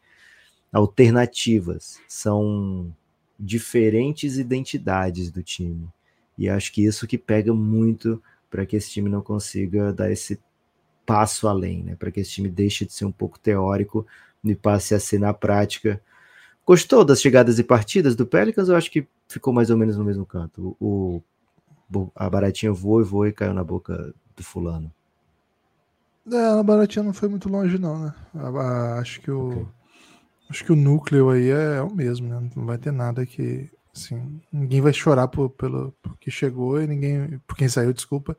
alternativas, 0.72 2.01
são 2.09 2.91
diferentes 3.39 4.39
identidades 4.39 5.31
do 5.31 5.43
time. 5.43 5.91
E 6.39 6.49
acho 6.49 6.72
que 6.72 6.83
isso 6.83 7.07
que 7.07 7.18
pega 7.18 7.53
muito 7.53 8.22
para 8.49 8.64
que 8.64 8.76
esse 8.76 8.91
time 8.91 9.11
não 9.11 9.20
consiga 9.20 9.93
dar 9.93 10.11
esse 10.11 10.41
passo 11.09 11.48
além, 11.48 11.82
né? 11.82 11.96
Para 11.96 12.11
que 12.11 12.20
esse 12.20 12.32
time 12.32 12.50
deixe 12.50 12.84
de 12.84 12.92
ser 12.92 13.06
um 13.06 13.11
pouco 13.11 13.38
teórico 13.38 14.06
e 14.44 14.54
passe 14.54 14.94
a 14.94 15.00
ser 15.00 15.18
na 15.18 15.32
prática. 15.32 15.98
Gostou 16.66 17.02
das 17.02 17.22
chegadas 17.22 17.59
e 17.59 17.64
partidas 17.64 18.14
do 18.14 18.26
Pelicans? 18.26 18.68
Eu 18.68 18.76
acho 18.76 18.90
que 18.90 19.09
ficou 19.26 19.50
mais 19.50 19.70
ou 19.70 19.78
menos 19.78 19.96
no 19.96 20.04
mesmo 20.04 20.26
canto. 20.26 20.76
O, 20.78 21.22
a 22.14 22.28
baratinha 22.28 22.70
voou 22.70 23.00
e 23.00 23.04
voou 23.04 23.26
e 23.26 23.32
caiu 23.32 23.54
na 23.54 23.64
boca 23.64 24.14
do 24.36 24.42
fulano. 24.42 24.92
É, 26.30 26.61
a 26.61 26.62
baratinha 26.62 27.02
não 27.02 27.14
foi 27.14 27.26
muito 27.30 27.48
longe, 27.48 27.78
não, 27.78 27.98
né? 27.98 28.14
acho 29.00 29.22
que 29.22 29.30
o. 29.30 29.48
Okay. 29.48 29.66
Acho 30.50 30.64
que 30.64 30.72
o 30.72 30.76
núcleo 30.76 31.30
aí 31.30 31.50
é, 31.50 31.76
é, 31.76 31.82
o 31.82 31.94
mesmo, 31.94 32.28
né? 32.28 32.50
Não 32.54 32.66
vai 32.66 32.78
ter 32.78 32.90
nada 32.90 33.24
que 33.24 33.70
Assim, 33.98 34.40
ninguém 34.52 34.80
vai 34.80 34.92
chorar 34.92 35.26
por, 35.26 35.50
pelo 35.50 35.92
por 36.00 36.16
que 36.18 36.30
chegou 36.30 36.80
e 36.80 36.86
ninguém, 36.86 37.40
por 37.46 37.56
quem 37.56 37.68
saiu, 37.68 37.92
desculpa, 37.92 38.36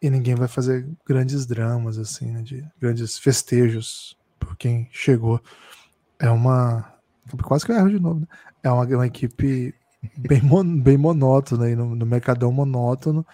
e 0.00 0.08
ninguém 0.08 0.34
vai 0.34 0.48
fazer 0.48 0.88
grandes 1.06 1.46
dramas, 1.46 1.98
assim, 1.98 2.30
né, 2.30 2.42
de 2.42 2.66
grandes 2.80 3.18
festejos 3.18 4.16
por 4.38 4.56
quem 4.56 4.88
chegou. 4.90 5.40
É 6.18 6.30
uma. 6.30 6.94
Quase 7.42 7.64
que 7.64 7.72
eu 7.72 7.76
erro 7.76 7.90
de 7.90 8.00
novo, 8.00 8.20
né? 8.20 8.26
É 8.62 8.70
uma, 8.70 8.84
uma 8.84 9.06
equipe 9.06 9.74
bem, 10.16 10.40
mon, 10.42 10.64
bem 10.80 10.96
monótona 10.96 11.66
aí, 11.66 11.76
no, 11.76 11.94
no 11.94 12.06
mercadão 12.06 12.50
monótono. 12.50 13.26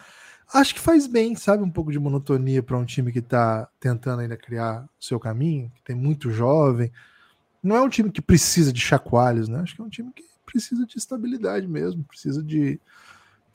Acho 0.52 0.74
que 0.74 0.80
faz 0.80 1.06
bem, 1.06 1.34
sabe? 1.34 1.62
Um 1.62 1.70
pouco 1.70 1.90
de 1.90 1.98
monotonia 1.98 2.62
para 2.62 2.78
um 2.78 2.84
time 2.84 3.12
que 3.12 3.18
está 3.18 3.68
tentando 3.80 4.20
ainda 4.20 4.36
criar 4.36 4.88
seu 4.98 5.18
caminho, 5.18 5.70
que 5.74 5.82
tem 5.82 5.96
muito 5.96 6.30
jovem. 6.30 6.92
Não 7.62 7.76
é 7.76 7.80
um 7.80 7.88
time 7.88 8.10
que 8.12 8.22
precisa 8.22 8.72
de 8.72 8.80
chacoalhos, 8.80 9.48
né? 9.48 9.60
Acho 9.60 9.74
que 9.74 9.82
é 9.82 9.84
um 9.84 9.88
time 9.88 10.12
que 10.12 10.24
precisa 10.44 10.86
de 10.86 10.96
estabilidade 10.96 11.66
mesmo, 11.66 12.04
precisa 12.04 12.42
de 12.42 12.80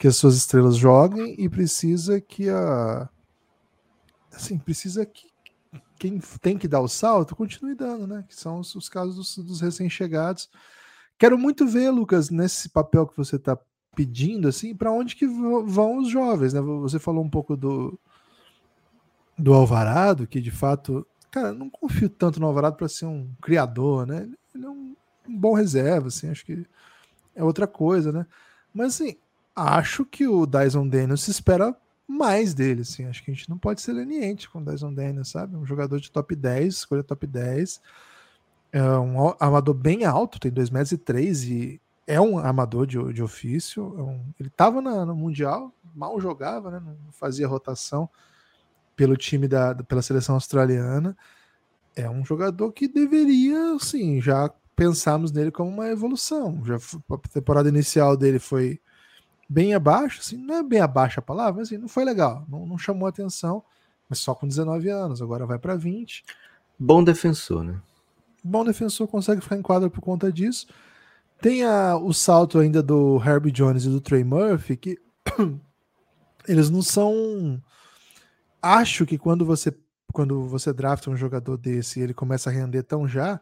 que 0.02 0.08
as 0.08 0.16
suas 0.16 0.36
estrelas 0.36 0.78
joguem 0.78 1.36
e 1.38 1.48
precisa 1.48 2.20
que 2.20 2.50
a 2.50 3.08
assim, 4.34 4.58
precisa 4.58 5.06
que 5.06 5.28
quem 6.00 6.20
tem 6.42 6.58
que 6.58 6.68
dar 6.68 6.80
o 6.80 6.88
salto 6.88 7.36
continue 7.36 7.76
dando, 7.76 8.08
né? 8.08 8.26
Que 8.28 8.36
são 8.36 8.58
os, 8.58 8.74
os 8.74 8.90
casos 8.90 9.16
dos, 9.16 9.38
dos 9.38 9.62
recém-chegados. 9.62 10.50
Quero 11.20 11.38
muito 11.38 11.68
ver, 11.68 11.92
Lucas, 11.92 12.32
nesse 12.32 12.70
papel 12.70 13.06
que 13.06 13.16
você 13.16 13.36
está 13.36 13.56
pedindo, 13.96 14.48
assim, 14.48 14.74
para 14.74 14.92
onde 14.92 15.16
que 15.16 15.28
vão 15.28 16.00
os 16.00 16.10
jovens, 16.10 16.52
né? 16.52 16.62
Você 16.62 16.98
falou 16.98 17.24
um 17.24 17.30
pouco 17.30 17.56
do 17.56 18.00
do 19.38 19.54
Alvarado, 19.54 20.26
que 20.26 20.42
de 20.42 20.50
fato, 20.50 21.06
cara, 21.30 21.54
não 21.54 21.70
confio 21.70 22.10
tanto 22.10 22.40
no 22.40 22.48
Alvarado 22.48 22.76
para 22.76 22.90
ser 22.90 23.06
um 23.06 23.32
criador, 23.40 24.08
né? 24.08 24.28
Ele 24.56 24.66
é 24.66 24.70
um, 24.70 24.96
um 25.30 25.38
bom 25.38 25.54
reserva, 25.54 26.08
assim, 26.08 26.28
acho 26.28 26.44
que 26.44 26.66
é 27.36 27.44
outra 27.44 27.68
coisa, 27.68 28.12
né? 28.12 28.26
Mas 28.74 28.96
assim, 28.96 29.16
acho 29.56 30.06
que 30.06 30.28
o 30.28 30.46
Dyson 30.46 30.88
Daniels 30.88 31.22
se 31.24 31.32
espera 31.32 31.76
mais 32.08 32.54
dele, 32.54 32.82
assim. 32.82 33.06
Acho 33.06 33.24
que 33.24 33.32
a 33.32 33.34
gente 33.34 33.50
não 33.50 33.58
pode 33.58 33.82
ser 33.82 33.94
leniente 33.94 34.50
com 34.50 34.60
o 34.60 34.66
Dyson 34.66 34.94
Daniels, 34.94 35.30
sabe? 35.30 35.56
Um 35.56 35.66
jogador 35.66 36.00
de 36.00 36.12
top 36.12 36.36
10, 36.36 36.74
escolha 36.74 37.04
top 37.04 37.26
10. 37.26 37.82
É 38.74 38.84
um 38.84 39.34
amador 39.40 39.74
bem 39.74 40.06
alto, 40.06 40.40
tem 40.40 40.52
2 40.52 40.70
metros 40.70 40.92
e 40.92 40.98
3 40.98 41.44
e 41.44 41.82
é 42.08 42.20
um 42.20 42.38
amador 42.38 42.86
de, 42.86 43.14
de 43.14 43.24
ofício. 43.24 43.96
É 43.98 44.02
um, 44.02 44.22
ele 44.40 44.50
estava 44.50 44.82
no 44.82 45.16
Mundial, 45.16 45.74
mal 45.96 46.20
jogava, 46.20 46.72
né? 46.72 46.82
Não 46.84 47.12
fazia 47.12 47.48
rotação 47.48 48.10
pelo 48.96 49.16
time 49.16 49.48
da, 49.48 49.76
pela 49.76 50.02
seleção 50.02 50.36
australiana. 50.36 51.18
É 51.96 52.10
um 52.10 52.24
jogador 52.26 52.72
que 52.72 52.88
deveria, 52.88 53.76
assim, 53.76 54.22
já 54.22 54.50
pensarmos 54.76 55.32
nele 55.32 55.52
como 55.52 55.70
uma 55.70 55.90
evolução. 55.90 56.64
Já 56.66 56.76
a 56.76 57.18
temporada 57.30 57.70
inicial 57.70 58.16
dele 58.18 58.40
foi 58.40 58.80
bem 59.52 59.74
abaixo, 59.74 60.22
assim, 60.22 60.38
não 60.38 60.56
é 60.56 60.64
bem 60.64 60.80
abaixo 60.80 61.20
a 61.20 61.24
palavra, 61.24 61.60
mas 61.60 61.68
assim, 61.68 61.78
não 61.78 61.90
foi 61.90 62.06
legal, 62.06 62.46
não, 62.48 62.66
não 62.66 62.78
chamou 62.78 63.06
atenção, 63.06 63.62
mas 64.10 64.20
só 64.20 64.34
com 64.34 64.48
19 64.48 64.88
anos, 64.90 65.22
agora 65.22 65.46
vai 65.46 65.60
para 65.60 65.76
20. 65.76 66.24
Bom 66.80 67.04
defensor, 67.04 67.62
né? 67.62 67.82
Bom 68.42 68.64
defensor, 68.64 69.10
consegue 69.10 69.42
ficar 69.42 69.58
em 69.58 69.62
quadra 69.62 69.90
por 69.90 70.00
conta 70.00 70.32
disso. 70.32 70.68
Tem 71.42 71.66
a, 71.66 71.98
o 71.98 72.14
salto 72.14 72.60
ainda 72.60 72.82
do 72.82 73.22
Herbie 73.22 73.52
Jones 73.52 73.84
e 73.84 73.90
do 73.90 74.00
Trey 74.00 74.24
Murphy, 74.24 74.78
que 74.78 74.98
eles 76.48 76.70
não 76.70 76.82
são. 76.82 77.62
Acho 78.62 79.06
que 79.06 79.18
quando 79.18 79.46
você 79.46 79.76
quando 80.14 80.48
você 80.48 80.74
drafta 80.74 81.10
um 81.10 81.16
jogador 81.16 81.58
desse 81.58 82.00
e 82.00 82.04
ele 82.04 82.14
começa 82.14 82.50
a 82.50 82.54
render 82.54 82.84
tão 82.84 83.08
já, 83.08 83.40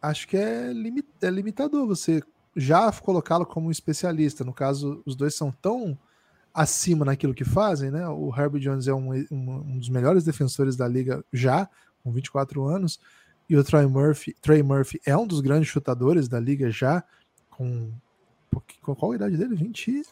acho 0.00 0.26
que 0.26 0.36
é, 0.36 0.72
limit, 0.72 1.06
é 1.20 1.30
limitador 1.30 1.86
você 1.86 2.22
já 2.56 2.90
colocá-lo 2.92 3.46
como 3.46 3.68
um 3.68 3.70
especialista. 3.70 4.44
No 4.44 4.52
caso, 4.52 5.02
os 5.06 5.14
dois 5.16 5.34
são 5.34 5.50
tão 5.50 5.98
acima 6.52 7.04
naquilo 7.04 7.34
que 7.34 7.44
fazem, 7.44 7.90
né? 7.90 8.06
O 8.08 8.34
Herbie 8.36 8.60
Jones 8.60 8.88
é 8.88 8.94
um, 8.94 9.12
um, 9.30 9.50
um 9.66 9.78
dos 9.78 9.88
melhores 9.88 10.24
defensores 10.24 10.76
da 10.76 10.86
liga 10.86 11.24
já, 11.32 11.68
com 12.02 12.12
24 12.12 12.64
anos, 12.64 12.98
e 13.48 13.56
o 13.56 13.64
Trey 13.64 13.86
Murphy, 13.86 14.34
Trey 14.40 14.62
Murphy 14.62 15.00
é 15.04 15.16
um 15.16 15.26
dos 15.26 15.40
grandes 15.40 15.68
chutadores 15.68 16.28
da 16.28 16.38
liga 16.38 16.70
já, 16.70 17.02
com, 17.50 17.92
qual 18.80 19.12
a 19.12 19.16
idade 19.16 19.36
dele? 19.36 19.54
20, 19.54 20.02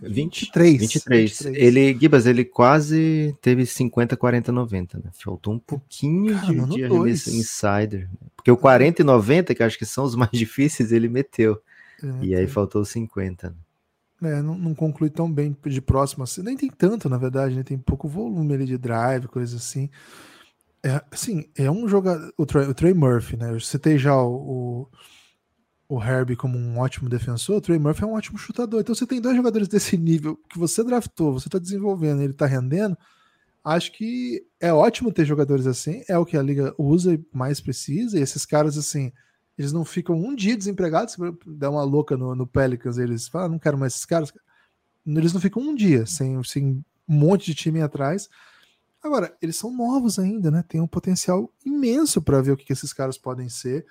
23. 0.00 0.78
23. 0.78 1.42
23. 1.42 1.46
Ele, 1.60 1.98
Gibas, 1.98 2.26
ele 2.26 2.44
quase 2.44 3.36
teve 3.40 3.66
50, 3.66 4.16
40, 4.16 4.52
90, 4.52 4.98
né? 4.98 5.10
Faltou 5.12 5.54
um 5.54 5.58
pouquinho 5.58 6.34
Cara, 6.34 6.46
de, 6.46 6.66
de 6.66 6.84
arremesso 6.84 7.30
insider. 7.30 8.08
Porque 8.36 8.50
o 8.50 8.56
40 8.56 9.02
e 9.02 9.04
90, 9.04 9.54
que 9.54 9.62
acho 9.62 9.78
que 9.78 9.86
são 9.86 10.04
os 10.04 10.14
mais 10.14 10.30
difíceis, 10.32 10.92
ele 10.92 11.08
meteu. 11.08 11.60
É, 12.02 12.24
e 12.24 12.34
aí 12.34 12.46
faltou 12.46 12.84
50. 12.84 13.50
Né? 14.20 14.38
É, 14.38 14.42
não, 14.42 14.56
não, 14.56 14.74
conclui 14.74 15.10
tão 15.10 15.30
bem 15.30 15.56
de 15.66 15.80
próximo 15.80 16.24
assim. 16.24 16.42
Nem 16.42 16.56
tem 16.56 16.70
tanto, 16.70 17.08
na 17.08 17.18
verdade, 17.18 17.56
né? 17.56 17.62
Tem 17.62 17.78
pouco 17.78 18.08
volume 18.08 18.54
ali 18.54 18.66
de 18.66 18.78
drive, 18.78 19.26
coisa 19.26 19.56
assim. 19.56 19.90
É, 20.82 21.02
assim, 21.10 21.48
é 21.56 21.70
um 21.70 21.88
jogador. 21.88 22.32
O 22.36 22.46
Trey, 22.46 22.66
o 22.66 22.74
Trey 22.74 22.94
Murphy, 22.94 23.36
né? 23.36 23.50
Eu 23.50 23.60
citei 23.60 23.98
já 23.98 24.16
o, 24.16 24.34
o 24.34 24.88
o 25.88 26.02
Herbie 26.02 26.36
como 26.36 26.58
um 26.58 26.78
ótimo 26.78 27.08
defensor, 27.08 27.56
o 27.56 27.60
Trey 27.60 27.78
Murphy 27.78 28.04
é 28.04 28.06
um 28.06 28.12
ótimo 28.12 28.36
chutador. 28.36 28.80
Então 28.80 28.94
você 28.94 29.06
tem 29.06 29.20
dois 29.20 29.34
jogadores 29.34 29.68
desse 29.68 29.96
nível 29.96 30.36
que 30.48 30.58
você 30.58 30.84
draftou, 30.84 31.32
você 31.32 31.48
está 31.48 31.58
desenvolvendo, 31.58 32.20
ele 32.20 32.32
está 32.32 32.46
rendendo. 32.46 32.96
Acho 33.64 33.92
que 33.92 34.46
é 34.60 34.72
ótimo 34.72 35.12
ter 35.12 35.24
jogadores 35.24 35.66
assim, 35.66 36.02
é 36.08 36.16
o 36.18 36.26
que 36.26 36.36
a 36.36 36.42
liga 36.42 36.74
usa 36.78 37.14
e 37.14 37.24
mais 37.32 37.60
precisa. 37.60 38.18
E 38.18 38.22
esses 38.22 38.44
caras, 38.44 38.76
assim, 38.76 39.12
eles 39.56 39.72
não 39.72 39.84
ficam 39.84 40.14
um 40.14 40.34
dia 40.34 40.56
desempregados. 40.56 41.14
Se 41.14 41.20
der 41.46 41.68
uma 41.68 41.82
louca 41.82 42.16
no, 42.16 42.34
no 42.34 42.46
Pelicans, 42.46 42.98
eles 42.98 43.26
falam, 43.26 43.46
ah, 43.46 43.50
não 43.50 43.58
quero 43.58 43.78
mais 43.78 43.94
esses 43.94 44.04
caras. 44.04 44.32
Eles 45.06 45.32
não 45.32 45.40
ficam 45.40 45.62
um 45.62 45.74
dia 45.74 46.04
sem, 46.06 46.42
sem 46.44 46.66
um 46.66 46.84
monte 47.08 47.46
de 47.46 47.54
time 47.54 47.80
atrás. 47.80 48.28
Agora, 49.02 49.34
eles 49.40 49.56
são 49.56 49.74
novos 49.74 50.18
ainda, 50.18 50.50
né? 50.50 50.62
Tem 50.68 50.80
um 50.80 50.86
potencial 50.86 51.50
imenso 51.64 52.20
para 52.20 52.42
ver 52.42 52.52
o 52.52 52.56
que, 52.56 52.64
que 52.64 52.72
esses 52.72 52.92
caras 52.92 53.16
podem 53.16 53.48
ser. 53.48 53.86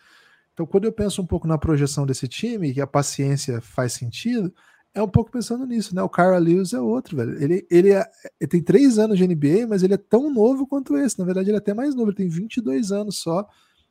Então, 0.58 0.66
quando 0.66 0.86
eu 0.86 0.92
penso 0.92 1.22
um 1.22 1.26
pouco 1.26 1.48
na 1.48 1.56
projeção 1.56 2.04
desse 2.04 2.28
time, 2.28 2.74
que 2.74 2.82
a 2.82 2.88
paciência 2.88 3.62
faz 3.62 3.94
sentido, 3.94 4.52
é 4.92 5.00
um 5.00 5.08
pouco 5.08 5.30
pensando 5.30 5.68
nisso, 5.68 5.94
né? 5.94 6.02
O 6.02 6.10
Kyra 6.10 6.40
Lewis 6.40 6.74
é 6.74 6.82
outro, 6.82 7.16
velho. 7.16 7.40
Ele, 7.40 7.68
ele, 7.70 7.92
é, 7.92 8.04
ele, 8.42 8.48
tem 8.50 8.64
três 8.64 8.98
anos 8.98 9.20
de 9.20 9.28
NBA, 9.28 9.68
mas 9.70 9.84
ele 9.84 9.94
é 9.94 9.98
tão 9.98 10.34
novo 10.34 10.66
quanto 10.66 10.98
esse. 10.98 11.20
Na 11.20 11.26
verdade, 11.26 11.52
ele 11.52 11.58
é 11.58 11.60
até 11.60 11.76
mais 11.76 11.94
novo, 11.94 12.10
ele 12.10 12.18
tem 12.18 12.28
22 12.28 12.92
anos 12.92 13.20
só. 13.20 13.48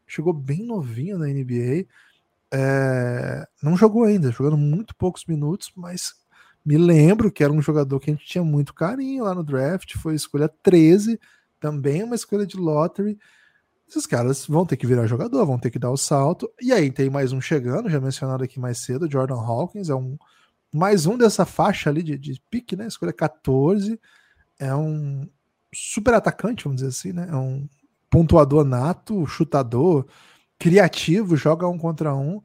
Chegou 0.09 0.33
bem 0.33 0.65
novinho 0.65 1.17
na 1.17 1.29
NBA. 1.29 1.87
é, 2.53 3.47
não 3.63 3.77
jogou 3.77 4.03
ainda, 4.03 4.33
jogando 4.33 4.57
muito 4.57 4.93
poucos 4.97 5.25
minutos, 5.25 5.71
mas 5.77 6.15
me 6.65 6.77
lembro 6.77 7.31
que 7.31 7.45
era 7.45 7.53
um 7.53 7.63
jogador 7.63 8.01
que 8.01 8.11
a 8.11 8.13
gente 8.13 8.27
tinha 8.27 8.43
muito 8.43 8.75
carinho 8.75 9.23
lá 9.23 9.37
no 9.37 9.45
draft, 9.45 9.95
foi 9.97 10.17
escolha 10.17 10.49
13, 10.49 11.17
também 11.61 12.03
uma 12.03 12.17
escolha 12.17 12.45
de 12.45 12.57
lottery. 12.57 13.17
Esses 13.89 14.07
caras 14.07 14.47
vão 14.47 14.67
ter 14.67 14.77
que 14.77 14.87
virar 14.87 15.07
jogador, 15.07 15.47
vão 15.47 15.59
ter 15.59 15.71
que 15.71 15.79
dar 15.79 15.91
o 15.91 15.97
salto. 15.97 16.51
E 16.61 16.73
aí 16.73 16.91
tem 16.91 17.09
mais 17.09 17.33
um 17.33 17.41
chegando, 17.41 17.89
já 17.89 18.01
mencionado 18.01 18.43
aqui 18.43 18.59
mais 18.59 18.79
cedo, 18.79 19.11
Jordan 19.11 19.37
Hawkins, 19.37 19.89
é 19.89 19.95
um 19.95 20.19
mais 20.73 21.07
um 21.07 21.17
dessa 21.17 21.47
faixa 21.47 21.89
ali 21.89 22.03
de, 22.03 22.19
de 22.19 22.41
pique, 22.51 22.77
né? 22.77 22.87
Escolha 22.87 23.13
14. 23.13 23.99
É 24.59 24.75
um 24.75 25.29
super 25.73 26.15
atacante, 26.15 26.65
vamos 26.65 26.77
dizer 26.77 26.89
assim, 26.89 27.13
né? 27.13 27.29
É 27.31 27.37
um 27.37 27.69
pontuador 28.11 28.65
nato, 28.65 29.27
chutador, 29.27 30.07
criativo, 30.59 31.37
joga 31.37 31.69
um 31.69 31.79
contra 31.79 32.15
um. 32.15 32.43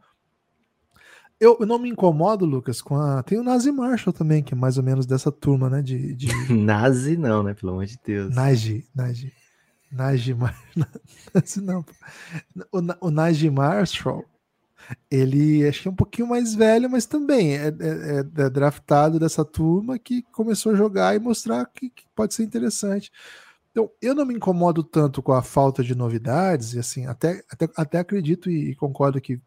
Eu, 1.39 1.57
eu 1.59 1.65
não 1.65 1.79
me 1.79 1.89
incomodo, 1.89 2.45
Lucas, 2.45 2.81
com 2.81 2.95
a. 2.95 3.23
Tem 3.23 3.39
o 3.39 3.43
Nazi 3.43 3.71
Marshall 3.71 4.13
também, 4.13 4.43
que 4.43 4.53
é 4.53 4.57
mais 4.57 4.77
ou 4.77 4.83
menos 4.83 5.07
dessa 5.07 5.31
turma, 5.31 5.69
né? 5.69 5.81
De, 5.81 6.13
de... 6.13 6.27
Nazi 6.53 7.17
não, 7.17 7.41
né? 7.41 7.55
Pelo 7.55 7.71
amor 7.71 7.85
de 7.85 7.97
Deus. 8.05 8.35
Nazi, 8.35 8.85
Nazi. 8.93 9.33
Naji 9.91 10.33
Marshall. 10.33 10.63
não. 11.61 11.85
O, 12.71 13.07
o 13.07 13.11
Naji 13.11 13.49
Marshall, 13.49 14.25
ele 15.09 15.67
acho 15.67 15.81
que 15.81 15.87
é 15.87 15.91
um 15.91 15.95
pouquinho 15.95 16.27
mais 16.27 16.55
velho, 16.55 16.89
mas 16.89 17.05
também 17.05 17.55
é, 17.55 17.67
é, 17.67 18.19
é, 18.43 18.49
draftado 18.49 19.19
dessa 19.19 19.43
turma 19.43 19.99
que 19.99 20.21
começou 20.31 20.71
a 20.71 20.75
jogar 20.75 21.15
e 21.15 21.19
mostrar 21.19 21.65
que, 21.65 21.89
que, 21.89 22.03
pode 22.15 22.33
ser 22.33 22.43
interessante. 22.43 23.11
Então, 23.71 23.89
eu 24.01 24.13
não 24.13 24.25
me 24.25 24.35
incomodo 24.35 24.83
tanto 24.83 25.21
com 25.21 25.31
a 25.31 25.41
falta 25.41 25.83
de 25.83 25.95
novidades, 25.95 26.73
e 26.73 26.79
assim, 26.79 27.05
até, 27.05 27.43
até, 27.49 27.69
até 27.75 27.99
acredito 27.99 28.49
e, 28.49 28.71
e 28.71 28.75
concordo 28.75 29.21
que 29.21 29.39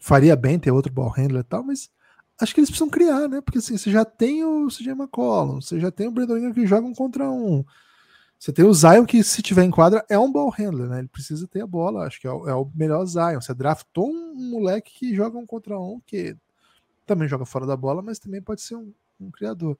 faria 0.00 0.34
bem 0.34 0.58
ter 0.58 0.72
outro 0.72 0.92
ball 0.92 1.10
handler 1.10 1.42
e 1.42 1.44
tal, 1.44 1.62
mas 1.62 1.88
acho 2.40 2.52
que 2.54 2.60
eles 2.60 2.70
precisam 2.70 2.90
criar, 2.90 3.28
né? 3.28 3.40
Porque 3.40 3.58
assim, 3.58 3.76
você 3.76 3.90
já 3.90 4.04
tem 4.04 4.44
o 4.44 4.68
CJ 4.68 4.90
McCollum, 4.92 5.60
você 5.60 5.78
já 5.78 5.90
tem 5.90 6.08
o 6.08 6.10
Brandon 6.10 6.52
que 6.52 6.66
jogam 6.66 6.92
contra 6.92 7.30
um. 7.30 7.64
Você 8.42 8.52
tem 8.52 8.64
o 8.64 8.74
Zion 8.74 9.06
que, 9.06 9.22
se 9.22 9.40
tiver 9.40 9.62
em 9.62 9.70
quadra, 9.70 10.04
é 10.08 10.18
um 10.18 10.32
ball 10.32 10.50
handler, 10.50 10.88
né? 10.88 10.98
Ele 10.98 11.06
precisa 11.06 11.46
ter 11.46 11.60
a 11.60 11.66
bola, 11.66 12.08
acho 12.08 12.20
que 12.20 12.26
é 12.26 12.32
o, 12.32 12.48
é 12.48 12.52
o 12.52 12.68
melhor 12.74 13.06
Zion. 13.06 13.40
Você 13.40 13.54
draftou 13.54 14.10
um, 14.10 14.34
moleque 14.34 14.92
que 14.98 15.14
joga 15.14 15.38
um 15.38 15.46
contra 15.46 15.78
um, 15.78 16.00
que 16.04 16.36
também 17.06 17.28
joga 17.28 17.44
fora 17.44 17.64
da 17.66 17.76
bola, 17.76 18.02
mas 18.02 18.18
também 18.18 18.42
pode 18.42 18.60
ser 18.60 18.74
um, 18.74 18.92
um 19.20 19.30
criador. 19.30 19.78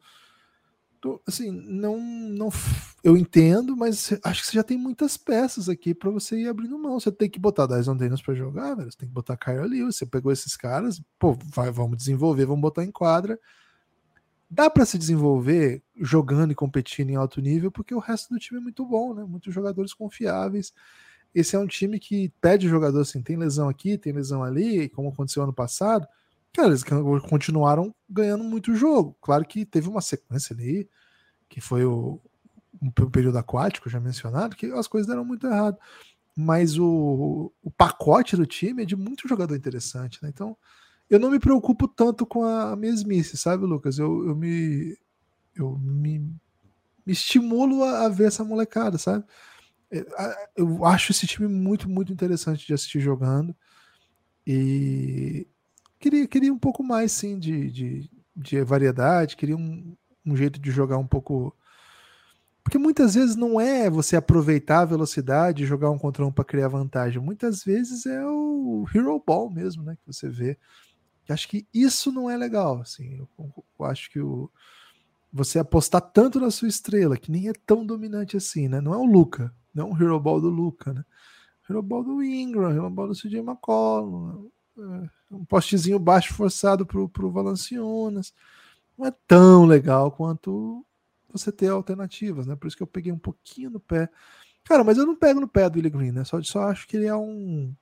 Então, 0.96 1.18
assim, 1.26 1.50
não, 1.50 2.00
não. 2.00 2.50
Eu 3.02 3.16
entendo, 3.16 3.76
mas 3.76 4.12
acho 4.22 4.42
que 4.42 4.46
você 4.46 4.54
já 4.54 4.62
tem 4.62 4.78
muitas 4.78 5.16
peças 5.16 5.68
aqui 5.68 5.92
para 5.92 6.10
você 6.10 6.42
ir 6.42 6.48
abrindo 6.48 6.78
mão. 6.78 7.00
Você 7.00 7.10
tem 7.10 7.28
que 7.28 7.40
botar 7.40 7.66
Dyson 7.66 7.96
Daniels 7.96 8.22
para 8.22 8.32
jogar, 8.32 8.76
velho. 8.76 8.92
Você 8.92 8.96
tem 8.96 9.08
que 9.08 9.14
botar 9.14 9.36
Kyle 9.36 9.66
Lewis. 9.66 9.96
Você 9.96 10.06
pegou 10.06 10.30
esses 10.30 10.56
caras, 10.56 11.02
pô, 11.18 11.36
vai, 11.46 11.72
vamos 11.72 11.96
desenvolver, 11.96 12.46
vamos 12.46 12.62
botar 12.62 12.84
em 12.84 12.92
quadra 12.92 13.36
dá 14.52 14.68
para 14.68 14.84
se 14.84 14.98
desenvolver 14.98 15.82
jogando 15.96 16.52
e 16.52 16.54
competindo 16.54 17.08
em 17.08 17.16
alto 17.16 17.40
nível, 17.40 17.72
porque 17.72 17.94
o 17.94 17.98
resto 17.98 18.34
do 18.34 18.38
time 18.38 18.60
é 18.60 18.62
muito 18.62 18.84
bom, 18.84 19.14
né? 19.14 19.24
Muitos 19.24 19.52
jogadores 19.54 19.94
confiáveis. 19.94 20.74
Esse 21.34 21.56
é 21.56 21.58
um 21.58 21.66
time 21.66 21.98
que 21.98 22.28
pede 22.38 22.68
jogador 22.68 23.00
assim, 23.00 23.22
tem 23.22 23.36
lesão 23.36 23.66
aqui, 23.66 23.96
tem 23.96 24.12
lesão 24.12 24.44
ali, 24.44 24.90
como 24.90 25.08
aconteceu 25.08 25.42
ano 25.42 25.54
passado. 25.54 26.06
Cara, 26.52 26.68
eles 26.68 26.84
continuaram 27.30 27.94
ganhando 28.08 28.44
muito 28.44 28.74
jogo. 28.74 29.16
Claro 29.22 29.42
que 29.46 29.64
teve 29.64 29.88
uma 29.88 30.02
sequência 30.02 30.52
ali, 30.54 30.86
que 31.48 31.62
foi 31.62 31.86
o 31.86 32.20
um 32.80 32.90
período 32.90 33.38
aquático, 33.38 33.88
já 33.88 33.98
mencionado, 34.00 34.54
que 34.54 34.66
as 34.66 34.86
coisas 34.86 35.08
deram 35.08 35.24
muito 35.24 35.46
errado. 35.46 35.78
Mas 36.36 36.78
o, 36.78 37.50
o 37.62 37.70
pacote 37.70 38.36
do 38.36 38.44
time 38.44 38.82
é 38.82 38.86
de 38.86 38.96
muito 38.96 39.26
jogador 39.26 39.56
interessante, 39.56 40.22
né? 40.22 40.28
Então, 40.28 40.58
eu 41.12 41.18
não 41.18 41.30
me 41.30 41.38
preocupo 41.38 41.86
tanto 41.86 42.24
com 42.24 42.42
a 42.42 42.74
mesmice, 42.74 43.36
sabe, 43.36 43.66
Lucas? 43.66 43.98
Eu, 43.98 44.28
eu 44.28 44.34
me. 44.34 44.96
Eu 45.54 45.76
me, 45.78 46.20
me 47.04 47.12
estimulo 47.12 47.84
a, 47.84 48.06
a, 48.06 48.08
ver 48.08 48.28
essa 48.28 48.42
molecada, 48.42 48.96
sabe? 48.96 49.22
É, 49.90 50.02
eu 50.56 50.86
acho 50.86 51.12
esse 51.12 51.26
time 51.26 51.46
muito, 51.46 51.86
muito 51.86 52.10
interessante 52.10 52.66
de 52.66 52.72
assistir 52.72 53.00
jogando. 53.00 53.54
E 54.46 55.46
queria, 56.00 56.26
queria 56.26 56.50
um 56.50 56.58
pouco 56.58 56.82
mais, 56.82 57.12
sim, 57.12 57.38
de, 57.38 57.70
de, 57.70 58.10
de 58.34 58.64
variedade, 58.64 59.36
queria 59.36 59.56
um, 59.56 59.94
um 60.24 60.34
jeito 60.34 60.58
de 60.58 60.70
jogar 60.70 60.96
um 60.96 61.06
pouco. 61.06 61.54
Porque 62.64 62.78
muitas 62.78 63.16
vezes 63.16 63.36
não 63.36 63.60
é 63.60 63.90
você 63.90 64.16
aproveitar 64.16 64.80
a 64.80 64.86
velocidade 64.86 65.62
e 65.62 65.66
jogar 65.66 65.90
um 65.90 65.98
contra 65.98 66.24
um 66.24 66.32
para 66.32 66.42
criar 66.42 66.68
vantagem. 66.68 67.20
Muitas 67.20 67.62
vezes 67.62 68.06
é 68.06 68.24
o 68.24 68.86
Hero 68.94 69.22
Ball 69.26 69.50
mesmo, 69.50 69.82
né? 69.82 69.94
Que 69.96 70.06
você 70.06 70.30
vê 70.30 70.56
acho 71.32 71.48
que 71.48 71.66
isso 71.72 72.12
não 72.12 72.30
é 72.30 72.36
legal. 72.36 72.80
Assim, 72.80 73.16
eu, 73.18 73.28
eu 73.78 73.84
acho 73.84 74.10
que 74.10 74.20
o, 74.20 74.50
você 75.32 75.58
apostar 75.58 76.00
tanto 76.00 76.38
na 76.38 76.50
sua 76.50 76.68
estrela, 76.68 77.16
que 77.16 77.30
nem 77.30 77.48
é 77.48 77.52
tão 77.66 77.84
dominante 77.84 78.36
assim, 78.36 78.68
né? 78.68 78.80
Não 78.80 78.92
é 78.92 78.96
o 78.96 79.04
Luca, 79.04 79.52
não 79.74 79.88
é 79.88 79.90
um 79.92 79.96
Hero 79.96 80.20
Ball 80.20 80.40
do 80.40 80.50
Luca, 80.50 80.92
né? 80.92 81.04
Hero 81.68 81.82
Ball 81.82 82.04
do 82.04 82.22
Ingram, 82.22 82.70
Hero 82.70 82.90
Ball 82.90 83.08
do 83.08 83.14
CJ 83.14 83.38
McCollum, 83.38 84.50
é, 84.78 85.10
um 85.30 85.44
postezinho 85.44 85.98
baixo 85.98 86.34
forçado 86.34 86.84
pro, 86.84 87.08
pro 87.08 87.30
Valanciunas. 87.30 88.34
Não 88.96 89.06
é 89.06 89.10
tão 89.26 89.64
legal 89.64 90.12
quanto 90.12 90.84
você 91.30 91.50
ter 91.50 91.68
alternativas, 91.68 92.46
né? 92.46 92.54
Por 92.54 92.66
isso 92.66 92.76
que 92.76 92.82
eu 92.82 92.86
peguei 92.86 93.12
um 93.12 93.18
pouquinho 93.18 93.70
no 93.70 93.80
pé. 93.80 94.08
Cara, 94.64 94.84
mas 94.84 94.98
eu 94.98 95.06
não 95.06 95.16
pego 95.16 95.40
no 95.40 95.48
pé 95.48 95.68
do 95.68 95.76
Willie 95.76 95.90
Green, 95.90 96.12
né? 96.12 96.24
Só, 96.24 96.40
só 96.42 96.64
acho 96.64 96.86
que 96.86 96.96
ele 96.96 97.06
é 97.06 97.16
um 97.16 97.74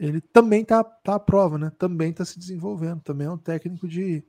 ele 0.00 0.20
também 0.22 0.64
tá, 0.64 0.82
tá 0.82 1.16
à 1.16 1.20
prova, 1.20 1.58
né? 1.58 1.70
Também 1.78 2.10
está 2.10 2.24
se 2.24 2.38
desenvolvendo. 2.38 3.02
Também 3.02 3.26
é 3.26 3.30
um 3.30 3.36
técnico 3.36 3.86
de, 3.86 4.24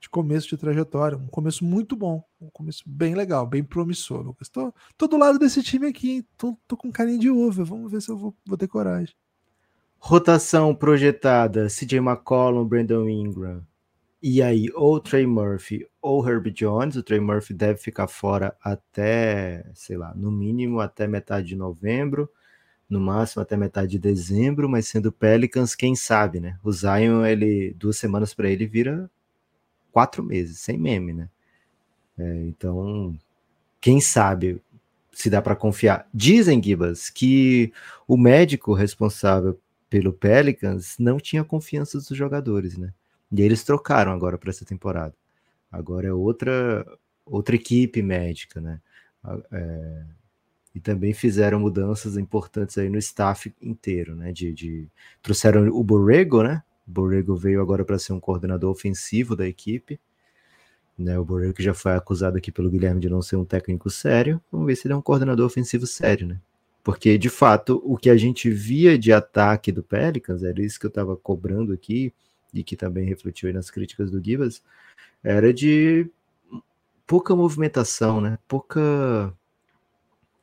de 0.00 0.10
começo 0.10 0.48
de 0.48 0.56
trajetória. 0.56 1.16
Um 1.16 1.28
começo 1.28 1.64
muito 1.64 1.94
bom. 1.94 2.24
Um 2.40 2.50
começo 2.50 2.82
bem 2.84 3.14
legal, 3.14 3.46
bem 3.46 3.62
promissor. 3.62 4.34
Tô, 4.52 4.74
tô 4.98 5.06
do 5.06 5.16
lado 5.16 5.38
desse 5.38 5.62
time 5.62 5.86
aqui? 5.86 6.26
Tô, 6.36 6.58
tô 6.66 6.76
com 6.76 6.90
carinho 6.90 7.20
de 7.20 7.30
uva. 7.30 7.62
Vamos 7.62 7.92
ver 7.92 8.02
se 8.02 8.10
eu 8.10 8.16
vou, 8.16 8.34
vou 8.44 8.58
ter 8.58 8.66
coragem. 8.66 9.14
Rotação 9.96 10.74
projetada: 10.74 11.68
CJ 11.68 11.98
McCollum, 11.98 12.66
Brandon 12.66 13.08
Ingram. 13.08 13.64
E 14.20 14.42
aí, 14.42 14.70
ou 14.74 14.98
Trey 14.98 15.24
Murphy 15.24 15.86
ou 16.00 16.28
Herb 16.28 16.50
Jones. 16.50 16.96
O 16.96 17.02
Trey 17.02 17.20
Murphy 17.20 17.54
deve 17.54 17.78
ficar 17.78 18.08
fora 18.08 18.56
até, 18.60 19.70
sei 19.72 19.96
lá, 19.96 20.12
no 20.16 20.32
mínimo 20.32 20.80
até 20.80 21.06
metade 21.06 21.46
de 21.46 21.56
novembro 21.56 22.28
no 22.92 23.00
máximo 23.00 23.42
até 23.42 23.56
metade 23.56 23.92
de 23.92 23.98
dezembro, 23.98 24.68
mas 24.68 24.86
sendo 24.86 25.10
Pelicans, 25.10 25.74
quem 25.74 25.96
sabe, 25.96 26.40
né? 26.40 26.58
O 26.62 26.70
Zion, 26.70 27.24
ele, 27.24 27.74
duas 27.78 27.96
semanas 27.96 28.34
para 28.34 28.50
ele 28.50 28.66
vira 28.66 29.10
quatro 29.90 30.22
meses, 30.22 30.58
sem 30.58 30.78
meme, 30.78 31.14
né? 31.14 31.28
É, 32.18 32.44
então, 32.44 33.18
quem 33.80 33.98
sabe 34.00 34.60
se 35.10 35.30
dá 35.30 35.40
para 35.40 35.56
confiar. 35.56 36.06
Dizem, 36.12 36.62
Gibas, 36.62 37.08
que 37.08 37.72
o 38.06 38.16
médico 38.16 38.74
responsável 38.74 39.58
pelo 39.88 40.12
Pelicans 40.12 40.96
não 40.98 41.18
tinha 41.18 41.44
confiança 41.44 41.98
dos 41.98 42.08
jogadores, 42.08 42.76
né? 42.76 42.92
E 43.30 43.40
eles 43.40 43.64
trocaram 43.64 44.12
agora 44.12 44.36
para 44.36 44.50
essa 44.50 44.64
temporada. 44.64 45.14
Agora 45.70 46.08
é 46.08 46.12
outra 46.12 46.86
outra 47.24 47.54
equipe 47.56 48.02
médica, 48.02 48.60
né? 48.60 48.80
É, 49.50 50.02
e 50.74 50.80
também 50.80 51.12
fizeram 51.12 51.60
mudanças 51.60 52.16
importantes 52.16 52.78
aí 52.78 52.88
no 52.88 52.98
staff 52.98 53.52
inteiro, 53.60 54.14
né? 54.16 54.32
De, 54.32 54.52
de... 54.52 54.88
trouxeram 55.22 55.68
o 55.68 55.84
Borrego, 55.84 56.42
né? 56.42 56.62
O 56.86 56.90
Borrego 56.90 57.36
veio 57.36 57.60
agora 57.60 57.84
para 57.84 57.98
ser 57.98 58.12
um 58.12 58.20
coordenador 58.20 58.70
ofensivo 58.70 59.36
da 59.36 59.46
equipe. 59.46 60.00
Né, 60.98 61.18
o 61.18 61.24
Borrego 61.24 61.54
que 61.54 61.62
já 61.62 61.72
foi 61.72 61.92
acusado 61.92 62.36
aqui 62.36 62.52
pelo 62.52 62.70
Guilherme 62.70 63.00
de 63.00 63.08
não 63.08 63.22
ser 63.22 63.36
um 63.36 63.44
técnico 63.44 63.88
sério. 63.90 64.40
Vamos 64.52 64.66
ver 64.66 64.76
se 64.76 64.86
ele 64.86 64.92
é 64.92 64.96
um 64.96 65.02
coordenador 65.02 65.46
ofensivo 65.46 65.86
sério, 65.86 66.26
né? 66.26 66.38
Porque, 66.84 67.16
de 67.16 67.30
fato, 67.30 67.80
o 67.84 67.96
que 67.96 68.10
a 68.10 68.16
gente 68.16 68.50
via 68.50 68.98
de 68.98 69.12
ataque 69.12 69.72
do 69.72 69.82
Pelicans, 69.82 70.42
era 70.42 70.60
isso 70.60 70.78
que 70.78 70.86
eu 70.86 70.88
estava 70.90 71.16
cobrando 71.16 71.72
aqui, 71.72 72.12
e 72.52 72.62
que 72.62 72.76
também 72.76 73.06
refletiu 73.06 73.48
aí 73.48 73.52
nas 73.52 73.70
críticas 73.70 74.10
do 74.10 74.22
Gibas, 74.22 74.62
era 75.22 75.52
de 75.52 76.08
pouca 77.06 77.34
movimentação, 77.34 78.20
né? 78.20 78.38
Pouca 78.46 79.32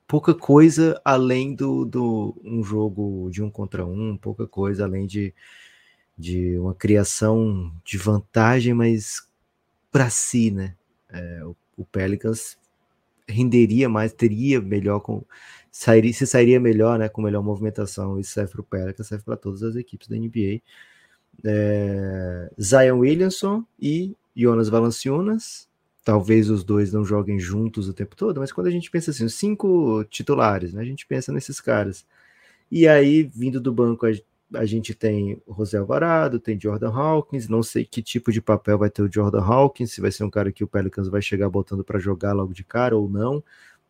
pouca 0.09 0.33
coisa 0.33 0.99
além 1.05 1.53
do, 1.53 1.85
do 1.85 2.35
um 2.43 2.63
jogo 2.63 3.29
de 3.31 3.43
um 3.43 3.49
contra 3.51 3.85
um, 3.85 4.17
pouca 4.17 4.47
coisa 4.47 4.83
além 4.83 5.05
de, 5.05 5.31
de 6.17 6.57
uma 6.57 6.73
criação 6.73 7.71
de 7.85 7.95
vantagem, 7.95 8.73
mas 8.73 9.29
para 9.91 10.09
si, 10.09 10.49
né? 10.49 10.75
É, 11.11 11.45
o, 11.45 11.55
o, 11.77 11.85
Pelicans 11.85 12.57
renderia 13.27 13.87
mais, 13.87 14.11
teria 14.11 14.59
melhor 14.59 14.99
com 14.99 15.23
sairia, 15.71 16.11
se 16.11 16.25
sairia 16.25 16.59
melhor, 16.59 16.97
né? 16.97 17.07
Com 17.07 17.21
melhor 17.21 17.43
movimentação. 17.43 18.19
Isso 18.19 18.31
serve 18.31 18.53
para 18.53 18.61
o 18.61 18.63
Pelicans, 18.63 19.07
serve 19.07 19.23
para 19.23 19.37
todas 19.37 19.61
as 19.61 19.75
equipes 19.75 20.07
da 20.07 20.17
NBA. 20.17 20.59
É, 21.45 22.51
Zion 22.59 22.97
Williamson 22.97 23.63
e 23.79 24.15
Jonas 24.35 24.69
Valanciunas 24.69 25.68
talvez 26.03 26.49
os 26.49 26.63
dois 26.63 26.93
não 26.93 27.03
joguem 27.03 27.39
juntos 27.39 27.87
o 27.87 27.93
tempo 27.93 28.15
todo, 28.15 28.39
mas 28.39 28.51
quando 28.51 28.67
a 28.67 28.71
gente 28.71 28.89
pensa 28.89 29.11
assim, 29.11 29.25
os 29.25 29.33
cinco 29.33 30.03
titulares, 30.05 30.73
né, 30.73 30.81
a 30.81 30.85
gente 30.85 31.05
pensa 31.05 31.31
nesses 31.31 31.59
caras. 31.59 32.05
E 32.71 32.87
aí, 32.87 33.23
vindo 33.23 33.59
do 33.59 33.73
banco, 33.73 34.05
a 34.53 34.65
gente 34.65 34.93
tem 34.93 35.41
o 35.45 35.53
José 35.53 35.77
Alvarado, 35.77 36.39
tem 36.39 36.59
Jordan 36.59 36.91
Hawkins, 36.91 37.47
não 37.47 37.61
sei 37.61 37.85
que 37.85 38.01
tipo 38.01 38.31
de 38.31 38.41
papel 38.41 38.77
vai 38.77 38.89
ter 38.89 39.01
o 39.01 39.11
Jordan 39.11 39.41
Hawkins, 39.41 39.91
se 39.91 40.01
vai 40.01 40.11
ser 40.11 40.23
um 40.23 40.29
cara 40.29 40.51
que 40.51 40.63
o 40.63 40.67
Pelicans 40.67 41.07
vai 41.07 41.21
chegar 41.21 41.49
botando 41.49 41.83
para 41.83 41.99
jogar 41.99 42.33
logo 42.33 42.53
de 42.53 42.63
cara 42.63 42.97
ou 42.97 43.09
não. 43.09 43.43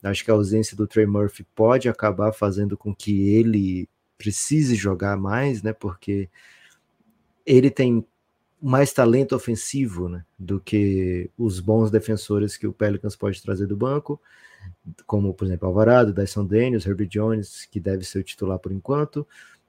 Acho 0.04 0.24
que 0.24 0.32
a 0.32 0.34
ausência 0.34 0.78
do 0.78 0.88
Trey 0.88 1.06
Murphy 1.06 1.46
pode 1.56 1.90
acabar 1.90 2.32
fazendo 2.32 2.78
com 2.78 2.94
que 2.96 3.30
ele 3.30 3.88
precise 4.18 4.76
jogar 4.76 5.18
mais, 5.18 5.62
né? 5.62 5.74
Porque 5.74 6.30
ele 7.46 7.70
tem 7.70 8.06
mais 8.62 8.92
talento 8.92 9.36
ofensivo 9.36 10.10
né, 10.10 10.24
do 10.38 10.60
que 10.60 11.30
os 11.38 11.60
bons 11.60 11.90
defensores 11.90 12.58
que 12.58 12.68
o 12.68 12.74
Pelicans 12.74 13.16
pode 13.16 13.42
trazer 13.42 13.68
do 13.68 13.78
banco, 13.78 14.22
como, 15.06 15.34
por 15.34 15.46
exemplo, 15.46 15.68
Alvarado, 15.68 16.14
Dyson 16.14 16.46
Daniels, 16.46 16.86
Herbie 16.86 17.08
Jones, 17.08 17.66
que 17.66 17.80
deve 17.80 18.04
ser 18.04 18.20
o 18.20 18.24
titular 18.24 18.60
por 18.60 18.72
enquanto. 18.72 19.26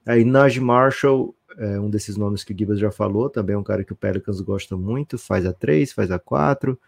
Aí 0.07 0.25
Najee 0.25 0.61
Marshall, 0.61 1.35
é 1.59 1.79
um 1.79 1.91
desses 1.91 2.17
nomes 2.17 2.43
que 2.43 2.53
o 2.53 2.59
Gibbs 2.59 2.79
já 2.79 2.91
falou, 2.91 3.29
também 3.29 3.55
é 3.55 3.59
um 3.59 3.63
cara 3.63 3.85
que 3.85 3.93
o 3.93 3.97
Pelicans 3.97 4.41
gosta 4.41 4.77
muito, 4.77 5.19
faz 5.19 5.47
a 5.47 5.53
3, 5.53 5.93
faz 5.93 6.11
a 6.11 6.19
4, 6.19 6.79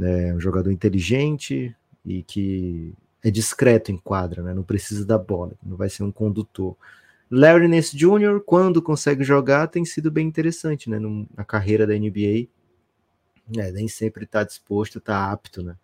é 0.00 0.34
um 0.34 0.40
jogador 0.40 0.70
inteligente 0.70 1.74
e 2.04 2.22
que 2.22 2.94
é 3.22 3.30
discreto 3.30 3.90
em 3.90 3.96
quadra, 3.96 4.42
né? 4.42 4.54
não 4.54 4.62
precisa 4.62 5.04
da 5.04 5.18
bola, 5.18 5.52
não 5.62 5.76
vai 5.76 5.88
ser 5.88 6.02
um 6.02 6.12
condutor. 6.12 6.76
Larry 7.30 7.68
Nance 7.68 7.96
Jr., 7.96 8.40
quando 8.44 8.80
consegue 8.80 9.22
jogar, 9.22 9.66
tem 9.66 9.84
sido 9.84 10.10
bem 10.10 10.26
interessante 10.26 10.88
né? 10.88 10.98
na 11.36 11.44
carreira 11.44 11.86
da 11.86 11.94
NBA. 11.94 12.48
É, 13.56 13.70
nem 13.72 13.88
sempre 13.88 14.24
está 14.24 14.44
disposto, 14.44 14.98
está 14.98 15.30
apto, 15.30 15.62
né? 15.62 15.76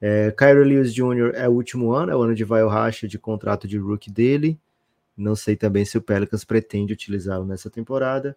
É, 0.00 0.30
Kyrie 0.30 0.64
Lewis 0.64 0.94
Jr. 0.94 1.32
é 1.34 1.48
o 1.48 1.52
último 1.52 1.92
ano, 1.92 2.12
é 2.12 2.16
o 2.16 2.22
ano 2.22 2.34
de 2.34 2.44
vai 2.44 2.64
racha 2.66 3.08
de 3.08 3.18
contrato 3.18 3.66
de 3.66 3.76
rookie 3.76 4.10
dele. 4.10 4.58
Não 5.16 5.34
sei 5.34 5.56
também 5.56 5.84
se 5.84 5.98
o 5.98 6.02
Pelicans 6.02 6.44
pretende 6.44 6.92
utilizá-lo 6.92 7.44
nessa 7.44 7.68
temporada. 7.68 8.36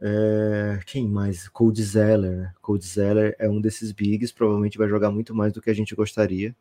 É, 0.00 0.80
quem 0.86 1.06
mais? 1.06 1.46
Cold 1.48 1.82
Zeller. 1.82 2.30
Né? 2.30 2.54
Zeller 2.82 3.36
é 3.38 3.48
um 3.48 3.60
desses 3.60 3.92
bigs, 3.92 4.32
provavelmente 4.32 4.78
vai 4.78 4.88
jogar 4.88 5.10
muito 5.10 5.34
mais 5.34 5.52
do 5.52 5.60
que 5.60 5.68
a 5.68 5.74
gente 5.74 5.94
gostaria, 5.94 6.56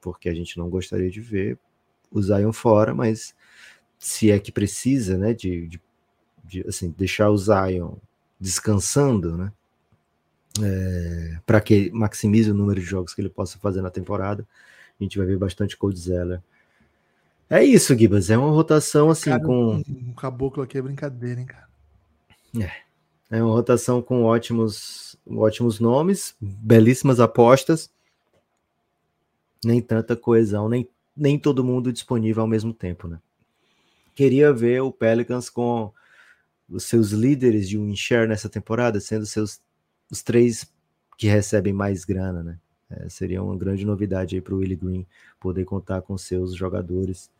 porque 0.00 0.28
a 0.28 0.34
gente 0.34 0.56
não 0.56 0.70
gostaria 0.70 1.10
de 1.10 1.20
ver 1.20 1.58
o 2.12 2.22
Zion 2.22 2.52
fora, 2.52 2.94
mas 2.94 3.34
se 4.00 4.32
é 4.32 4.40
que 4.40 4.50
precisa, 4.50 5.16
né, 5.16 5.32
de, 5.32 5.68
de, 5.68 5.80
de 6.42 6.66
assim, 6.66 6.92
deixar 6.98 7.30
o 7.30 7.36
Zion 7.36 7.92
descansando, 8.40 9.36
né, 9.36 9.52
é, 10.60 11.38
para 11.46 11.60
que 11.60 11.88
maximize 11.92 12.50
o 12.50 12.54
número 12.54 12.80
de 12.80 12.86
jogos 12.86 13.14
que 13.14 13.20
ele 13.20 13.28
possa 13.28 13.58
fazer 13.58 13.80
na 13.80 13.90
temporada, 13.90 14.44
a 14.98 15.04
gente 15.04 15.16
vai 15.16 15.26
ver 15.26 15.36
bastante 15.36 15.76
Cold 15.76 15.96
Zeller 15.96 16.42
é 17.50 17.64
isso, 17.64 17.98
Gibas. 17.98 18.30
É 18.30 18.38
uma 18.38 18.50
rotação 18.50 19.10
assim 19.10 19.30
cara, 19.30 19.42
com. 19.42 19.82
Um 19.88 20.14
caboclo 20.14 20.62
aqui 20.62 20.78
é 20.78 20.82
brincadeira, 20.82 21.40
hein, 21.40 21.46
cara? 21.46 21.68
É. 22.56 22.70
É 23.28 23.42
uma 23.42 23.52
rotação 23.52 24.00
com 24.00 24.24
ótimos, 24.24 25.16
ótimos 25.26 25.80
nomes, 25.80 26.36
belíssimas 26.40 27.18
apostas. 27.18 27.90
Nem 29.64 29.80
tanta 29.80 30.16
coesão, 30.16 30.68
nem, 30.68 30.88
nem 31.16 31.38
todo 31.38 31.64
mundo 31.64 31.92
disponível 31.92 32.42
ao 32.42 32.48
mesmo 32.48 32.72
tempo, 32.72 33.08
né? 33.08 33.18
Queria 34.14 34.52
ver 34.52 34.82
o 34.82 34.92
Pelicans 34.92 35.48
com 35.48 35.92
os 36.68 36.84
seus 36.84 37.10
líderes 37.10 37.68
de 37.68 37.78
um 37.78 37.94
share 37.94 38.28
nessa 38.28 38.48
temporada 38.48 39.00
sendo 39.00 39.26
seus 39.26 39.60
os 40.10 40.22
três 40.22 40.66
que 41.16 41.28
recebem 41.28 41.72
mais 41.72 42.04
grana, 42.04 42.42
né? 42.42 42.58
É, 42.90 43.08
seria 43.08 43.42
uma 43.42 43.56
grande 43.56 43.86
novidade 43.86 44.34
aí 44.34 44.40
para 44.40 44.54
o 44.54 44.58
Willie 44.58 44.74
Green 44.74 45.06
poder 45.38 45.64
contar 45.64 46.02
com 46.02 46.18
seus 46.18 46.54
jogadores 46.54 47.30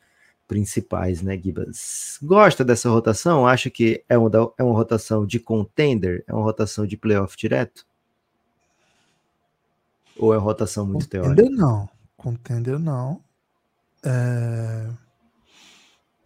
principais, 0.46 1.22
né, 1.22 1.36
Gibas? 1.36 2.18
Gosta 2.22 2.64
dessa 2.64 2.88
rotação? 2.88 3.46
Acha 3.46 3.68
que 3.68 4.04
é 4.08 4.16
uma, 4.16 4.30
é 4.58 4.62
uma 4.62 4.74
rotação 4.74 5.26
de 5.26 5.40
contender? 5.40 6.24
É 6.26 6.32
uma 6.32 6.44
rotação 6.44 6.86
de 6.86 6.96
playoff 6.96 7.36
direto? 7.36 7.84
Ou 10.16 10.34
é 10.34 10.36
uma 10.36 10.44
rotação 10.44 10.86
muito 10.86 11.04
contender 11.04 11.34
teórica? 11.34 11.56
não. 11.56 11.88
Contender 12.16 12.78
não. 12.78 13.20
É... 14.04 14.88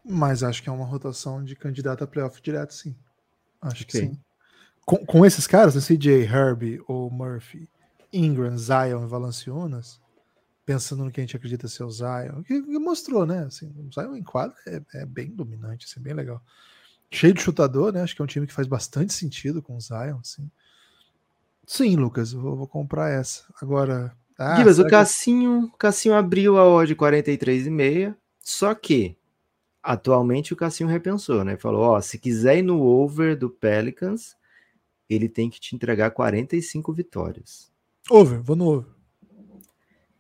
Mas 0.05 0.42
acho 0.42 0.62
que 0.62 0.68
é 0.68 0.72
uma 0.72 0.84
rotação 0.84 1.42
de 1.42 1.57
candidato 1.57 2.05
a 2.05 2.07
playoff 2.07 2.40
direto, 2.42 2.74
sim. 2.74 2.94
Acho 3.61 3.86
que 3.86 3.98
sim. 3.98 4.20
Com, 4.84 4.98
com 4.98 5.24
esses 5.24 5.46
caras, 5.46 5.74
CJ, 5.86 6.24
Herbie 6.24 6.82
ou 6.86 7.11
Murphy, 7.11 7.68
Ingram, 8.12 8.57
Zion 8.59 9.05
e 9.05 9.07
Valanciunas, 9.07 9.98
pensando 10.66 11.05
no 11.05 11.11
que 11.11 11.20
a 11.20 11.22
gente 11.22 11.36
acredita 11.36 11.68
ser 11.68 11.84
o 11.84 11.90
Zion, 11.90 12.42
que, 12.42 12.61
que 12.61 12.78
mostrou, 12.78 13.24
né? 13.24 13.44
Assim, 13.44 13.72
o 13.76 13.90
Zion 13.92 14.14
em 14.14 14.22
quadra 14.22 14.55
é, 14.66 14.82
é, 14.94 15.07
bem 15.07 15.30
dominante, 15.30 15.86
assim, 15.86 16.00
bem 16.00 16.12
legal. 16.12 16.42
Cheio 17.11 17.32
de 17.32 17.40
chutador, 17.40 17.92
né? 17.92 18.02
Acho 18.02 18.14
que 18.14 18.20
é 18.20 18.24
um 18.24 18.28
time 18.28 18.46
que 18.46 18.52
faz 18.52 18.66
bastante 18.66 19.14
sentido 19.14 19.62
com 19.62 19.76
o 19.76 19.80
Zion, 19.80 20.18
assim. 20.20 20.50
Sim, 21.66 21.96
Lucas, 21.96 22.32
eu 22.32 22.40
vou, 22.40 22.57
vou 22.57 22.68
comprar 22.68 23.11
essa. 23.11 23.44
Agora. 23.61 24.14
Ah, 24.36 24.57
Gibas, 24.57 24.78
o 24.78 24.86
Cassinho, 24.86 25.70
que... 25.70 25.78
Cassinho 25.78 26.14
abriu 26.14 26.59
a 26.59 26.68
odd 26.68 26.94
43,5, 26.94 28.14
só 28.40 28.74
que 28.74 29.16
atualmente 29.85 30.53
o 30.53 30.57
Cassinho 30.57 30.89
repensou, 30.89 31.45
né? 31.45 31.57
Falou: 31.57 31.82
ó, 31.82 32.01
se 32.01 32.18
quiser 32.18 32.59
ir 32.59 32.62
no 32.62 32.82
over 32.82 33.37
do 33.37 33.51
Pelicans, 33.51 34.35
ele 35.09 35.28
tem 35.28 35.51
que 35.51 35.61
te 35.61 35.76
entregar 35.76 36.11
45 36.11 36.93
vitórias. 36.93 37.70
Over, 38.11 38.41
vou 38.43 38.57
no 38.57 38.66
over. 38.66 38.93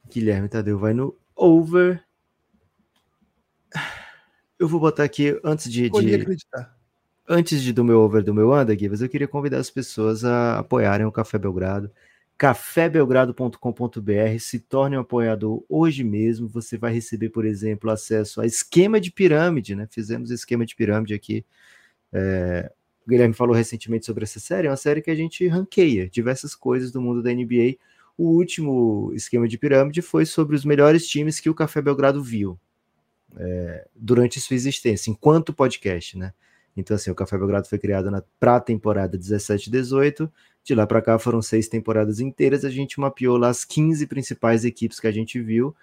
Guilherme 0.08 0.48
Tadeu 0.48 0.78
vai 0.78 0.92
no 0.92 1.16
over. 1.34 2.04
Eu 4.58 4.68
vou 4.68 4.78
botar 4.78 5.04
aqui 5.04 5.38
antes 5.42 5.70
de. 5.70 5.90
de. 5.90 6.26
Antes 7.26 7.62
de 7.62 7.72
do 7.72 7.82
meu 7.82 8.00
over 8.00 8.22
do 8.22 8.34
meu 8.34 8.52
under, 8.52 8.78
Givas, 8.78 9.00
eu 9.00 9.08
queria 9.08 9.26
convidar 9.26 9.58
as 9.58 9.70
pessoas 9.70 10.24
a 10.26 10.58
apoiarem 10.58 11.06
o 11.06 11.12
Café 11.12 11.38
Belgrado. 11.38 11.90
cafébelgrado.com.br 12.44 14.38
se 14.38 14.58
torne 14.58 14.96
um 14.96 15.00
apoiador 15.00 15.64
hoje 15.68 16.04
mesmo. 16.04 16.46
Você 16.48 16.76
vai 16.76 16.92
receber, 16.92 17.30
por 17.30 17.44
exemplo, 17.44 17.90
acesso 17.90 18.40
a 18.40 18.46
esquema 18.46 19.00
de 19.00 19.10
pirâmide, 19.10 19.74
né? 19.74 19.88
Fizemos 19.90 20.30
esquema 20.30 20.66
de 20.66 20.74
pirâmide 20.76 21.14
aqui. 21.14 21.44
É, 22.12 22.70
o 23.06 23.10
Guilherme 23.10 23.34
falou 23.34 23.54
recentemente 23.54 24.06
sobre 24.06 24.24
essa 24.24 24.40
série, 24.40 24.66
é 24.66 24.70
uma 24.70 24.76
série 24.76 25.02
que 25.02 25.10
a 25.10 25.14
gente 25.14 25.46
ranqueia 25.46 26.08
diversas 26.08 26.54
coisas 26.54 26.90
do 26.92 27.00
mundo 27.00 27.22
da 27.22 27.32
NBA 27.32 27.76
o 28.16 28.30
último 28.30 29.12
esquema 29.14 29.48
de 29.48 29.58
pirâmide 29.58 30.00
foi 30.00 30.24
sobre 30.24 30.54
os 30.54 30.64
melhores 30.64 31.06
times 31.06 31.40
que 31.40 31.50
o 31.50 31.54
Café 31.54 31.82
Belgrado 31.82 32.22
viu 32.22 32.58
é, 33.36 33.88
durante 33.94 34.40
sua 34.40 34.54
existência, 34.54 35.10
enquanto 35.10 35.52
podcast, 35.52 36.16
né? 36.16 36.32
Então, 36.76 36.94
assim, 36.94 37.10
o 37.10 37.14
Café 37.14 37.36
Belgrado 37.36 37.68
foi 37.68 37.78
criado 37.78 38.10
para 38.38 38.56
a 38.56 38.60
temporada 38.60 39.16
17 39.16 39.68
e 39.68 39.72
18. 39.72 40.32
De 40.64 40.74
lá 40.74 40.86
para 40.86 41.02
cá 41.02 41.18
foram 41.18 41.42
seis 41.42 41.68
temporadas 41.68 42.20
inteiras. 42.20 42.64
A 42.64 42.70
gente 42.70 42.98
mapeou 42.98 43.36
lá 43.36 43.50
as 43.50 43.64
15 43.64 44.06
principais 44.06 44.64
equipes 44.64 44.98
que 44.98 45.06
a 45.06 45.12
gente 45.12 45.40
viu. 45.40 45.76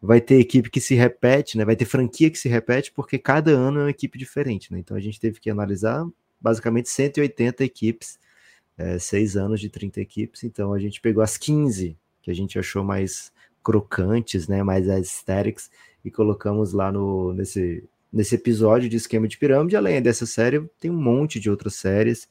Vai 0.00 0.20
ter 0.20 0.38
equipe 0.38 0.70
que 0.70 0.80
se 0.80 0.94
repete, 0.94 1.58
né? 1.58 1.64
Vai 1.64 1.74
ter 1.74 1.84
franquia 1.84 2.30
que 2.30 2.38
se 2.38 2.48
repete, 2.48 2.92
porque 2.92 3.18
cada 3.18 3.50
ano 3.50 3.80
é 3.80 3.82
uma 3.84 3.90
equipe 3.90 4.16
diferente, 4.16 4.72
né? 4.72 4.78
Então 4.78 4.96
a 4.96 5.00
gente 5.00 5.18
teve 5.18 5.40
que 5.40 5.50
analisar 5.50 6.06
basicamente 6.40 6.88
180 6.88 7.64
equipes 7.64 8.16
é, 8.78 8.96
seis 8.98 9.36
anos 9.36 9.60
de 9.60 9.68
30 9.68 10.00
equipes, 10.00 10.44
então 10.44 10.72
a 10.72 10.78
gente 10.78 11.00
pegou 11.00 11.22
as 11.22 11.36
15 11.36 11.96
que 12.22 12.30
a 12.30 12.34
gente 12.34 12.58
achou 12.58 12.84
mais 12.84 13.32
crocantes, 13.62 14.46
né, 14.46 14.62
mais 14.62 14.88
aesthetics, 14.88 15.70
e 16.04 16.10
colocamos 16.10 16.72
lá 16.72 16.92
no, 16.92 17.32
nesse, 17.32 17.84
nesse 18.12 18.34
episódio 18.34 18.88
de 18.88 18.96
esquema 18.96 19.26
de 19.26 19.36
pirâmide. 19.36 19.76
Além 19.76 20.00
dessa 20.00 20.26
série, 20.26 20.60
tem 20.78 20.90
um 20.90 21.00
monte 21.00 21.40
de 21.40 21.50
outras 21.50 21.74
séries. 21.74 22.28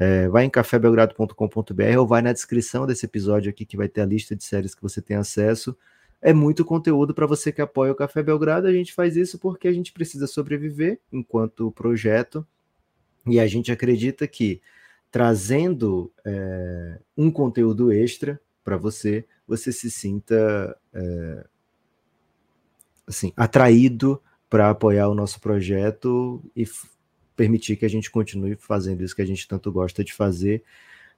É, 0.00 0.26
vai 0.30 0.46
em 0.46 0.50
cafébelgrado.com.br 0.50 1.98
ou 1.98 2.06
vai 2.06 2.22
na 2.22 2.32
descrição 2.32 2.86
desse 2.86 3.04
episódio 3.04 3.50
aqui 3.50 3.66
que 3.66 3.76
vai 3.76 3.86
ter 3.86 4.00
a 4.00 4.06
lista 4.06 4.34
de 4.34 4.42
séries 4.42 4.74
que 4.74 4.80
você 4.80 5.02
tem 5.02 5.14
acesso. 5.14 5.76
É 6.22 6.32
muito 6.32 6.64
conteúdo 6.64 7.12
para 7.12 7.26
você 7.26 7.52
que 7.52 7.60
apoia 7.60 7.92
o 7.92 7.94
Café 7.94 8.22
Belgrado. 8.22 8.66
A 8.66 8.72
gente 8.72 8.94
faz 8.94 9.14
isso 9.14 9.38
porque 9.38 9.68
a 9.68 9.72
gente 9.74 9.92
precisa 9.92 10.26
sobreviver 10.26 10.98
enquanto 11.12 11.70
projeto 11.72 12.46
e 13.26 13.38
a 13.38 13.46
gente 13.46 13.70
acredita 13.70 14.26
que 14.26 14.62
trazendo 15.10 16.10
é, 16.24 16.98
um 17.14 17.30
conteúdo 17.30 17.92
extra 17.92 18.40
para 18.64 18.78
você, 18.78 19.26
você 19.46 19.70
se 19.70 19.90
sinta 19.90 20.78
é, 20.94 21.44
assim 23.06 23.34
atraído 23.36 24.22
para 24.48 24.70
apoiar 24.70 25.08
o 25.08 25.14
nosso 25.14 25.40
projeto 25.40 26.42
e 26.56 26.64
permitir 27.40 27.76
que 27.76 27.86
a 27.86 27.88
gente 27.88 28.10
continue 28.10 28.54
fazendo 28.54 29.02
isso 29.02 29.16
que 29.16 29.22
a 29.22 29.26
gente 29.26 29.48
tanto 29.48 29.72
gosta 29.72 30.04
de 30.04 30.12
fazer. 30.12 30.62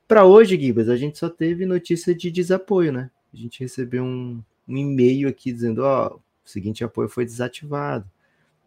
Para 0.06 0.24
hoje, 0.24 0.56
Gibas, 0.56 0.88
a 0.88 0.96
gente 0.96 1.18
só 1.18 1.28
teve 1.28 1.66
notícia 1.66 2.14
de 2.14 2.30
desapoio, 2.30 2.92
né? 2.92 3.10
A 3.34 3.36
gente 3.36 3.58
recebeu 3.58 4.04
um, 4.04 4.40
um 4.68 4.76
e-mail 4.76 5.28
aqui 5.28 5.52
dizendo: 5.52 5.82
ó, 5.82 6.12
oh, 6.12 6.16
o 6.16 6.48
seguinte 6.48 6.84
apoio 6.84 7.08
foi 7.08 7.24
desativado. 7.24 8.08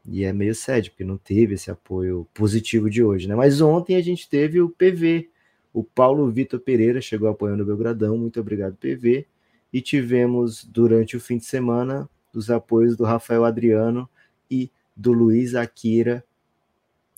E 0.05 0.25
é 0.25 0.33
meio 0.33 0.53
sério, 0.53 0.91
porque 0.91 1.05
não 1.05 1.17
teve 1.17 1.53
esse 1.53 1.71
apoio 1.71 2.27
positivo 2.33 2.89
de 2.89 3.01
hoje, 3.01 3.25
né? 3.25 3.35
Mas 3.35 3.61
ontem 3.61 3.95
a 3.95 4.01
gente 4.01 4.29
teve 4.29 4.59
o 4.59 4.69
PV. 4.69 5.29
O 5.73 5.81
Paulo 5.81 6.29
Vitor 6.29 6.59
Pereira 6.59 6.99
chegou 6.99 7.29
apoiando 7.29 7.63
o 7.63 7.65
Belgradão. 7.65 8.17
Muito 8.17 8.37
obrigado, 8.37 8.75
PV. 8.75 9.25
E 9.71 9.79
tivemos 9.79 10.65
durante 10.65 11.15
o 11.15 11.21
fim 11.21 11.37
de 11.37 11.45
semana 11.45 12.09
os 12.33 12.51
apoios 12.51 12.97
do 12.97 13.05
Rafael 13.05 13.45
Adriano 13.45 14.09
e 14.51 14.69
do 14.93 15.13
Luiz 15.13 15.55
Akira. 15.55 16.21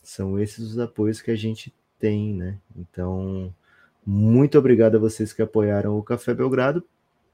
São 0.08 0.39
esses 0.39 0.72
os 0.72 0.80
apoios 0.80 1.22
que 1.22 1.30
a 1.30 1.36
gente 1.36 1.74
tem, 1.99 2.34
né? 2.34 2.58
Então, 2.78 3.53
muito 4.05 4.58
obrigado 4.58 4.95
a 4.95 4.99
vocês 4.99 5.34
que 5.34 5.41
apoiaram 5.41 5.97
o 5.97 6.01
Café 6.01 6.34
Belgrado. 6.34 6.82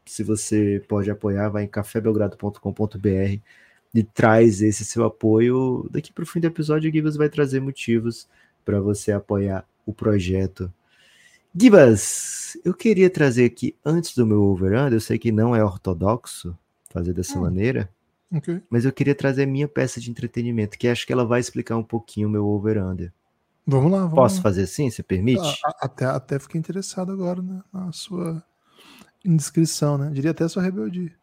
Se 0.08 0.24
você 0.24 0.84
pode 0.88 1.12
apoiar, 1.12 1.50
vai 1.50 1.66
em 1.66 1.68
cafébelgrado.com.br 1.68 3.40
e 3.94 4.04
traz 4.04 4.64
esse 4.64 4.84
seu 4.84 5.06
apoio. 5.06 5.88
Daqui 5.92 6.12
para 6.12 6.24
o 6.24 6.26
fim 6.26 6.40
do 6.40 6.48
episódio, 6.48 6.90
o 6.90 6.94
Gibas 6.94 7.16
vai 7.16 7.30
trazer 7.30 7.60
motivos 7.60 8.28
para 8.66 8.82
você 8.82 9.12
apoiar 9.12 9.64
o 9.86 9.94
projeto. 9.94 10.74
Gibas, 11.56 12.58
eu 12.66 12.74
queria 12.74 13.08
trazer 13.12 13.46
aqui, 13.46 13.76
antes 13.86 14.16
do 14.16 14.26
meu 14.26 14.42
overrun, 14.42 14.90
eu 14.90 15.00
sei 15.00 15.20
que 15.20 15.32
não 15.32 15.56
é 15.56 15.64
ortodoxo 15.64 16.58
fazer 16.90 17.14
dessa 17.14 17.38
hum. 17.38 17.44
maneira, 17.44 17.88
okay. 18.34 18.62
mas 18.70 18.86
eu 18.86 18.92
queria 18.92 19.16
trazer 19.16 19.46
minha 19.46 19.68
peça 19.68 20.00
de 20.00 20.10
entretenimento, 20.10 20.78
que 20.78 20.88
acho 20.88 21.06
que 21.06 21.14
ela 21.14 21.26
vai 21.26 21.40
explicar 21.40 21.78
um 21.78 21.84
pouquinho 21.84 22.28
o 22.28 22.32
meu 22.32 22.46
over-under. 22.46 23.14
Vamos 23.66 23.92
lá. 23.92 24.00
Vamos 24.00 24.16
Posso 24.16 24.36
lá. 24.38 24.42
fazer 24.42 24.64
assim, 24.64 24.90
você 24.90 25.02
permite? 25.02 25.60
Até, 25.80 26.06
até 26.06 26.40
fiquei 26.40 26.60
interessado 26.60 27.12
agora 27.12 27.42
né, 27.42 27.62
na 27.72 27.92
sua 27.92 28.44
indiscrição, 29.24 29.98
né? 29.98 30.10
Diria 30.12 30.32
até 30.32 30.48
sua 30.48 30.64
rebeldia. 30.64 31.14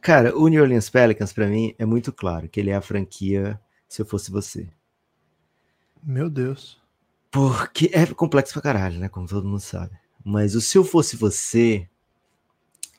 Cara, 0.00 0.36
o 0.36 0.48
New 0.48 0.62
Orleans 0.62 0.90
Pelicans, 0.90 1.32
para 1.32 1.46
mim, 1.46 1.74
é 1.78 1.84
muito 1.86 2.12
claro 2.12 2.48
que 2.48 2.60
ele 2.60 2.70
é 2.70 2.76
a 2.76 2.82
franquia 2.82 3.60
se 3.88 4.02
eu 4.02 4.06
fosse 4.06 4.30
você. 4.30 4.68
Meu 6.02 6.28
Deus. 6.28 6.82
Porque 7.30 7.90
é 7.92 8.06
complexo 8.06 8.52
pra 8.52 8.62
caralho, 8.62 8.98
né? 8.98 9.08
Como 9.08 9.26
todo 9.26 9.48
mundo 9.48 9.60
sabe. 9.60 9.98
Mas 10.22 10.54
o 10.54 10.60
Se 10.60 10.78
Eu 10.78 10.84
Fosse 10.84 11.16
Você, 11.16 11.88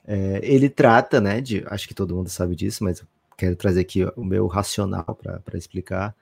é, 0.07 0.39
ele 0.43 0.69
trata, 0.69 1.19
né? 1.19 1.41
De, 1.41 1.63
acho 1.67 1.87
que 1.87 1.93
todo 1.93 2.15
mundo 2.15 2.29
sabe 2.29 2.55
disso, 2.55 2.83
mas 2.83 3.03
quero 3.37 3.55
trazer 3.55 3.81
aqui 3.81 4.05
o 4.15 4.23
meu 4.23 4.47
racional 4.47 5.17
para 5.43 5.57
explicar. 5.57 6.15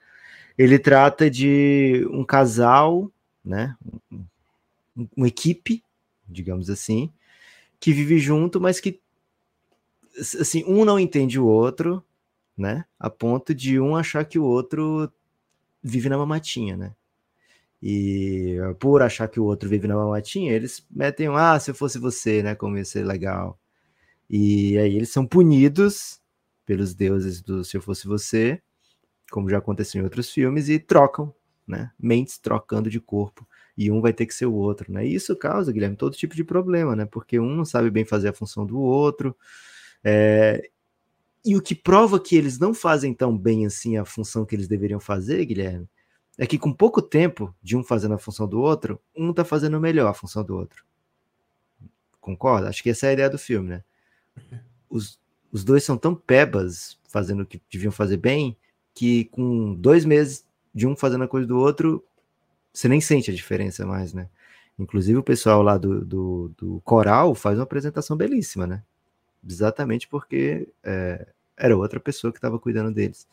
Ele 0.56 0.78
trata 0.78 1.30
de 1.30 2.06
um 2.10 2.24
casal, 2.24 3.10
né? 3.44 3.76
Um, 4.10 4.24
uma 5.16 5.28
equipe, 5.28 5.82
digamos 6.28 6.70
assim, 6.70 7.12
que 7.80 7.92
vive 7.92 8.18
junto, 8.18 8.60
mas 8.60 8.80
que 8.80 9.00
assim, 10.18 10.64
um 10.66 10.84
não 10.84 10.98
entende 10.98 11.38
o 11.38 11.46
outro, 11.46 12.02
né? 12.56 12.84
A 12.98 13.10
ponto 13.10 13.54
de 13.54 13.80
um 13.80 13.96
achar 13.96 14.24
que 14.24 14.38
o 14.38 14.44
outro 14.44 15.12
vive 15.82 16.08
na 16.08 16.16
mamatinha, 16.16 16.76
né? 16.76 16.94
E 17.82 18.56
por 18.78 19.02
achar 19.02 19.28
que 19.28 19.38
o 19.38 19.44
outro 19.44 19.68
vive 19.68 19.86
na 19.86 19.94
mamatinha, 19.96 20.52
eles 20.52 20.86
metem 20.90 21.28
um, 21.28 21.36
ah, 21.36 21.58
se 21.60 21.70
eu 21.70 21.74
fosse 21.74 21.98
você, 21.98 22.42
né? 22.42 22.54
Como 22.54 22.78
ia 22.78 22.84
ser 22.84 23.04
legal. 23.04 23.58
E 24.28 24.78
aí 24.78 24.96
eles 24.96 25.10
são 25.10 25.26
punidos 25.26 26.20
pelos 26.66 26.94
deuses 26.94 27.42
do 27.42 27.64
se 27.64 27.76
eu 27.76 27.82
fosse 27.82 28.06
você, 28.06 28.60
como 29.30 29.50
já 29.50 29.58
aconteceu 29.58 30.00
em 30.00 30.04
outros 30.04 30.30
filmes, 30.30 30.68
e 30.68 30.78
trocam, 30.78 31.34
né? 31.66 31.90
Mentes 31.98 32.38
trocando 32.38 32.90
de 32.90 33.00
corpo. 33.00 33.46
E 33.76 33.90
um 33.90 34.00
vai 34.00 34.12
ter 34.12 34.26
que 34.26 34.34
ser 34.34 34.46
o 34.46 34.54
outro, 34.54 34.92
né? 34.92 35.06
E 35.06 35.14
isso 35.14 35.36
causa, 35.36 35.72
Guilherme, 35.72 35.96
todo 35.96 36.16
tipo 36.16 36.34
de 36.34 36.44
problema, 36.44 36.96
né? 36.96 37.04
Porque 37.06 37.40
um 37.40 37.54
não 37.54 37.64
sabe 37.64 37.90
bem 37.90 38.04
fazer 38.04 38.28
a 38.28 38.32
função 38.32 38.64
do 38.64 38.78
outro, 38.78 39.36
é, 40.04 40.70
e 41.44 41.56
o 41.56 41.62
que 41.62 41.74
prova 41.74 42.18
que 42.18 42.36
eles 42.36 42.58
não 42.58 42.72
fazem 42.72 43.12
tão 43.12 43.36
bem 43.36 43.66
assim 43.66 43.98
a 43.98 44.04
função 44.04 44.46
que 44.46 44.54
eles 44.54 44.66
deveriam 44.66 44.98
fazer, 44.98 45.44
Guilherme, 45.44 45.88
é 46.38 46.46
que 46.46 46.58
com 46.58 46.72
pouco 46.72 47.02
tempo 47.02 47.54
de 47.62 47.76
um 47.76 47.84
fazendo 47.84 48.14
a 48.14 48.18
função 48.18 48.48
do 48.48 48.60
outro, 48.60 49.00
um 49.14 49.32
tá 49.32 49.44
fazendo 49.44 49.78
melhor 49.78 50.08
a 50.08 50.14
função 50.14 50.42
do 50.42 50.56
outro. 50.56 50.84
Concorda? 52.20 52.68
Acho 52.68 52.82
que 52.82 52.90
essa 52.90 53.06
é 53.06 53.10
a 53.10 53.12
ideia 53.12 53.30
do 53.30 53.38
filme, 53.38 53.68
né? 53.68 53.84
Os, 54.88 55.18
os 55.50 55.64
dois 55.64 55.84
são 55.84 55.96
tão 55.96 56.14
pebas 56.14 56.98
fazendo 57.08 57.42
o 57.42 57.46
que 57.46 57.60
deviam 57.70 57.92
fazer 57.92 58.16
bem, 58.16 58.56
que 58.94 59.26
com 59.26 59.74
dois 59.74 60.04
meses 60.04 60.44
de 60.74 60.86
um 60.86 60.96
fazendo 60.96 61.24
a 61.24 61.28
coisa 61.28 61.46
do 61.46 61.58
outro, 61.58 62.04
você 62.72 62.88
nem 62.88 63.00
sente 63.00 63.30
a 63.30 63.34
diferença 63.34 63.86
mais, 63.86 64.12
né? 64.12 64.28
Inclusive 64.78 65.18
o 65.18 65.22
pessoal 65.22 65.62
lá 65.62 65.78
do, 65.78 66.04
do, 66.04 66.52
do 66.56 66.80
coral 66.84 67.34
faz 67.34 67.58
uma 67.58 67.64
apresentação 67.64 68.16
belíssima, 68.16 68.66
né? 68.66 68.82
exatamente 69.48 70.08
porque 70.08 70.68
é, 70.82 71.26
era 71.56 71.76
outra 71.76 72.00
pessoa 72.00 72.32
que 72.32 72.38
estava 72.38 72.58
cuidando 72.58 72.92
deles. 72.92 73.26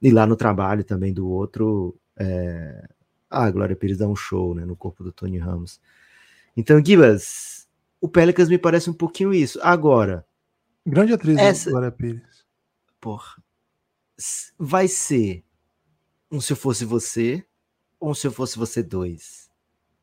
E 0.00 0.10
lá 0.10 0.26
no 0.26 0.36
trabalho 0.36 0.84
também 0.84 1.12
do 1.12 1.28
outro, 1.28 1.96
é, 2.16 2.86
a 3.30 3.50
Glória 3.50 3.76
Pires 3.76 3.98
dá 3.98 4.06
um 4.06 4.16
show 4.16 4.54
né, 4.54 4.64
no 4.64 4.76
corpo 4.76 5.02
do 5.02 5.12
Tony 5.12 5.38
Ramos. 5.38 5.80
Então, 6.56 6.84
Gibas, 6.84 7.66
o 8.00 8.08
Pelicans 8.08 8.48
me 8.48 8.58
parece 8.58 8.90
um 8.90 8.94
pouquinho 8.94 9.32
isso. 9.32 9.58
Agora. 9.62 10.24
Grande 10.86 11.12
atriz, 11.14 11.38
essa... 11.38 11.70
Glória 11.70 11.90
Pires. 11.90 12.44
Porra. 13.00 13.42
Vai 14.58 14.86
ser 14.86 15.44
um 16.30 16.40
Se 16.40 16.52
Eu 16.52 16.56
Fosse 16.56 16.84
Você 16.84 17.44
ou 17.98 18.10
um 18.10 18.14
Se 18.14 18.26
Eu 18.26 18.32
Fosse 18.32 18.58
Você 18.58 18.82
dois? 18.82 19.50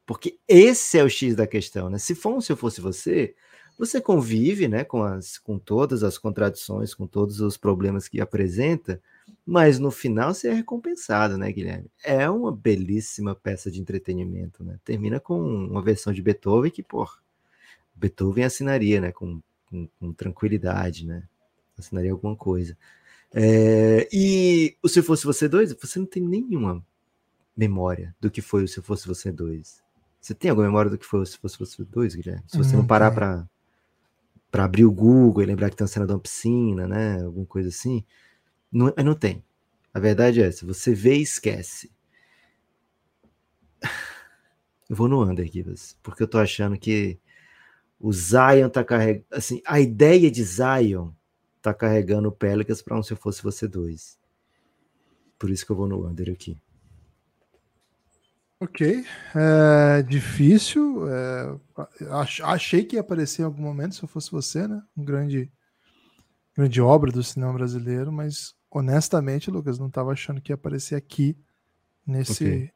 Porque 0.06 0.40
esse 0.48 0.98
é 0.98 1.04
o 1.04 1.10
X 1.10 1.36
da 1.36 1.48
questão, 1.48 1.90
né? 1.90 1.98
Se 1.98 2.16
for 2.16 2.36
um 2.36 2.42
Se 2.42 2.52
Eu 2.52 2.58
Fosse 2.58 2.82
Você, 2.82 3.36
você 3.78 4.02
convive 4.02 4.68
né, 4.68 4.84
com, 4.84 5.04
as, 5.04 5.38
com 5.38 5.58
todas 5.58 6.04
as 6.04 6.18
contradições, 6.18 6.94
com 6.94 7.08
todos 7.08 7.42
os 7.42 7.58
problemas 7.58 8.08
que 8.08 8.22
apresenta, 8.22 9.02
mas 9.46 9.80
no 9.80 9.90
final 9.90 10.34
você 10.34 10.50
é 10.50 10.54
recompensado, 10.54 11.38
né, 11.38 11.52
Guilherme? 11.52 11.90
É 12.04 12.30
uma 12.30 12.52
belíssima 12.52 13.34
peça 13.34 13.72
de 13.72 13.82
entretenimento, 13.82 14.64
né? 14.64 14.80
Termina 14.84 15.20
com 15.20 15.42
uma 15.42 15.82
versão 15.82 16.14
de 16.14 16.22
Beethoven 16.22 16.70
que, 16.70 16.84
pô, 16.84 17.10
Beethoven 17.96 18.44
assinaria, 18.44 19.02
né, 19.02 19.12
com, 19.12 19.42
com, 19.72 19.88
com 20.00 20.14
tranquilidade, 20.14 21.08
né? 21.08 21.24
Assinaria 21.78 22.12
alguma 22.12 22.36
coisa. 22.36 22.78
É, 23.34 24.08
e 24.12 24.78
o 24.84 24.90
Se 24.90 25.02
Fosse 25.02 25.26
Você 25.26 25.48
dois, 25.48 25.74
você 25.74 25.98
não 25.98 26.06
tem 26.06 26.22
nenhuma 26.22 26.86
memória 27.56 28.14
do 28.20 28.30
que 28.30 28.42
foi 28.42 28.66
o 28.66 28.68
Se 28.68 28.82
Fosse 28.82 29.08
Você 29.08 29.32
dois. 29.32 29.82
Você 30.20 30.36
tem 30.36 30.52
alguma 30.52 30.68
memória 30.68 30.92
do 30.92 30.98
que 30.98 31.06
foi 31.06 31.22
o 31.22 31.26
Se 31.26 31.38
Fosse 31.38 31.58
Você 31.58 31.84
dois, 31.86 32.14
Guilherme? 32.14 32.44
Se 32.46 32.58
você 32.58 32.74
não, 32.74 32.82
não 32.82 32.88
parar 32.88 33.12
para 33.12 33.48
para 34.52 34.66
abrir 34.66 34.84
o 34.84 34.92
Google 34.92 35.42
e 35.42 35.46
lembrar 35.46 35.70
que 35.70 35.78
tem 35.78 35.86
uma 35.86 35.88
cena 35.88 36.06
de 36.06 36.12
uma 36.12 36.20
piscina, 36.20 36.86
né? 36.86 37.24
Alguma 37.24 37.46
coisa 37.46 37.70
assim. 37.70 38.04
Não, 38.70 38.94
não 38.98 39.16
tem. 39.16 39.42
A 39.94 40.00
verdade 40.00 40.42
é 40.42 40.48
essa. 40.48 40.66
Você 40.66 40.94
vê 40.94 41.16
e 41.16 41.22
esquece. 41.22 41.90
Eu 44.90 44.96
vou 44.96 45.08
no 45.08 45.24
under, 45.24 45.50
Givas, 45.50 45.98
porque 46.04 46.22
eu 46.22 46.28
tô 46.28 46.38
achando 46.38 46.78
que 46.78 47.18
o 48.02 48.12
Zion 48.12 48.70
tá 48.70 48.84
carregando. 48.84 49.26
Assim, 49.32 49.62
a 49.66 49.80
ideia 49.80 50.30
de 50.32 50.44
Zion 50.44 51.12
tá 51.62 51.74
carregando 51.74 52.30
o 52.30 52.32
Pelicans 52.32 52.82
para 52.82 52.98
um 52.98 53.04
se 53.04 53.14
eu 53.14 53.18
fosse 53.18 53.44
você 53.44 53.68
dois. 53.68 54.18
Por 55.38 55.50
isso 55.50 55.66
que 55.66 55.72
eu 55.72 55.76
vou 55.76 55.88
no 55.88 56.08
under 56.08 56.30
aqui. 56.32 56.58
Ok. 58.60 59.04
É, 59.36 60.02
difícil. 60.04 61.08
É, 61.10 61.60
achei 62.44 62.84
que 62.84 62.96
ia 62.96 63.02
aparecer 63.02 63.42
em 63.42 63.46
algum 63.46 63.64
momento, 63.64 63.96
se 63.96 64.04
eu 64.04 64.08
fosse 64.08 64.32
você, 64.32 64.68
né? 64.68 64.82
Um 64.96 65.04
grande, 65.04 65.52
grande 66.56 66.82
obra 66.82 67.12
do 67.12 67.24
cinema 67.24 67.54
brasileiro, 67.54 68.12
mas 68.12 68.56
honestamente, 68.70 69.50
Lucas, 69.50 69.80
não 69.80 69.88
estava 69.88 70.12
achando 70.12 70.42
que 70.42 70.52
ia 70.52 70.56
aparecer 70.56 70.96
aqui 70.96 71.36
nesse, 72.06 72.46
okay. 72.46 72.72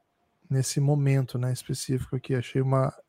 nesse 0.49 0.80
momento 0.80 1.38
né, 1.38 1.53
específico 1.53 2.15
aqui. 2.15 2.34
Achei 2.34 2.61
uma, 2.61 2.88
um 2.88 3.03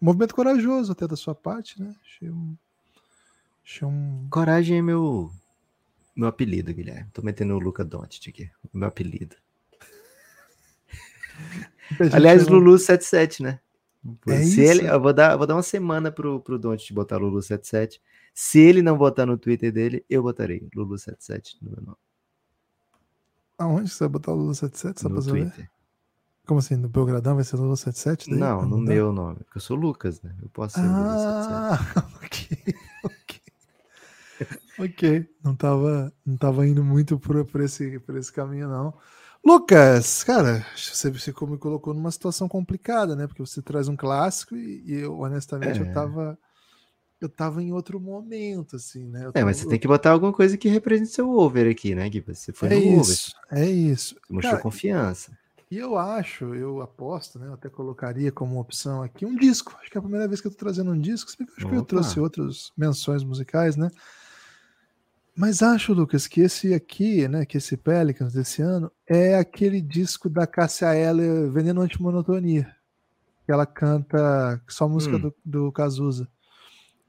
movimento 0.00 0.34
corajoso 0.34 0.92
até 0.92 1.06
da 1.06 1.16
sua 1.16 1.34
parte, 1.34 1.80
né? 1.80 1.94
Achei 2.02 2.30
um. 2.30 2.56
Achei 3.64 3.86
um... 3.86 4.26
Coragem 4.30 4.78
é 4.78 4.82
meu, 4.82 5.30
meu 6.14 6.28
apelido, 6.28 6.72
Guilherme. 6.72 7.10
Tô 7.12 7.22
metendo 7.22 7.54
o 7.54 7.58
Luca 7.58 7.84
Doncic 7.84 8.28
aqui, 8.28 8.50
meu 8.72 8.88
apelido. 8.88 9.36
Aliás, 12.12 12.46
não... 12.46 12.54
Lulu 12.54 12.78
77, 12.78 13.42
né? 13.42 13.60
É 14.26 14.42
Se 14.42 14.60
ele, 14.60 14.86
eu 14.86 15.00
vou 15.00 15.12
dar, 15.12 15.36
vou 15.36 15.46
dar 15.46 15.54
uma 15.54 15.62
semana 15.62 16.10
pro, 16.10 16.40
pro 16.40 16.58
Don't 16.58 16.92
botar 16.92 17.18
Lulu 17.18 17.42
77. 17.42 18.00
Se 18.32 18.58
ele 18.58 18.82
não 18.82 18.96
botar 18.96 19.26
no 19.26 19.36
Twitter 19.36 19.72
dele, 19.72 20.04
eu 20.08 20.22
botarei 20.22 20.68
Lulu 20.74 20.96
77 20.98 21.58
no 21.62 21.70
meu 21.70 21.82
nome. 21.82 21.98
Aonde 23.58 23.90
você 23.90 23.98
vai 24.00 24.08
botar 24.08 24.32
o 24.32 24.36
Lulu 24.36 24.54
77? 24.54 25.00
Só 25.02 25.08
no 25.08 25.22
Twitter. 25.22 25.52
Ver? 25.54 25.79
Como 26.50 26.58
assim? 26.58 26.74
No 26.74 26.88
Belgradão 26.88 27.36
vai 27.36 27.44
ser 27.44 27.54
Lulu 27.54 27.76
77? 27.76 28.28
Daí? 28.28 28.36
Não, 28.36 28.66
no 28.66 28.76
meu 28.76 29.12
nome. 29.12 29.36
Porque 29.44 29.58
eu 29.58 29.62
sou 29.62 29.76
Lucas, 29.76 30.20
né? 30.20 30.34
Eu 30.42 30.48
posso 30.48 30.74
ser 30.74 30.84
ah, 30.84 31.78
Lulu 31.78 31.94
77. 32.24 32.24
ok, 32.24 32.74
ok. 33.04 33.40
ok. 34.80 35.28
Não 35.44 35.54
tava, 35.54 36.12
não 36.26 36.36
tava 36.36 36.66
indo 36.66 36.82
muito 36.82 37.20
por, 37.20 37.44
por, 37.44 37.60
esse, 37.60 38.00
por 38.00 38.16
esse 38.16 38.32
caminho, 38.32 38.68
não. 38.68 38.92
Lucas, 39.46 40.24
cara, 40.24 40.66
você, 40.76 41.08
você 41.08 41.32
me 41.46 41.56
colocou 41.56 41.94
numa 41.94 42.10
situação 42.10 42.48
complicada, 42.48 43.14
né? 43.14 43.28
Porque 43.28 43.46
você 43.46 43.62
traz 43.62 43.86
um 43.86 43.94
clássico 43.94 44.56
e, 44.56 44.82
e 44.84 44.94
eu, 44.94 45.20
honestamente, 45.20 45.78
é. 45.78 45.82
eu 45.82 45.92
tava. 45.92 46.36
Eu 47.20 47.28
tava 47.28 47.62
em 47.62 47.70
outro 47.70 48.00
momento, 48.00 48.74
assim, 48.74 49.06
né? 49.06 49.30
é, 49.34 49.44
mas 49.44 49.58
você 49.58 49.68
tem 49.68 49.78
que 49.78 49.86
botar 49.86 50.10
alguma 50.10 50.32
coisa 50.32 50.56
que 50.56 50.68
represente 50.68 51.10
seu 51.10 51.30
over 51.30 51.70
aqui, 51.70 51.94
né, 51.94 52.08
Gui? 52.08 52.22
Você 52.22 52.50
foi 52.52 52.68
é 52.70 52.74
no 52.74 53.00
isso, 53.00 53.36
over. 53.46 53.62
É 53.62 53.70
isso. 53.70 54.14
Você 54.14 54.32
mostrou 54.32 54.52
cara, 54.52 54.62
confiança. 54.62 55.38
E 55.70 55.78
eu 55.78 55.96
acho, 55.96 56.52
eu 56.54 56.82
aposto, 56.82 57.38
né? 57.38 57.46
Eu 57.46 57.54
até 57.54 57.68
colocaria 57.68 58.32
como 58.32 58.58
opção 58.60 59.02
aqui 59.02 59.24
um 59.24 59.36
disco. 59.36 59.76
Acho 59.80 59.88
que 59.90 59.96
é 59.96 60.00
a 60.00 60.02
primeira 60.02 60.26
vez 60.26 60.40
que 60.40 60.48
eu 60.48 60.50
tô 60.50 60.56
trazendo 60.58 60.90
um 60.90 60.98
disco. 61.00 61.30
Acho 61.30 61.44
Opa. 61.60 61.70
que 61.70 61.76
eu 61.76 61.84
trouxe 61.84 62.18
outras 62.18 62.72
menções 62.76 63.22
musicais, 63.22 63.76
né? 63.76 63.88
Mas 65.36 65.62
acho, 65.62 65.92
Lucas, 65.92 66.26
que 66.26 66.40
esse 66.40 66.74
aqui, 66.74 67.28
né, 67.28 67.46
que 67.46 67.56
esse 67.56 67.76
Pelicans 67.76 68.32
desse 68.32 68.60
ano, 68.60 68.90
é 69.06 69.36
aquele 69.36 69.80
disco 69.80 70.28
da 70.28 70.44
Cássia 70.46 70.94
Eller, 70.94 71.48
Veneno 71.50 71.80
Antimonotonia, 71.82 72.74
que 73.46 73.52
ela 73.52 73.64
canta 73.64 74.60
só 74.68 74.88
música 74.88 75.16
Hum. 75.16 75.20
do, 75.20 75.34
do 75.44 75.72
Cazuza. 75.72 76.28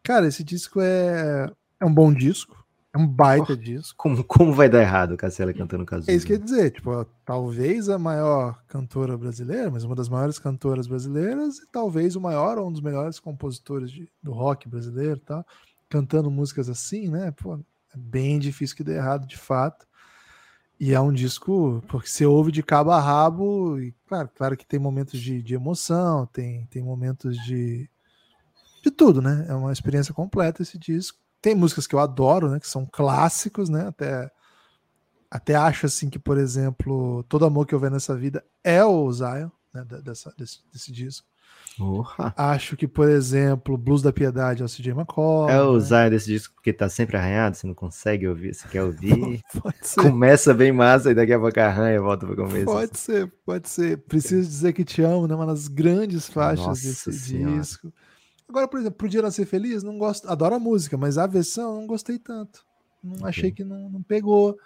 Cara, 0.04 0.28
esse 0.28 0.44
disco 0.44 0.80
é, 0.80 1.52
é 1.80 1.86
um 1.86 1.94
bom 1.94 2.14
disco, 2.14 2.61
é 2.94 2.98
um 2.98 3.08
baita 3.08 3.56
disco. 3.56 3.96
Como, 3.98 4.24
como 4.24 4.54
vai 4.54 4.68
dar 4.70 4.82
errado 4.82 5.16
Cassiela 5.16 5.54
cantando 5.54 5.86
Cazuza? 5.86 6.12
É 6.12 6.16
isso 6.16 6.26
que 6.26 6.34
eu 6.34 6.38
ia 6.38 6.44
dizer, 6.44 6.72
tipo, 6.72 6.92
ó, 6.92 7.06
talvez 7.26 7.88
a 7.88 7.98
maior 7.98 8.62
cantora 8.68 9.18
brasileira, 9.18 9.72
mas 9.72 9.84
uma 9.84 9.96
das 9.96 10.10
maiores 10.10 10.38
cantoras 10.38 10.88
brasileiras, 10.88 11.60
e 11.60 11.68
talvez 11.72 12.16
o 12.16 12.22
maior 12.22 12.58
ou 12.58 12.68
um 12.68 12.72
dos 12.72 12.82
melhores 12.82 13.20
compositores 13.20 13.90
de- 13.92 14.10
do 14.22 14.34
rock 14.34 14.68
brasileiro, 14.68 15.20
tá? 15.20 15.46
Cantando 15.90 16.30
músicas 16.30 16.70
assim, 16.70 17.08
né? 17.08 17.32
Pô, 17.32 17.56
é 17.56 17.98
bem 17.98 18.40
difícil 18.40 18.76
que 18.76 18.84
dê 18.84 18.96
errado 18.96 19.26
de 19.26 19.38
fato. 19.38 19.86
E 20.80 20.94
é 20.94 21.00
um 21.00 21.14
disco, 21.14 21.82
porque 21.88 22.10
você 22.10 22.26
ouve 22.26 22.52
de 22.52 22.64
cabo 22.64 22.90
a 22.92 23.00
rabo, 23.00 23.80
e 23.80 23.94
claro, 24.08 24.30
claro 24.36 24.58
que 24.58 24.66
tem 24.66 24.80
momentos 24.80 25.20
de, 25.20 25.42
de 25.42 25.54
emoção, 25.54 26.26
tem, 26.26 26.66
tem 26.72 26.82
momentos 26.84 27.38
de. 27.46 27.88
de 28.84 28.90
tudo, 28.90 29.22
né? 29.22 29.46
É 29.48 29.54
uma 29.54 29.72
experiência 29.72 30.12
completa 30.14 30.62
esse 30.64 30.80
disco. 30.80 31.21
Tem 31.42 31.56
músicas 31.56 31.88
que 31.88 31.96
eu 31.96 32.00
adoro, 32.00 32.50
né? 32.50 32.60
Que 32.60 32.68
são 32.68 32.86
clássicos, 32.86 33.70
né? 33.70 33.88
Até 33.88 34.32
até 35.32 35.56
acho 35.56 35.86
assim 35.86 36.10
que, 36.10 36.20
por 36.20 36.38
exemplo, 36.38 37.24
todo 37.24 37.46
amor 37.46 37.66
que 37.66 37.74
eu 37.74 37.80
ver 37.80 37.90
nessa 37.90 38.14
vida 38.14 38.44
é 38.62 38.84
o 38.84 39.10
Zion, 39.10 39.50
né, 39.74 39.86
dessa, 40.04 40.34
desse, 40.38 40.60
desse 40.74 40.92
disco. 40.92 41.26
Acho 42.36 42.76
que, 42.76 42.86
por 42.86 43.08
exemplo, 43.08 43.78
Blues 43.78 44.02
da 44.02 44.12
Piedade 44.12 44.62
é 44.62 44.66
o 44.66 44.68
CJ 44.68 44.92
McCall. 44.92 45.50
É 45.50 45.64
o 45.64 45.76
né? 45.76 45.80
Zion 45.80 46.10
desse 46.10 46.26
disco 46.28 46.54
porque 46.54 46.74
tá 46.74 46.90
sempre 46.90 47.16
arranhado, 47.16 47.56
você 47.56 47.66
não 47.66 47.74
consegue 47.74 48.28
ouvir, 48.28 48.54
você 48.54 48.68
quer 48.68 48.84
ouvir. 48.84 49.42
Começa 49.96 50.54
bem 50.54 50.74
massa 50.74 51.12
e 51.12 51.16
daqui 51.16 51.32
a 51.32 51.40
pouco 51.40 51.58
arranha 51.62 51.96
e 51.96 52.00
volta 52.00 52.26
pro 52.26 52.36
começo. 52.36 52.66
pode 52.66 53.00
ser, 53.00 53.32
pode 53.46 53.70
ser. 53.70 54.00
Preciso 54.00 54.48
dizer 54.48 54.74
que 54.74 54.84
te 54.84 55.02
amo, 55.02 55.28
né? 55.28 55.34
Uma 55.34 55.46
das 55.46 55.70
grandes 55.70 56.28
faixas 56.28 56.66
Nossa 56.66 56.88
desse 56.88 57.14
Senhora. 57.14 57.58
disco. 57.58 57.92
Agora, 58.52 58.68
por 58.68 58.82
exemplo, 58.82 58.98
pro 58.98 59.08
Dia 59.08 59.22
Nascer 59.22 59.46
Feliz, 59.46 59.82
não 59.82 59.98
gosto, 59.98 60.30
adoro 60.30 60.56
a 60.56 60.60
música, 60.60 60.98
mas 60.98 61.18
a 61.18 61.26
versão 61.26 61.74
eu 61.74 61.80
não 61.80 61.88
gostei 61.88 62.20
tanto. 62.20 62.66
Não 63.02 63.26
achei 63.26 63.50
que 63.50 63.64
não, 63.64 63.90
não 63.90 64.04
pegou. 64.04 64.60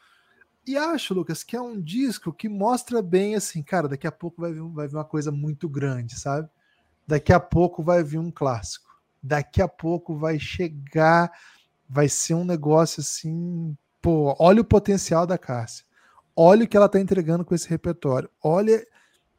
E 0.66 0.76
acho, 0.76 1.14
Lucas, 1.14 1.44
que 1.44 1.56
é 1.56 1.62
um 1.62 1.80
disco 1.80 2.34
que 2.34 2.50
mostra 2.50 3.00
bem 3.00 3.36
assim, 3.36 3.62
cara, 3.62 3.88
daqui 3.88 4.08
a 4.08 4.12
pouco 4.12 4.42
vai 4.42 4.52
vir, 4.52 4.64
vai 4.64 4.88
vir 4.88 4.96
uma 4.96 5.06
coisa 5.06 5.32
muito 5.32 5.70
grande, 5.70 6.20
sabe? 6.20 6.50
Daqui 7.06 7.32
a 7.32 7.40
pouco 7.40 7.84
vai 7.84 8.04
vir 8.04 8.18
um 8.18 8.32
clássico. 8.32 8.90
Daqui 9.22 9.62
a 9.62 9.68
pouco 9.68 10.18
vai 10.18 10.40
chegar, 10.40 11.32
vai 11.88 12.10
ser 12.10 12.34
um 12.34 12.44
negócio 12.44 13.02
assim, 13.02 13.78
pô, 14.02 14.36
olha 14.40 14.62
o 14.62 14.66
potencial 14.66 15.28
da 15.28 15.38
Cássia. 15.38 15.86
Olha 16.36 16.66
o 16.66 16.68
que 16.68 16.76
ela 16.76 16.90
tá 16.90 17.00
entregando 17.00 17.46
com 17.46 17.54
esse 17.54 17.70
repertório. 17.70 18.32
Olha. 18.44 18.84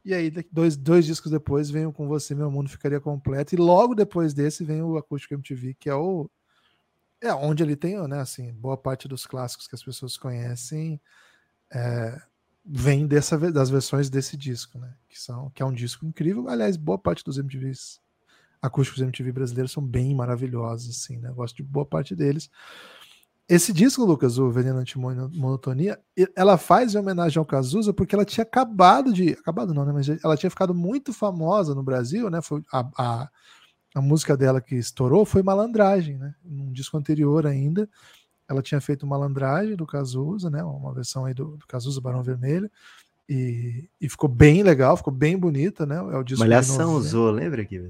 E 0.06 0.14
aí, 0.14 0.30
dois, 0.52 0.76
dois 0.76 1.04
discos 1.04 1.32
depois, 1.32 1.68
vem 1.68 1.84
o 1.84 1.92
Com 1.92 2.06
Você 2.06 2.32
Meu 2.32 2.48
Mundo 2.48 2.70
Ficaria 2.70 3.00
Completo. 3.00 3.56
E 3.56 3.58
logo 3.58 3.92
depois 3.92 4.32
desse 4.32 4.64
vem 4.64 4.80
o 4.80 4.96
Acústico 4.96 5.34
MTV, 5.34 5.74
que 5.74 5.90
é 5.90 5.94
o. 5.96 6.30
É 7.20 7.34
onde 7.34 7.64
ele 7.64 7.74
tem, 7.74 7.96
né, 8.06 8.20
assim, 8.20 8.52
boa 8.52 8.76
parte 8.76 9.08
dos 9.08 9.26
clássicos 9.26 9.66
que 9.66 9.74
as 9.74 9.82
pessoas 9.82 10.16
conhecem 10.16 11.00
é, 11.74 12.20
vem 12.64 13.04
dessa, 13.04 13.36
das 13.50 13.68
versões 13.68 14.08
desse 14.08 14.36
disco, 14.36 14.78
né? 14.78 14.94
Que, 15.08 15.18
são, 15.18 15.50
que 15.50 15.60
é 15.60 15.66
um 15.66 15.72
disco 15.72 16.06
incrível. 16.06 16.48
Aliás, 16.48 16.76
boa 16.76 16.98
parte 16.98 17.24
dos 17.24 17.36
MTVs 17.36 18.00
acústicos 18.62 19.02
MTV 19.02 19.32
brasileiros 19.32 19.72
são 19.72 19.84
bem 19.84 20.14
maravilhosos, 20.14 20.96
assim, 20.96 21.18
né? 21.18 21.30
Eu 21.30 21.34
gosto 21.34 21.56
de 21.56 21.64
boa 21.64 21.84
parte 21.84 22.14
deles. 22.14 22.48
Esse 23.48 23.72
disco, 23.72 24.04
Lucas, 24.04 24.38
o 24.38 24.50
Veneno 24.50 24.80
Antimonotonia, 24.80 26.00
ela 26.34 26.58
faz 26.58 26.94
em 26.94 26.98
homenagem 26.98 27.38
ao 27.38 27.46
Cazuza 27.46 27.92
porque 27.92 28.12
ela 28.12 28.24
tinha 28.24 28.42
acabado 28.42 29.12
de. 29.12 29.32
Acabado 29.32 29.72
não, 29.72 29.84
né? 29.84 29.92
Mas 29.92 30.08
ela 30.08 30.36
tinha 30.36 30.50
ficado 30.50 30.74
muito 30.74 31.12
famosa 31.12 31.72
no 31.72 31.82
Brasil, 31.82 32.28
né? 32.28 32.42
Foi 32.42 32.64
a, 32.72 32.88
a, 32.98 33.30
a 33.94 34.00
música 34.00 34.36
dela 34.36 34.60
que 34.60 34.74
estourou 34.74 35.24
foi 35.24 35.44
Malandragem, 35.44 36.18
né? 36.18 36.34
Num 36.44 36.72
disco 36.72 36.96
anterior 36.96 37.46
ainda. 37.46 37.88
Ela 38.48 38.62
tinha 38.62 38.80
feito 38.80 39.06
Malandragem 39.06 39.76
do 39.76 39.86
Cazuza, 39.86 40.50
né? 40.50 40.64
Uma 40.64 40.92
versão 40.92 41.24
aí 41.24 41.34
do, 41.34 41.56
do 41.56 41.66
Cazuza 41.68 42.00
Barão 42.00 42.24
Vermelho. 42.24 42.68
E, 43.28 43.88
e 44.00 44.08
ficou 44.08 44.28
bem 44.28 44.64
legal, 44.64 44.96
ficou 44.96 45.12
bem 45.12 45.38
bonita, 45.38 45.86
né? 45.86 45.96
É 45.96 46.16
o 46.16 46.24
disco 46.24 46.40
Malhação 46.40 46.78
90. 46.78 46.98
usou, 46.98 47.30
lembra 47.30 47.62
aqui? 47.62 47.88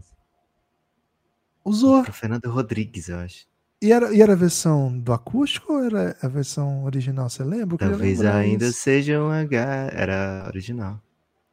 Usou. 1.65 2.03
Pro 2.03 2.13
Fernando 2.13 2.45
Rodrigues, 2.51 3.09
eu 3.09 3.19
acho. 3.19 3.47
E 3.83 3.93
era, 3.93 4.13
e 4.15 4.23
era 4.23 4.33
a 4.33 4.37
versão 4.37 4.99
do 4.99 5.13
acústico 5.13 5.75
ou 5.75 5.85
era 5.85 6.17
a 6.23 6.29
versão 6.29 6.85
original? 6.85 7.29
Você 7.29 7.45
lembra? 7.45 7.77
Talvez 7.77 8.25
ainda 8.25 8.67
isso. 8.67 8.79
seja 8.79 9.21
um 9.21 9.31
H. 9.31 9.91
Era 9.93 10.45
original. 10.47 11.01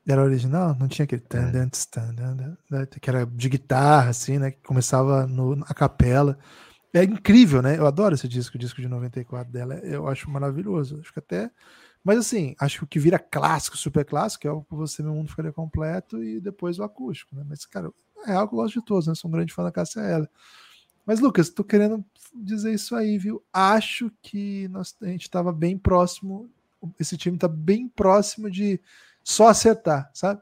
Era 0.08 0.24
original? 0.24 0.76
Não 0.80 0.88
tinha 0.88 1.04
aquele. 1.04 1.24
dan, 1.30 1.70
Que 3.02 3.10
era 3.10 3.26
de 3.26 3.50
guitarra, 3.50 4.10
assim, 4.10 4.38
né? 4.38 4.52
Que 4.52 4.62
começava 4.62 5.28
no, 5.28 5.56
na 5.56 5.66
capela. 5.68 6.38
É 6.94 7.04
incrível, 7.04 7.62
né? 7.62 7.78
Eu 7.78 7.88
adoro 7.88 8.16
esse 8.16 8.28
disco, 8.28 8.56
o 8.56 8.60
disco 8.60 8.80
de 8.80 8.88
94 8.88 9.52
dela. 9.52 9.76
Eu 9.80 10.08
acho 10.08 10.30
maravilhoso. 10.30 11.00
Acho 11.02 11.12
que 11.12 11.20
até. 11.20 11.52
Mas 12.04 12.20
assim, 12.20 12.54
acho 12.60 12.80
que 12.80 12.84
o 12.84 12.88
que 12.88 13.00
vira 13.00 13.18
clássico, 13.18 13.78
super 13.78 14.06
clássico, 14.06 14.48
é 14.48 14.52
o 14.52 14.62
que 14.62 14.76
você 14.76 15.02
meu 15.02 15.14
mundo 15.14 15.30
ficaria 15.30 15.54
completo 15.54 16.22
e 16.22 16.40
depois 16.40 16.78
o 16.80 16.84
acústico, 16.84 17.36
né? 17.36 17.44
Mas, 17.48 17.66
cara, 17.66 17.90
é 18.28 18.34
algo 18.34 18.50
que 18.50 18.56
eu 18.56 18.60
gosto 18.60 18.80
de 18.80 18.86
todos, 18.86 19.08
né? 19.08 19.16
Sou 19.16 19.30
um 19.30 19.34
grande 19.34 19.54
fã 19.54 19.64
da 19.64 19.72
Cássia 19.72 20.02
Eller. 20.02 20.30
Mas, 21.06 21.20
Lucas, 21.20 21.50
tô 21.50 21.64
querendo 21.64 22.04
dizer 22.34 22.74
isso 22.74 22.96
aí, 22.96 23.18
viu? 23.18 23.44
Acho 23.52 24.12
que 24.22 24.68
nós, 24.70 24.96
a 25.02 25.08
gente 25.08 25.24
estava 25.24 25.52
bem 25.52 25.78
próximo. 25.78 26.50
Esse 27.00 27.18
time 27.18 27.38
tá 27.38 27.48
bem 27.48 27.88
próximo 27.88 28.50
de 28.50 28.80
só 29.24 29.48
acertar, 29.48 30.10
sabe? 30.14 30.42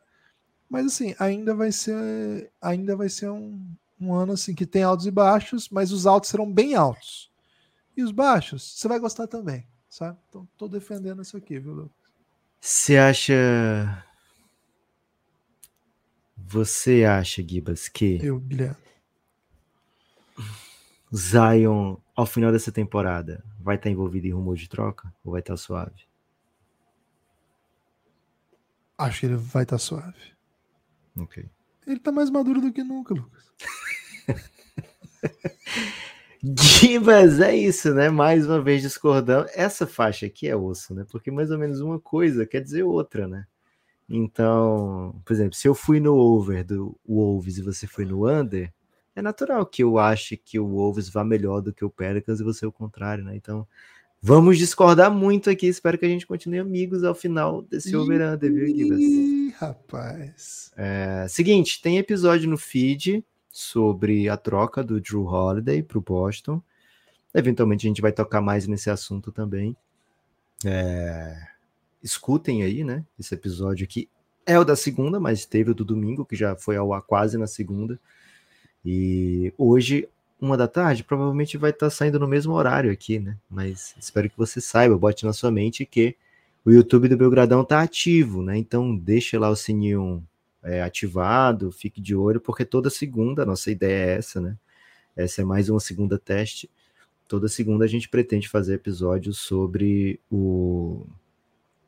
Mas 0.69 0.85
assim, 0.85 1.13
ainda 1.19 1.53
vai 1.53 1.71
ser, 1.71 2.51
ainda 2.61 2.95
vai 2.95 3.09
ser 3.09 3.29
um, 3.29 3.61
um 3.99 4.13
ano 4.13 4.33
assim 4.33 4.55
que 4.55 4.65
tem 4.65 4.83
altos 4.83 5.05
e 5.05 5.11
baixos, 5.11 5.69
mas 5.69 5.91
os 5.91 6.07
altos 6.07 6.29
serão 6.29 6.51
bem 6.51 6.75
altos. 6.75 7.29
E 7.95 8.01
os 8.01 8.11
baixos, 8.11 8.77
você 8.77 8.87
vai 8.87 8.97
gostar 8.97 9.27
também, 9.27 9.67
sabe? 9.89 10.17
Então 10.29 10.47
tô 10.57 10.67
defendendo 10.67 11.21
isso 11.21 11.35
aqui, 11.35 11.59
viu, 11.59 11.73
Lucas? 11.73 12.01
Você 12.59 12.97
acha. 12.97 14.05
Você 16.37 17.03
acha, 17.03 17.41
Gibas, 17.41 17.89
que 17.89 18.19
Eu, 18.23 18.39
Guilherme. 18.39 18.90
Zion, 21.13 21.97
ao 22.15 22.25
final 22.25 22.51
dessa 22.51 22.71
temporada, 22.71 23.43
vai 23.59 23.75
estar 23.75 23.89
envolvido 23.89 24.27
em 24.27 24.31
rumor 24.31 24.55
de 24.55 24.69
troca? 24.69 25.13
Ou 25.23 25.33
vai 25.33 25.41
estar 25.41 25.57
suave? 25.57 26.05
Acho 28.97 29.19
que 29.19 29.25
ele 29.25 29.35
vai 29.35 29.63
estar 29.63 29.77
suave. 29.77 30.31
Ok. 31.17 31.49
Ele 31.85 31.99
tá 31.99 32.11
mais 32.11 32.29
maduro 32.29 32.61
do 32.61 32.71
que 32.71 32.83
nunca, 32.83 33.13
Lucas. 33.13 33.51
Gibas, 36.43 37.39
é 37.39 37.55
isso, 37.55 37.93
né? 37.93 38.09
Mais 38.09 38.47
uma 38.47 38.61
vez 38.61 38.81
discordando. 38.81 39.47
Essa 39.53 39.85
faixa 39.85 40.25
aqui 40.25 40.47
é 40.47 40.55
osso, 40.55 40.93
né? 40.93 41.05
Porque 41.11 41.29
mais 41.29 41.51
ou 41.51 41.57
menos 41.57 41.81
uma 41.81 41.99
coisa 41.99 42.45
quer 42.45 42.61
dizer 42.61 42.83
outra, 42.83 43.27
né? 43.27 43.45
Então, 44.09 45.21
por 45.23 45.33
exemplo, 45.33 45.53
se 45.55 45.67
eu 45.67 45.75
fui 45.75 45.99
no 45.99 46.15
over 46.15 46.65
do 46.65 46.97
Wolves 47.07 47.57
e 47.57 47.61
você 47.61 47.87
foi 47.87 48.05
no 48.05 48.27
under, 48.27 48.73
é 49.15 49.21
natural 49.21 49.65
que 49.65 49.83
eu 49.83 49.97
ache 49.97 50.37
que 50.37 50.59
o 50.59 50.67
Wolves 50.67 51.09
vá 51.09 51.23
melhor 51.23 51.61
do 51.61 51.73
que 51.73 51.83
o 51.83 51.89
Pelicans 51.89 52.39
e 52.39 52.43
você 52.43 52.65
o 52.65 52.71
contrário, 52.71 53.23
né? 53.23 53.35
Então, 53.35 53.67
vamos 54.21 54.57
discordar 54.57 55.11
muito 55.11 55.49
aqui. 55.49 55.67
Espero 55.67 55.97
que 55.97 56.05
a 56.05 56.09
gente 56.09 56.27
continue 56.27 56.59
amigos 56.59 57.03
ao 57.03 57.15
final 57.15 57.61
desse 57.61 57.95
over-under, 57.95 58.53
viu, 58.53 58.67
Gibas? 58.67 58.99
Ih, 58.99 59.53
rapaz. 59.57 60.71
É, 60.77 61.25
seguinte, 61.29 61.81
tem 61.81 61.97
episódio 61.97 62.49
no 62.49 62.57
feed 62.57 63.23
sobre 63.49 64.29
a 64.29 64.37
troca 64.37 64.83
do 64.83 65.01
Drew 65.01 65.25
Holiday 65.25 65.83
para 65.83 65.97
o 65.97 66.01
Boston. 66.01 66.61
Eventualmente 67.33 67.85
a 67.85 67.89
gente 67.89 68.01
vai 68.01 68.11
tocar 68.11 68.41
mais 68.41 68.67
nesse 68.67 68.89
assunto 68.89 69.31
também. 69.31 69.75
É, 70.65 71.37
escutem 72.01 72.63
aí, 72.63 72.83
né? 72.83 73.05
Esse 73.19 73.33
episódio 73.35 73.83
aqui 73.83 74.09
é 74.45 74.57
o 74.57 74.63
da 74.63 74.75
segunda, 74.75 75.19
mas 75.19 75.45
teve 75.45 75.71
o 75.71 75.75
do 75.75 75.85
domingo, 75.85 76.25
que 76.25 76.35
já 76.35 76.55
foi 76.55 76.75
ao 76.75 76.93
ar 76.93 77.01
quase 77.01 77.37
na 77.37 77.47
segunda. 77.47 77.99
E 78.85 79.53
hoje, 79.57 80.07
uma 80.39 80.57
da 80.57 80.67
tarde, 80.67 81.03
provavelmente 81.03 81.57
vai 81.57 81.69
estar 81.69 81.89
saindo 81.89 82.19
no 82.19 82.27
mesmo 82.27 82.53
horário 82.53 82.91
aqui, 82.91 83.19
né? 83.19 83.37
Mas 83.49 83.95
espero 83.99 84.29
que 84.29 84.37
você 84.37 84.59
saiba, 84.59 84.97
bote 84.97 85.25
na 85.25 85.33
sua 85.33 85.51
mente 85.51 85.85
que 85.85 86.15
o 86.65 86.71
YouTube 86.71 87.07
do 87.07 87.17
Belgradão 87.17 87.63
tá 87.63 87.81
ativo, 87.81 88.41
né? 88.41 88.57
Então 88.57 88.95
deixa 88.95 89.39
lá 89.39 89.49
o 89.49 89.55
sininho 89.55 90.23
é, 90.63 90.81
ativado, 90.81 91.71
fique 91.71 92.01
de 92.01 92.15
olho, 92.15 92.39
porque 92.39 92.65
toda 92.65 92.89
segunda, 92.89 93.43
a 93.43 93.45
nossa 93.45 93.71
ideia 93.71 94.13
é 94.13 94.17
essa, 94.17 94.39
né? 94.39 94.57
Essa 95.15 95.41
é 95.41 95.45
mais 95.45 95.69
uma 95.69 95.79
segunda 95.79 96.17
teste. 96.17 96.69
Toda 97.27 97.47
segunda 97.47 97.85
a 97.85 97.87
gente 97.87 98.09
pretende 98.09 98.49
fazer 98.49 98.75
episódios 98.75 99.37
sobre 99.37 100.19
o 100.29 101.05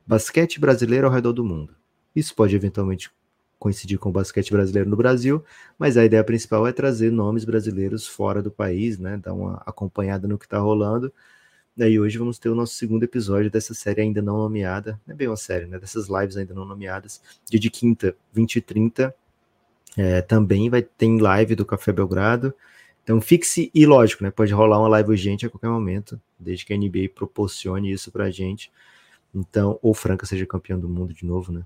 basquete 0.05 0.59
brasileiro 0.59 1.07
ao 1.07 1.13
redor 1.13 1.33
do 1.33 1.43
mundo. 1.43 1.75
Isso 2.15 2.35
pode 2.35 2.55
eventualmente 2.55 3.11
coincidir 3.63 3.97
com 3.97 4.09
o 4.09 4.11
basquete 4.11 4.51
brasileiro 4.51 4.89
no 4.89 4.97
Brasil, 4.97 5.41
mas 5.79 5.95
a 5.95 6.03
ideia 6.03 6.21
principal 6.21 6.67
é 6.67 6.73
trazer 6.73 7.09
nomes 7.09 7.45
brasileiros 7.45 8.05
fora 8.05 8.43
do 8.43 8.51
país, 8.51 8.99
né? 8.99 9.15
Dar 9.15 9.33
uma 9.33 9.63
acompanhada 9.65 10.27
no 10.27 10.37
que 10.37 10.43
está 10.43 10.59
rolando. 10.59 11.13
E 11.77 11.97
hoje 11.97 12.17
vamos 12.17 12.37
ter 12.37 12.49
o 12.49 12.55
nosso 12.55 12.73
segundo 12.73 13.03
episódio 13.03 13.49
dessa 13.49 13.73
série 13.73 14.01
ainda 14.01 14.21
não 14.21 14.35
nomeada. 14.37 14.99
É 15.07 15.13
bem 15.13 15.29
uma 15.29 15.37
série, 15.37 15.65
né? 15.65 15.79
Dessas 15.79 16.09
lives 16.09 16.35
ainda 16.35 16.53
não 16.53 16.65
nomeadas. 16.65 17.21
Dia 17.49 17.57
de 17.57 17.69
quinta, 17.69 18.13
20 18.33 18.57
e 18.57 18.61
30. 18.61 19.15
É, 19.95 20.21
também 20.21 20.69
vai 20.69 20.81
ter 20.81 21.17
live 21.17 21.55
do 21.55 21.65
Café 21.65 21.93
Belgrado. 21.93 22.53
Então 23.01 23.21
fixe 23.21 23.71
e 23.73 23.85
lógico, 23.85 24.25
né? 24.25 24.29
Pode 24.29 24.53
rolar 24.53 24.77
uma 24.79 24.89
live 24.89 25.11
urgente 25.11 25.45
a 25.45 25.49
qualquer 25.49 25.69
momento, 25.69 26.19
desde 26.37 26.65
que 26.65 26.73
a 26.73 26.77
NBA 26.77 27.11
proporcione 27.15 27.89
isso 27.89 28.11
pra 28.11 28.29
gente. 28.29 28.69
Então, 29.33 29.79
ou 29.81 29.93
Franca 29.93 30.25
seja 30.25 30.45
campeão 30.45 30.77
do 30.77 30.89
mundo 30.89 31.13
de 31.13 31.25
novo, 31.25 31.53
né? 31.53 31.63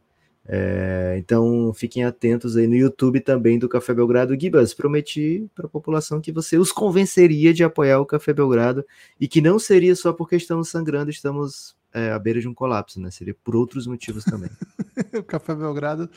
É, 0.50 1.16
então 1.20 1.74
fiquem 1.74 2.06
atentos 2.06 2.56
aí 2.56 2.68
no 2.68 2.76
YouTube 2.76 3.20
também 3.20 3.60
do 3.60 3.68
Café 3.68 3.93
Belgrado. 3.93 4.39
Gibas, 4.39 4.74
prometi 4.74 5.50
para 5.54 5.66
a 5.66 5.70
população 5.70 6.22
que 6.22 6.32
você 6.32 6.58
os 6.58 6.72
convenceria 6.72 7.54
de 7.54 7.64
apoiar 7.64 8.00
o 8.00 8.06
Café 8.06 8.32
Belgrado 8.32 8.86
e 9.20 9.28
que 9.28 9.41
não 9.41 9.60
seria 9.60 9.95
só 9.95 10.14
porque 10.14 10.38
estamos 10.38 10.70
sangrando, 10.70 11.10
estamos 11.10 11.76
é, 11.93 12.12
à 12.12 12.20
beira 12.20 12.39
de 12.39 12.48
um 12.48 12.54
colapso, 12.54 13.00
né? 13.02 13.12
Seria 13.12 13.36
por 13.43 13.56
outros 13.58 13.86
motivos 13.88 14.24
também. 14.24 14.50
o 15.20 15.24
Café 15.24 15.54
Belgrado 15.54 16.10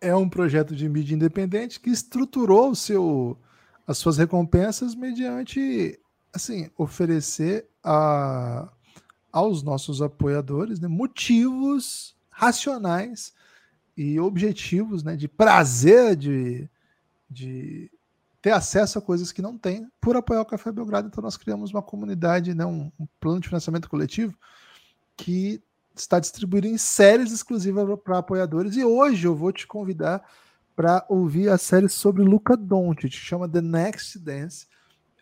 é 0.00 0.14
um 0.16 0.28
projeto 0.28 0.74
de 0.74 0.88
mídia 0.88 1.14
independente 1.14 1.78
que 1.78 1.90
estruturou 1.90 2.74
seu, 2.74 3.38
as 3.86 3.98
suas 3.98 4.18
recompensas 4.18 4.96
mediante 4.96 5.98
assim 6.32 6.70
oferecer 6.76 7.66
a, 7.84 8.68
aos 9.30 9.62
nossos 9.62 10.02
apoiadores 10.02 10.80
né, 10.80 10.88
motivos 10.88 12.16
racionais 12.30 13.32
e 14.02 14.18
objetivos, 14.18 15.02
né, 15.02 15.14
de 15.14 15.28
prazer 15.28 16.16
de, 16.16 16.66
de 17.28 17.90
ter 18.40 18.50
acesso 18.50 18.98
a 18.98 19.02
coisas 19.02 19.30
que 19.30 19.42
não 19.42 19.58
tem 19.58 19.86
por 20.00 20.16
apoiar 20.16 20.40
o 20.40 20.46
Café 20.46 20.72
Belgrado. 20.72 21.06
Então 21.06 21.20
nós 21.22 21.36
criamos 21.36 21.70
uma 21.70 21.82
comunidade, 21.82 22.54
né, 22.54 22.64
um, 22.64 22.90
um 22.98 23.06
plano 23.20 23.40
de 23.40 23.48
financiamento 23.48 23.90
coletivo 23.90 24.34
que 25.18 25.62
está 25.94 26.18
distribuído 26.18 26.66
em 26.66 26.78
séries 26.78 27.30
exclusivas 27.30 27.86
para 28.02 28.16
apoiadores. 28.16 28.74
E 28.74 28.82
hoje 28.82 29.26
eu 29.26 29.34
vou 29.34 29.52
te 29.52 29.66
convidar 29.66 30.26
para 30.74 31.04
ouvir 31.06 31.50
a 31.50 31.58
série 31.58 31.90
sobre 31.90 32.22
Luca 32.22 32.56
Doncic, 32.56 33.12
chama 33.12 33.46
The 33.46 33.60
Next 33.60 34.18
Dance. 34.18 34.66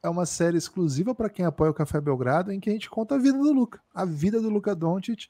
É 0.01 0.09
uma 0.09 0.25
série 0.25 0.57
exclusiva 0.57 1.13
para 1.17 1.29
quem 1.29 1.45
apoia 1.45 1.73
o 1.73 1.75
Café 1.75 2.01
Belgrado, 2.01 2.53
em 2.53 2.61
que 2.61 2.71
a 2.71 2.73
gente 2.73 2.89
conta 2.89 3.17
a 3.17 3.19
vida 3.19 3.39
do 3.39 3.53
Luca, 3.53 3.81
a 3.93 4.05
vida 4.05 4.41
do 4.41 4.49
Luca 4.49 4.73
Doncic 4.73 5.27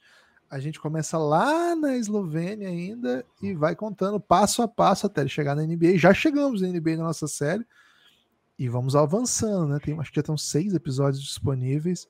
a 0.51 0.59
gente 0.59 0.81
começa 0.81 1.19
lá 1.19 1.77
na 1.77 1.97
Eslovênia 1.97 2.69
ainda 2.69 3.25
e 3.43 3.53
vai 3.55 3.77
contando 3.77 4.19
passo 4.19 4.63
a 4.63 4.69
passo 4.69 5.07
até 5.07 5.21
ele 5.21 5.29
chegar 5.29 5.55
na 5.55 5.63
NBA. 5.63 5.99
Já 5.99 6.15
chegamos 6.15 6.63
na 6.63 6.69
NBA 6.69 6.97
na 6.97 7.05
nossa 7.05 7.29
série 7.29 7.67
e 8.59 8.69
vamos 8.69 8.97
avançando, 8.97 9.69
né? 9.69 9.79
Tem, 9.79 9.99
acho 9.99 10.11
que 10.11 10.17
já 10.17 10.21
estão 10.21 10.39
seis 10.39 10.75
episódios 10.75 11.23
disponíveis. 11.23 12.09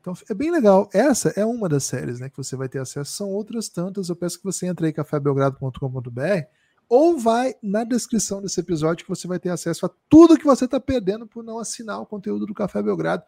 Então 0.00 0.14
é 0.28 0.34
bem 0.34 0.50
legal. 0.50 0.88
Essa 0.94 1.30
é 1.30 1.44
uma 1.44 1.68
das 1.68 1.84
séries 1.84 2.20
né, 2.20 2.30
que 2.30 2.36
você 2.36 2.56
vai 2.56 2.68
ter 2.68 2.78
acesso. 2.78 3.12
São 3.12 3.28
outras 3.28 3.68
tantas. 3.68 4.08
Eu 4.08 4.16
peço 4.16 4.38
que 4.38 4.44
você 4.44 4.66
entre 4.66 4.86
aí 4.86 4.92
cafébelgrado.com.br 4.92 6.46
ou 6.88 7.18
vai 7.18 7.54
na 7.62 7.84
descrição 7.84 8.40
desse 8.40 8.58
episódio 8.58 9.04
que 9.04 9.10
você 9.10 9.28
vai 9.28 9.38
ter 9.38 9.50
acesso 9.50 9.86
a 9.86 9.90
tudo 10.08 10.38
que 10.38 10.44
você 10.44 10.64
está 10.64 10.80
perdendo 10.80 11.26
por 11.26 11.44
não 11.44 11.58
assinar 11.58 12.00
o 12.00 12.06
conteúdo 12.06 12.46
do 12.46 12.54
Café 12.54 12.82
Belgrado 12.82 13.22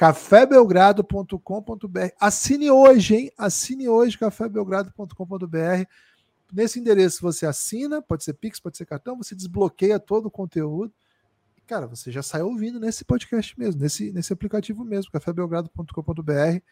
cafébelgrado.com.br. 0.00 2.08
Assine 2.18 2.70
hoje, 2.70 3.16
hein? 3.16 3.30
Assine 3.36 3.86
hoje 3.86 4.16
cafébelgrado.com.br. 4.16 5.84
Nesse 6.50 6.80
endereço 6.80 7.20
você 7.20 7.44
assina, 7.44 8.00
pode 8.00 8.24
ser 8.24 8.32
Pix, 8.32 8.58
pode 8.58 8.78
ser 8.78 8.86
cartão, 8.86 9.18
você 9.18 9.34
desbloqueia 9.34 10.00
todo 10.00 10.24
o 10.24 10.30
conteúdo. 10.30 10.90
E, 11.54 11.60
cara, 11.60 11.86
você 11.86 12.10
já 12.10 12.22
sai 12.22 12.40
ouvindo 12.40 12.80
nesse 12.80 13.04
podcast 13.04 13.60
mesmo, 13.60 13.78
nesse, 13.78 14.10
nesse 14.10 14.32
aplicativo 14.32 14.86
mesmo, 14.86 15.12
cafébelgrado.com.br. 15.12 16.62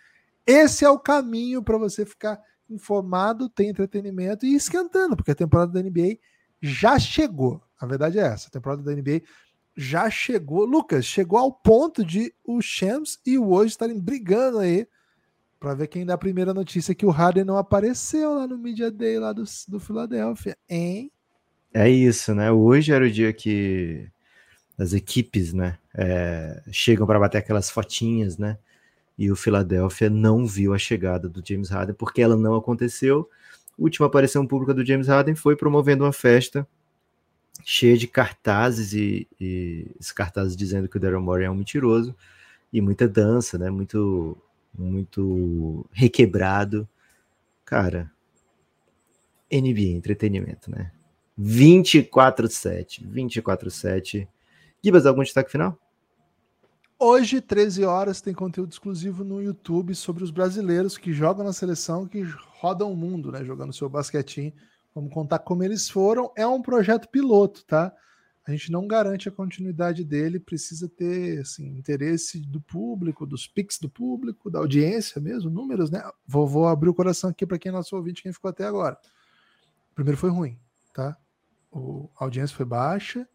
Esse 0.46 0.86
é 0.86 0.88
o 0.88 0.98
caminho 0.98 1.62
para 1.62 1.76
você 1.76 2.06
ficar 2.06 2.40
informado, 2.70 3.50
ter 3.50 3.66
entretenimento 3.66 4.46
e 4.46 4.54
esquentando, 4.54 5.14
porque 5.14 5.32
a 5.32 5.34
temporada 5.34 5.70
da 5.70 5.82
NBA 5.82 6.16
já 6.62 6.98
chegou. 6.98 7.62
A 7.78 7.84
verdade 7.84 8.18
é 8.18 8.22
essa, 8.22 8.48
a 8.48 8.50
temporada 8.50 8.82
da 8.82 8.90
NBA 8.90 9.20
já 9.80 10.10
chegou, 10.10 10.64
Lucas, 10.64 11.04
chegou 11.04 11.38
ao 11.38 11.52
ponto 11.52 12.04
de 12.04 12.34
o 12.44 12.60
Shams 12.60 13.20
e 13.24 13.38
o 13.38 13.52
Hoje 13.52 13.70
estarem 13.70 13.96
brigando 13.96 14.58
aí 14.58 14.88
para 15.60 15.72
ver 15.72 15.86
quem 15.86 16.04
dá 16.04 16.14
a 16.14 16.18
primeira 16.18 16.52
notícia 16.52 16.96
que 16.96 17.06
o 17.06 17.10
Harden 17.10 17.44
não 17.44 17.56
apareceu 17.56 18.34
lá 18.34 18.44
no 18.44 18.58
Media 18.58 18.90
Day 18.90 19.20
lá 19.20 19.32
do, 19.32 19.44
do 19.68 19.78
Philadelphia, 19.78 20.58
hein? 20.68 21.12
É 21.72 21.88
isso, 21.88 22.34
né? 22.34 22.50
Hoje 22.50 22.92
era 22.92 23.04
o 23.04 23.10
dia 23.10 23.32
que 23.32 24.10
as 24.76 24.92
equipes, 24.92 25.52
né, 25.52 25.78
é, 25.94 26.60
chegam 26.72 27.06
para 27.06 27.20
bater 27.20 27.38
aquelas 27.38 27.70
fotinhas, 27.70 28.36
né? 28.36 28.58
E 29.16 29.30
o 29.30 29.36
Philadelphia 29.36 30.10
não 30.10 30.44
viu 30.44 30.74
a 30.74 30.78
chegada 30.78 31.28
do 31.28 31.40
James 31.46 31.70
Harden 31.70 31.94
porque 31.94 32.20
ela 32.20 32.36
não 32.36 32.56
aconteceu. 32.56 33.30
A 33.78 33.82
última 33.82 34.08
aparição 34.08 34.44
pública 34.44 34.74
do 34.74 34.84
James 34.84 35.06
Harden 35.06 35.36
foi 35.36 35.54
promovendo 35.54 36.02
uma 36.02 36.12
festa 36.12 36.66
cheia 37.70 37.98
de 37.98 38.06
cartazes 38.06 38.94
e, 38.94 39.28
e 39.38 39.86
esses 40.00 40.10
cartazes 40.10 40.56
dizendo 40.56 40.88
que 40.88 40.96
o 40.96 41.00
Daryl 41.00 41.20
Morey 41.20 41.44
é 41.44 41.50
um 41.50 41.54
mentiroso 41.54 42.16
e 42.72 42.80
muita 42.80 43.06
dança, 43.06 43.58
né? 43.58 43.68
Muito, 43.68 44.38
muito 44.72 45.84
requebrado. 45.92 46.88
Cara, 47.66 48.10
NBA 49.52 49.94
entretenimento, 49.94 50.70
né? 50.70 50.90
24/7, 51.38 53.06
24/7. 53.06 54.26
Gibas, 54.82 55.04
algum 55.04 55.22
destaque 55.22 55.50
final? 55.50 55.78
Hoje, 56.98 57.38
13 57.38 57.84
horas, 57.84 58.22
tem 58.22 58.32
conteúdo 58.32 58.72
exclusivo 58.72 59.22
no 59.22 59.42
YouTube 59.42 59.94
sobre 59.94 60.24
os 60.24 60.30
brasileiros 60.30 60.96
que 60.96 61.12
jogam 61.12 61.44
na 61.44 61.52
seleção, 61.52 62.08
que 62.08 62.22
rodam 62.22 62.90
o 62.90 62.96
mundo, 62.96 63.30
né? 63.30 63.44
Jogando 63.44 63.74
seu 63.74 63.90
basquetinho 63.90 64.54
Vamos 64.94 65.12
contar 65.12 65.38
como 65.40 65.62
eles 65.62 65.88
foram. 65.88 66.32
É 66.36 66.46
um 66.46 66.62
projeto 66.62 67.08
piloto, 67.08 67.64
tá? 67.64 67.94
A 68.48 68.50
gente 68.50 68.72
não 68.72 68.86
garante 68.86 69.28
a 69.28 69.32
continuidade 69.32 70.02
dele, 70.02 70.40
precisa 70.40 70.88
ter 70.88 71.40
assim, 71.40 71.76
interesse 71.76 72.40
do 72.40 72.60
público, 72.60 73.26
dos 73.26 73.46
pics 73.46 73.78
do 73.78 73.90
público, 73.90 74.50
da 74.50 74.58
audiência 74.58 75.20
mesmo, 75.20 75.50
números, 75.50 75.90
né? 75.90 76.02
Vou, 76.26 76.48
vou 76.48 76.66
abrir 76.66 76.88
o 76.88 76.94
coração 76.94 77.28
aqui 77.28 77.44
para 77.44 77.58
quem 77.58 77.68
é 77.68 77.72
nosso 77.72 77.94
ouvinte, 77.94 78.22
quem 78.22 78.32
ficou 78.32 78.48
até 78.48 78.64
agora. 78.64 78.98
Primeiro 79.94 80.16
foi 80.16 80.30
ruim, 80.30 80.58
tá? 80.94 81.14
O, 81.70 82.08
a 82.18 82.24
audiência 82.24 82.56
foi 82.56 82.64
baixa, 82.64 83.28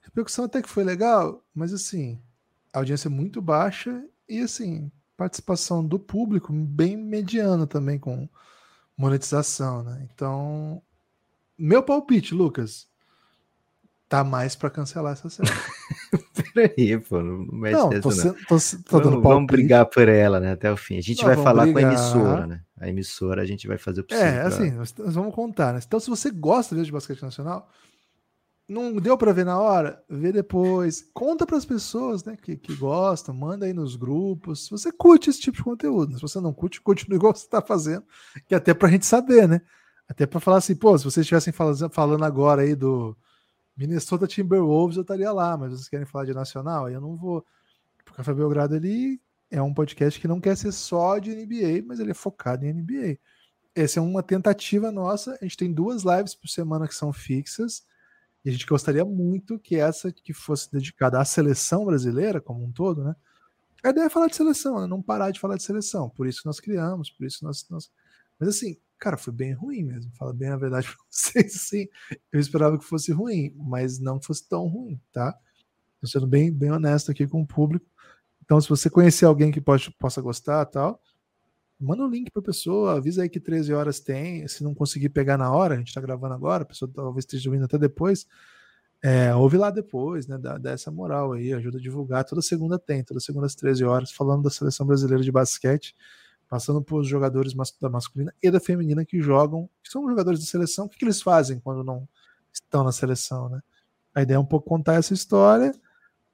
a 0.00 0.04
repercussão 0.04 0.44
até 0.44 0.62
que 0.62 0.68
foi 0.68 0.84
legal, 0.84 1.44
mas 1.52 1.72
assim, 1.72 2.22
a 2.72 2.78
audiência 2.78 3.08
é 3.08 3.10
muito 3.10 3.42
baixa 3.42 4.06
e 4.28 4.38
assim, 4.38 4.92
participação 5.16 5.84
do 5.84 5.98
público 5.98 6.52
bem 6.52 6.96
mediana 6.96 7.66
também 7.66 7.98
com 7.98 8.28
monetização, 8.96 9.82
né? 9.82 10.08
Então, 10.12 10.80
meu 11.58 11.82
palpite, 11.82 12.34
Lucas, 12.34 12.86
tá 14.08 14.22
mais 14.22 14.54
para 14.54 14.70
cancelar 14.70 15.14
essa 15.14 15.28
série. 15.30 15.48
Peraí, 16.54 16.98
pô, 16.98 17.22
não 17.22 17.46
mexe 17.50 17.76
não, 17.76 18.00
tô, 18.00 18.10
não. 18.10 18.34
Tô, 18.34 18.56
tô 18.86 19.00
vamos, 19.00 19.22
vamos, 19.22 19.46
brigar 19.46 19.86
por 19.86 20.06
ela, 20.06 20.38
né, 20.38 20.52
até 20.52 20.70
o 20.70 20.76
fim. 20.76 20.98
A 20.98 21.00
gente 21.00 21.22
não, 21.22 21.34
vai 21.34 21.42
falar 21.42 21.64
brigar. 21.64 21.82
com 21.82 21.88
a 21.88 21.92
emissora, 21.92 22.46
né? 22.46 22.60
A 22.78 22.88
emissora 22.88 23.42
a 23.42 23.46
gente 23.46 23.66
vai 23.66 23.78
fazer 23.78 24.02
o 24.02 24.04
possível. 24.04 24.28
É, 24.28 24.42
assim, 24.42 24.70
nós, 24.72 24.94
nós 24.96 25.14
vamos 25.14 25.34
contar, 25.34 25.72
né? 25.72 25.80
Então, 25.86 25.98
se 25.98 26.10
você 26.10 26.30
gosta 26.30 26.74
mesmo 26.74 26.86
de 26.86 26.92
basquete 26.92 27.22
nacional, 27.22 27.70
não 28.68 28.96
deu 28.96 29.16
para 29.16 29.32
ver 29.32 29.44
na 29.44 29.58
hora, 29.58 30.02
vê 30.08 30.30
depois. 30.30 31.08
Conta 31.14 31.46
para 31.46 31.56
as 31.56 31.64
pessoas, 31.64 32.24
né, 32.24 32.36
que, 32.40 32.56
que 32.56 32.74
gostam, 32.74 33.34
manda 33.34 33.66
aí 33.66 33.72
nos 33.72 33.96
grupos. 33.96 34.66
Se 34.66 34.70
você 34.70 34.92
curte 34.92 35.30
esse 35.30 35.40
tipo 35.40 35.56
de 35.56 35.64
conteúdo, 35.64 36.14
se 36.16 36.20
você 36.20 36.40
não 36.40 36.52
curte, 36.52 36.80
continue 36.80 37.16
igual 37.16 37.34
você 37.34 37.44
está 37.44 37.62
fazendo, 37.62 38.04
que 38.46 38.54
é 38.54 38.58
até 38.58 38.74
para 38.74 38.88
a 38.88 38.90
gente 38.90 39.06
saber, 39.06 39.48
né? 39.48 39.62
Até 40.12 40.26
para 40.26 40.40
falar 40.40 40.58
assim, 40.58 40.76
pô, 40.76 40.96
se 40.98 41.04
vocês 41.04 41.24
estivessem 41.24 41.54
falando 41.90 42.22
agora 42.22 42.60
aí 42.60 42.74
do 42.74 43.16
Minnesota 43.74 44.26
Timberwolves, 44.26 44.98
eu 44.98 45.00
estaria 45.00 45.32
lá, 45.32 45.56
mas 45.56 45.72
vocês 45.72 45.88
querem 45.88 46.04
falar 46.04 46.26
de 46.26 46.34
nacional? 46.34 46.84
Aí 46.84 46.92
eu 46.92 47.00
não 47.00 47.16
vou. 47.16 47.42
Porque 47.96 48.10
o 48.10 48.14
Café 48.16 48.34
Belgrado 48.34 48.76
ele 48.76 49.18
é 49.50 49.62
um 49.62 49.72
podcast 49.72 50.20
que 50.20 50.28
não 50.28 50.38
quer 50.38 50.54
ser 50.54 50.70
só 50.70 51.18
de 51.18 51.34
NBA, 51.34 51.86
mas 51.86 51.98
ele 51.98 52.10
é 52.10 52.14
focado 52.14 52.66
em 52.66 52.74
NBA. 52.74 53.18
Essa 53.74 54.00
é 54.00 54.02
uma 54.02 54.22
tentativa 54.22 54.92
nossa. 54.92 55.38
A 55.40 55.44
gente 55.46 55.56
tem 55.56 55.72
duas 55.72 56.02
lives 56.02 56.34
por 56.34 56.46
semana 56.46 56.86
que 56.86 56.94
são 56.94 57.10
fixas. 57.10 57.82
E 58.44 58.50
a 58.50 58.52
gente 58.52 58.66
gostaria 58.66 59.06
muito 59.06 59.58
que 59.58 59.76
essa 59.76 60.12
que 60.12 60.34
fosse 60.34 60.70
dedicada 60.70 61.18
à 61.18 61.24
seleção 61.24 61.86
brasileira 61.86 62.38
como 62.38 62.62
um 62.62 62.70
todo, 62.70 63.02
né? 63.02 63.16
A 63.82 63.88
ideia 63.88 64.04
é 64.04 64.10
falar 64.10 64.26
de 64.26 64.36
seleção, 64.36 64.78
né? 64.78 64.86
não 64.86 65.00
parar 65.00 65.30
de 65.30 65.40
falar 65.40 65.56
de 65.56 65.62
seleção. 65.62 66.10
Por 66.10 66.26
isso 66.26 66.42
que 66.42 66.46
nós 66.46 66.60
criamos, 66.60 67.10
por 67.10 67.24
isso 67.24 67.42
nós, 67.42 67.66
nós... 67.70 67.90
Mas 68.38 68.50
assim, 68.50 68.76
cara, 69.02 69.16
foi 69.16 69.32
bem 69.32 69.52
ruim 69.52 69.82
mesmo. 69.82 70.12
Fala 70.14 70.32
bem 70.32 70.48
a 70.48 70.56
verdade 70.56 70.86
pra 70.86 70.96
vocês, 71.10 71.52
sim. 71.54 71.88
Eu 72.30 72.38
esperava 72.38 72.78
que 72.78 72.84
fosse 72.84 73.10
ruim, 73.10 73.52
mas 73.56 73.98
não 73.98 74.22
fosse 74.22 74.48
tão 74.48 74.68
ruim, 74.68 75.00
tá? 75.12 75.36
Tô 76.00 76.06
sendo 76.06 76.26
bem, 76.26 76.52
bem 76.52 76.70
honesto 76.70 77.10
aqui 77.10 77.26
com 77.26 77.42
o 77.42 77.46
público. 77.46 77.84
Então, 78.44 78.60
se 78.60 78.68
você 78.68 78.88
conhecer 78.88 79.24
alguém 79.24 79.50
que 79.50 79.60
pode, 79.60 79.90
possa 79.98 80.22
gostar 80.22 80.66
tal, 80.66 81.02
manda 81.80 82.04
o 82.04 82.06
um 82.06 82.10
link 82.10 82.30
para 82.30 82.40
a 82.40 82.44
pessoa, 82.44 82.96
avisa 82.96 83.22
aí 83.22 83.28
que 83.28 83.40
13 83.40 83.72
horas 83.72 83.98
tem. 83.98 84.46
Se 84.46 84.62
não 84.62 84.72
conseguir 84.72 85.08
pegar 85.08 85.36
na 85.36 85.50
hora, 85.50 85.74
a 85.74 85.78
gente 85.78 85.88
está 85.88 86.00
gravando 86.00 86.34
agora, 86.34 86.62
a 86.62 86.66
pessoa 86.66 86.90
talvez 86.94 87.24
esteja 87.24 87.50
vindo 87.50 87.64
até 87.64 87.76
depois. 87.78 88.24
É, 89.02 89.34
ouve 89.34 89.56
lá 89.56 89.70
depois, 89.70 90.28
né? 90.28 90.38
Dá, 90.38 90.58
dá, 90.58 90.70
essa 90.70 90.92
moral 90.92 91.32
aí, 91.32 91.52
ajuda 91.52 91.78
a 91.78 91.80
divulgar. 91.80 92.24
Toda 92.24 92.40
segunda 92.40 92.78
tem, 92.78 93.02
toda 93.02 93.18
segunda 93.18 93.46
às 93.46 93.56
13 93.56 93.84
horas, 93.84 94.12
falando 94.12 94.44
da 94.44 94.50
seleção 94.50 94.86
brasileira 94.86 95.24
de 95.24 95.32
basquete, 95.32 95.96
passando 96.52 96.82
por 96.82 97.02
jogadores 97.02 97.54
da 97.80 97.88
masculina 97.88 98.34
e 98.42 98.50
da 98.50 98.60
feminina 98.60 99.06
que 99.06 99.22
jogam, 99.22 99.70
que 99.82 99.90
são 99.90 100.06
jogadores 100.06 100.38
de 100.38 100.44
seleção. 100.44 100.84
O 100.84 100.88
que, 100.90 100.98
que 100.98 101.04
eles 101.06 101.22
fazem 101.22 101.58
quando 101.58 101.82
não 101.82 102.06
estão 102.52 102.84
na 102.84 102.92
seleção, 102.92 103.48
né? 103.48 103.62
A 104.14 104.20
ideia 104.20 104.36
é 104.36 104.38
um 104.38 104.44
pouco 104.44 104.68
contar 104.68 104.96
essa 104.96 105.14
história. 105.14 105.72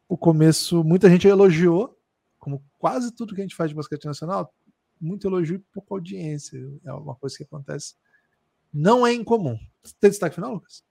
O 0.08 0.18
começo, 0.18 0.82
muita 0.82 1.08
gente 1.08 1.28
elogiou, 1.28 1.96
como 2.36 2.64
quase 2.80 3.12
tudo 3.12 3.32
que 3.32 3.40
a 3.40 3.44
gente 3.44 3.54
faz 3.54 3.70
de 3.70 3.76
basquete 3.76 4.06
nacional, 4.06 4.52
muito 5.00 5.24
elogio 5.24 5.54
e 5.54 5.64
pouca 5.72 5.94
audiência. 5.94 6.58
É 6.84 6.92
uma 6.92 7.14
coisa 7.14 7.36
que 7.36 7.44
acontece. 7.44 7.94
Não 8.74 9.06
é 9.06 9.12
incomum. 9.12 9.56
Tem 10.00 10.10
destaque 10.10 10.34
final, 10.34 10.52
Lucas? 10.52 10.82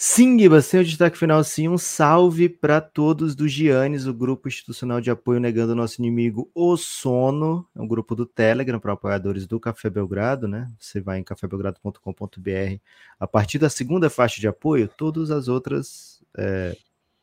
Sim, 0.00 0.38
Giba, 0.38 0.62
sem 0.62 0.78
o 0.78 0.84
destaque 0.84 1.18
final, 1.18 1.42
sim. 1.42 1.68
Um 1.68 1.76
salve 1.76 2.48
para 2.48 2.80
todos 2.80 3.34
do 3.34 3.48
Giannis, 3.48 4.06
o 4.06 4.14
grupo 4.14 4.46
institucional 4.46 5.00
de 5.00 5.10
apoio 5.10 5.40
negando 5.40 5.72
o 5.72 5.74
nosso 5.74 6.00
inimigo, 6.00 6.48
o 6.54 6.76
sono. 6.76 7.66
É 7.74 7.80
um 7.80 7.88
grupo 7.88 8.14
do 8.14 8.24
Telegram 8.24 8.78
para 8.78 8.92
apoiadores 8.92 9.44
do 9.44 9.58
Café 9.58 9.90
Belgrado, 9.90 10.46
né? 10.46 10.70
Você 10.78 11.00
vai 11.00 11.18
em 11.18 11.24
cafébelgrado.com.br. 11.24 12.80
A 13.18 13.26
partir 13.26 13.58
da 13.58 13.68
segunda 13.68 14.08
faixa 14.08 14.40
de 14.40 14.46
apoio, 14.46 14.86
todas 14.86 15.32
as 15.32 15.48
outras, 15.48 16.22
é, 16.36 16.76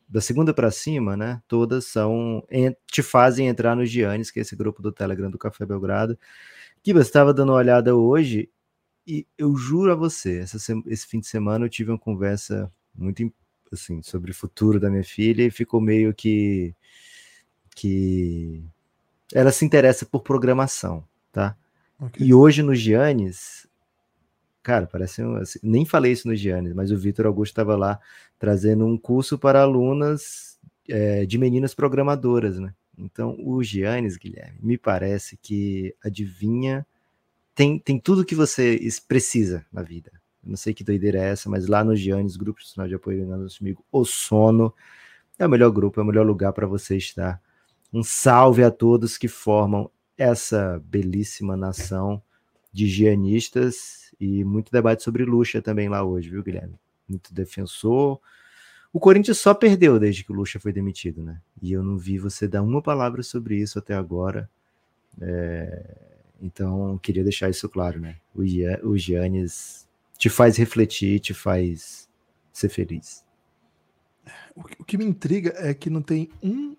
da 0.06 0.20
segunda 0.20 0.52
para 0.52 0.70
cima, 0.70 1.16
né? 1.16 1.40
Todas 1.48 1.86
são 1.86 2.44
te 2.92 3.02
fazem 3.02 3.48
entrar 3.48 3.74
no 3.74 3.86
Giannis, 3.86 4.30
que 4.30 4.38
é 4.38 4.42
esse 4.42 4.54
grupo 4.54 4.82
do 4.82 4.92
Telegram 4.92 5.30
do 5.30 5.38
Café 5.38 5.64
Belgrado. 5.64 6.18
Giba, 6.84 7.00
estava 7.00 7.32
dando 7.32 7.52
uma 7.52 7.58
olhada 7.58 7.96
hoje 7.96 8.50
e 9.06 9.26
eu 9.38 9.54
juro 9.56 9.92
a 9.92 9.94
você, 9.94 10.38
essa, 10.40 10.56
esse 10.86 11.06
fim 11.06 11.20
de 11.20 11.26
semana 11.26 11.64
eu 11.64 11.70
tive 11.70 11.90
uma 11.90 11.98
conversa 11.98 12.70
muito 12.94 13.32
assim 13.72 14.02
sobre 14.02 14.30
o 14.30 14.34
futuro 14.34 14.80
da 14.80 14.90
minha 14.90 15.04
filha 15.04 15.42
e 15.44 15.50
ficou 15.50 15.80
meio 15.80 16.14
que 16.14 16.74
que 17.74 18.64
ela 19.34 19.52
se 19.52 19.64
interessa 19.64 20.06
por 20.06 20.22
programação, 20.22 21.04
tá? 21.30 21.56
Okay. 22.00 22.26
E 22.26 22.32
hoje 22.34 22.62
no 22.62 22.74
Giannis, 22.74 23.66
cara, 24.62 24.86
parece 24.86 25.22
um, 25.22 25.36
assim, 25.36 25.58
nem 25.62 25.84
falei 25.84 26.12
isso 26.12 26.26
no 26.26 26.34
Giannis, 26.34 26.72
mas 26.72 26.90
o 26.90 26.96
Vitor 26.96 27.26
Augusto 27.26 27.52
estava 27.52 27.76
lá 27.76 28.00
trazendo 28.38 28.86
um 28.86 28.96
curso 28.96 29.38
para 29.38 29.60
alunas 29.60 30.58
é, 30.88 31.26
de 31.26 31.38
meninas 31.38 31.74
programadoras, 31.74 32.58
né? 32.58 32.74
Então 32.96 33.36
o 33.38 33.62
Giannis, 33.62 34.16
Guilherme, 34.16 34.58
me 34.62 34.78
parece 34.78 35.36
que 35.36 35.94
adivinha 36.02 36.86
tem, 37.56 37.78
tem 37.78 37.98
tudo 37.98 38.24
que 38.24 38.34
você 38.34 38.78
precisa 39.08 39.64
na 39.72 39.82
vida. 39.82 40.12
Eu 40.44 40.50
não 40.50 40.56
sei 40.58 40.74
que 40.74 40.84
doideira 40.84 41.18
é 41.18 41.30
essa, 41.30 41.48
mas 41.48 41.66
lá 41.66 41.82
no 41.82 41.96
Giannis, 41.96 42.36
Grupo 42.36 42.60
Institucional 42.60 42.86
de 42.86 42.94
Apoio 42.94 43.32
ao 43.32 43.38
Nosso 43.38 43.62
Amigo, 43.62 43.82
o 43.90 44.04
Sono, 44.04 44.72
é 45.38 45.46
o 45.46 45.48
melhor 45.48 45.70
grupo, 45.70 45.98
é 45.98 46.02
o 46.02 46.06
melhor 46.06 46.26
lugar 46.26 46.52
para 46.52 46.66
você 46.66 46.98
estar. 46.98 47.40
Um 47.90 48.02
salve 48.02 48.62
a 48.62 48.70
todos 48.70 49.16
que 49.16 49.26
formam 49.26 49.90
essa 50.18 50.82
belíssima 50.84 51.56
nação 51.56 52.22
de 52.70 52.86
gianistas 52.86 54.14
e 54.20 54.44
muito 54.44 54.70
debate 54.70 55.02
sobre 55.02 55.24
Lucha 55.24 55.62
também 55.62 55.88
lá 55.88 56.04
hoje, 56.04 56.28
viu, 56.28 56.42
Guilherme? 56.42 56.74
Muito 57.08 57.32
defensor. 57.32 58.20
O 58.92 59.00
Corinthians 59.00 59.38
só 59.38 59.54
perdeu 59.54 59.98
desde 59.98 60.22
que 60.24 60.30
o 60.30 60.34
Lucha 60.34 60.60
foi 60.60 60.74
demitido, 60.74 61.22
né? 61.22 61.40
E 61.62 61.72
eu 61.72 61.82
não 61.82 61.96
vi 61.96 62.18
você 62.18 62.46
dar 62.46 62.62
uma 62.62 62.82
palavra 62.82 63.22
sobre 63.22 63.56
isso 63.56 63.78
até 63.78 63.94
agora. 63.94 64.48
É 65.18 66.05
então, 66.40 66.98
queria 66.98 67.22
deixar 67.22 67.48
isso 67.48 67.68
claro, 67.68 68.00
né? 68.00 68.16
O, 68.34 68.42
o 68.88 68.98
Giannis 68.98 69.86
te 70.18 70.28
faz 70.28 70.56
refletir, 70.56 71.20
te 71.20 71.34
faz 71.34 72.08
ser 72.52 72.68
feliz. 72.68 73.24
O 74.78 74.84
que 74.84 74.96
me 74.96 75.04
intriga 75.04 75.52
é 75.56 75.74
que 75.74 75.90
não 75.90 76.02
tem 76.02 76.30
um 76.42 76.76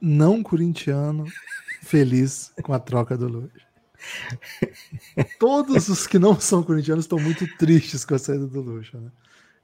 não 0.00 0.42
corintiano 0.42 1.24
feliz 1.82 2.52
com 2.62 2.72
a 2.72 2.78
troca 2.78 3.16
do 3.16 3.28
Luiz. 3.28 3.52
Todos 5.38 5.88
os 5.88 6.06
que 6.06 6.18
não 6.18 6.38
são 6.38 6.62
corintianos 6.62 7.04
estão 7.04 7.18
muito 7.18 7.46
tristes 7.56 8.04
com 8.04 8.14
a 8.14 8.18
saída 8.18 8.46
do 8.46 8.60
Lucha, 8.60 8.98
né? 8.98 9.10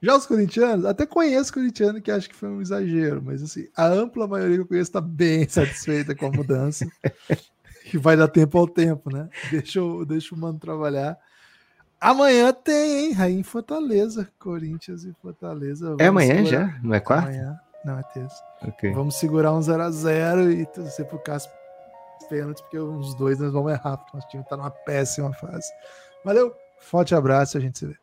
Já 0.03 0.15
os 0.15 0.25
corintianos, 0.25 0.85
até 0.85 1.05
conheço 1.05 1.53
corintiano 1.53 2.01
que 2.01 2.09
acha 2.09 2.27
que 2.27 2.33
foi 2.33 2.49
um 2.49 2.59
exagero, 2.59 3.21
mas 3.21 3.43
assim, 3.43 3.67
a 3.75 3.85
ampla 3.85 4.27
maioria 4.27 4.55
que 4.55 4.63
eu 4.63 4.67
conheço 4.67 4.89
está 4.89 4.99
bem 4.99 5.47
satisfeita 5.47 6.15
com 6.15 6.25
a 6.25 6.31
mudança 6.31 6.87
que 7.91 7.97
vai 7.97 8.15
dar 8.15 8.29
tempo 8.29 8.57
ao 8.57 8.65
tempo, 8.65 9.13
né? 9.13 9.27
Deixa, 9.51 9.79
eu, 9.79 10.05
deixa 10.05 10.33
o 10.33 10.37
mano 10.37 10.57
trabalhar. 10.57 11.17
Amanhã 11.99 12.53
tem, 12.53 13.11
hein? 13.11 13.39
Em 13.39 13.43
Fortaleza, 13.43 14.29
Corinthians 14.39 15.03
e 15.03 15.13
Fortaleza. 15.21 15.87
Vamos 15.87 16.01
é 16.01 16.07
amanhã 16.07 16.37
segurar... 16.37 16.67
já? 16.67 16.79
Não 16.81 16.93
é 16.95 16.99
quarta? 17.01 17.27
Amanhã, 17.27 17.59
não, 17.83 17.99
é 17.99 18.03
terça. 18.03 18.41
Okay. 18.65 18.93
Vamos 18.93 19.15
segurar 19.15 19.51
um 19.51 19.59
0x0 19.59 20.57
e 20.57 20.65
torcer 20.67 21.05
pro 21.05 21.19
Cássio 21.19 21.51
pênalti, 22.29 22.61
porque 22.61 22.79
uns 22.79 23.13
dois 23.15 23.37
nós 23.39 23.51
vamos 23.51 23.73
errar, 23.73 23.97
porque 23.97 24.15
nosso 24.15 24.29
time 24.29 24.43
tá 24.45 24.55
numa 24.55 24.71
péssima 24.71 25.33
fase. 25.33 25.69
Valeu, 26.23 26.55
forte 26.79 27.13
abraço 27.13 27.57
e 27.57 27.59
a 27.59 27.61
gente 27.61 27.77
se 27.77 27.85
vê. 27.87 27.95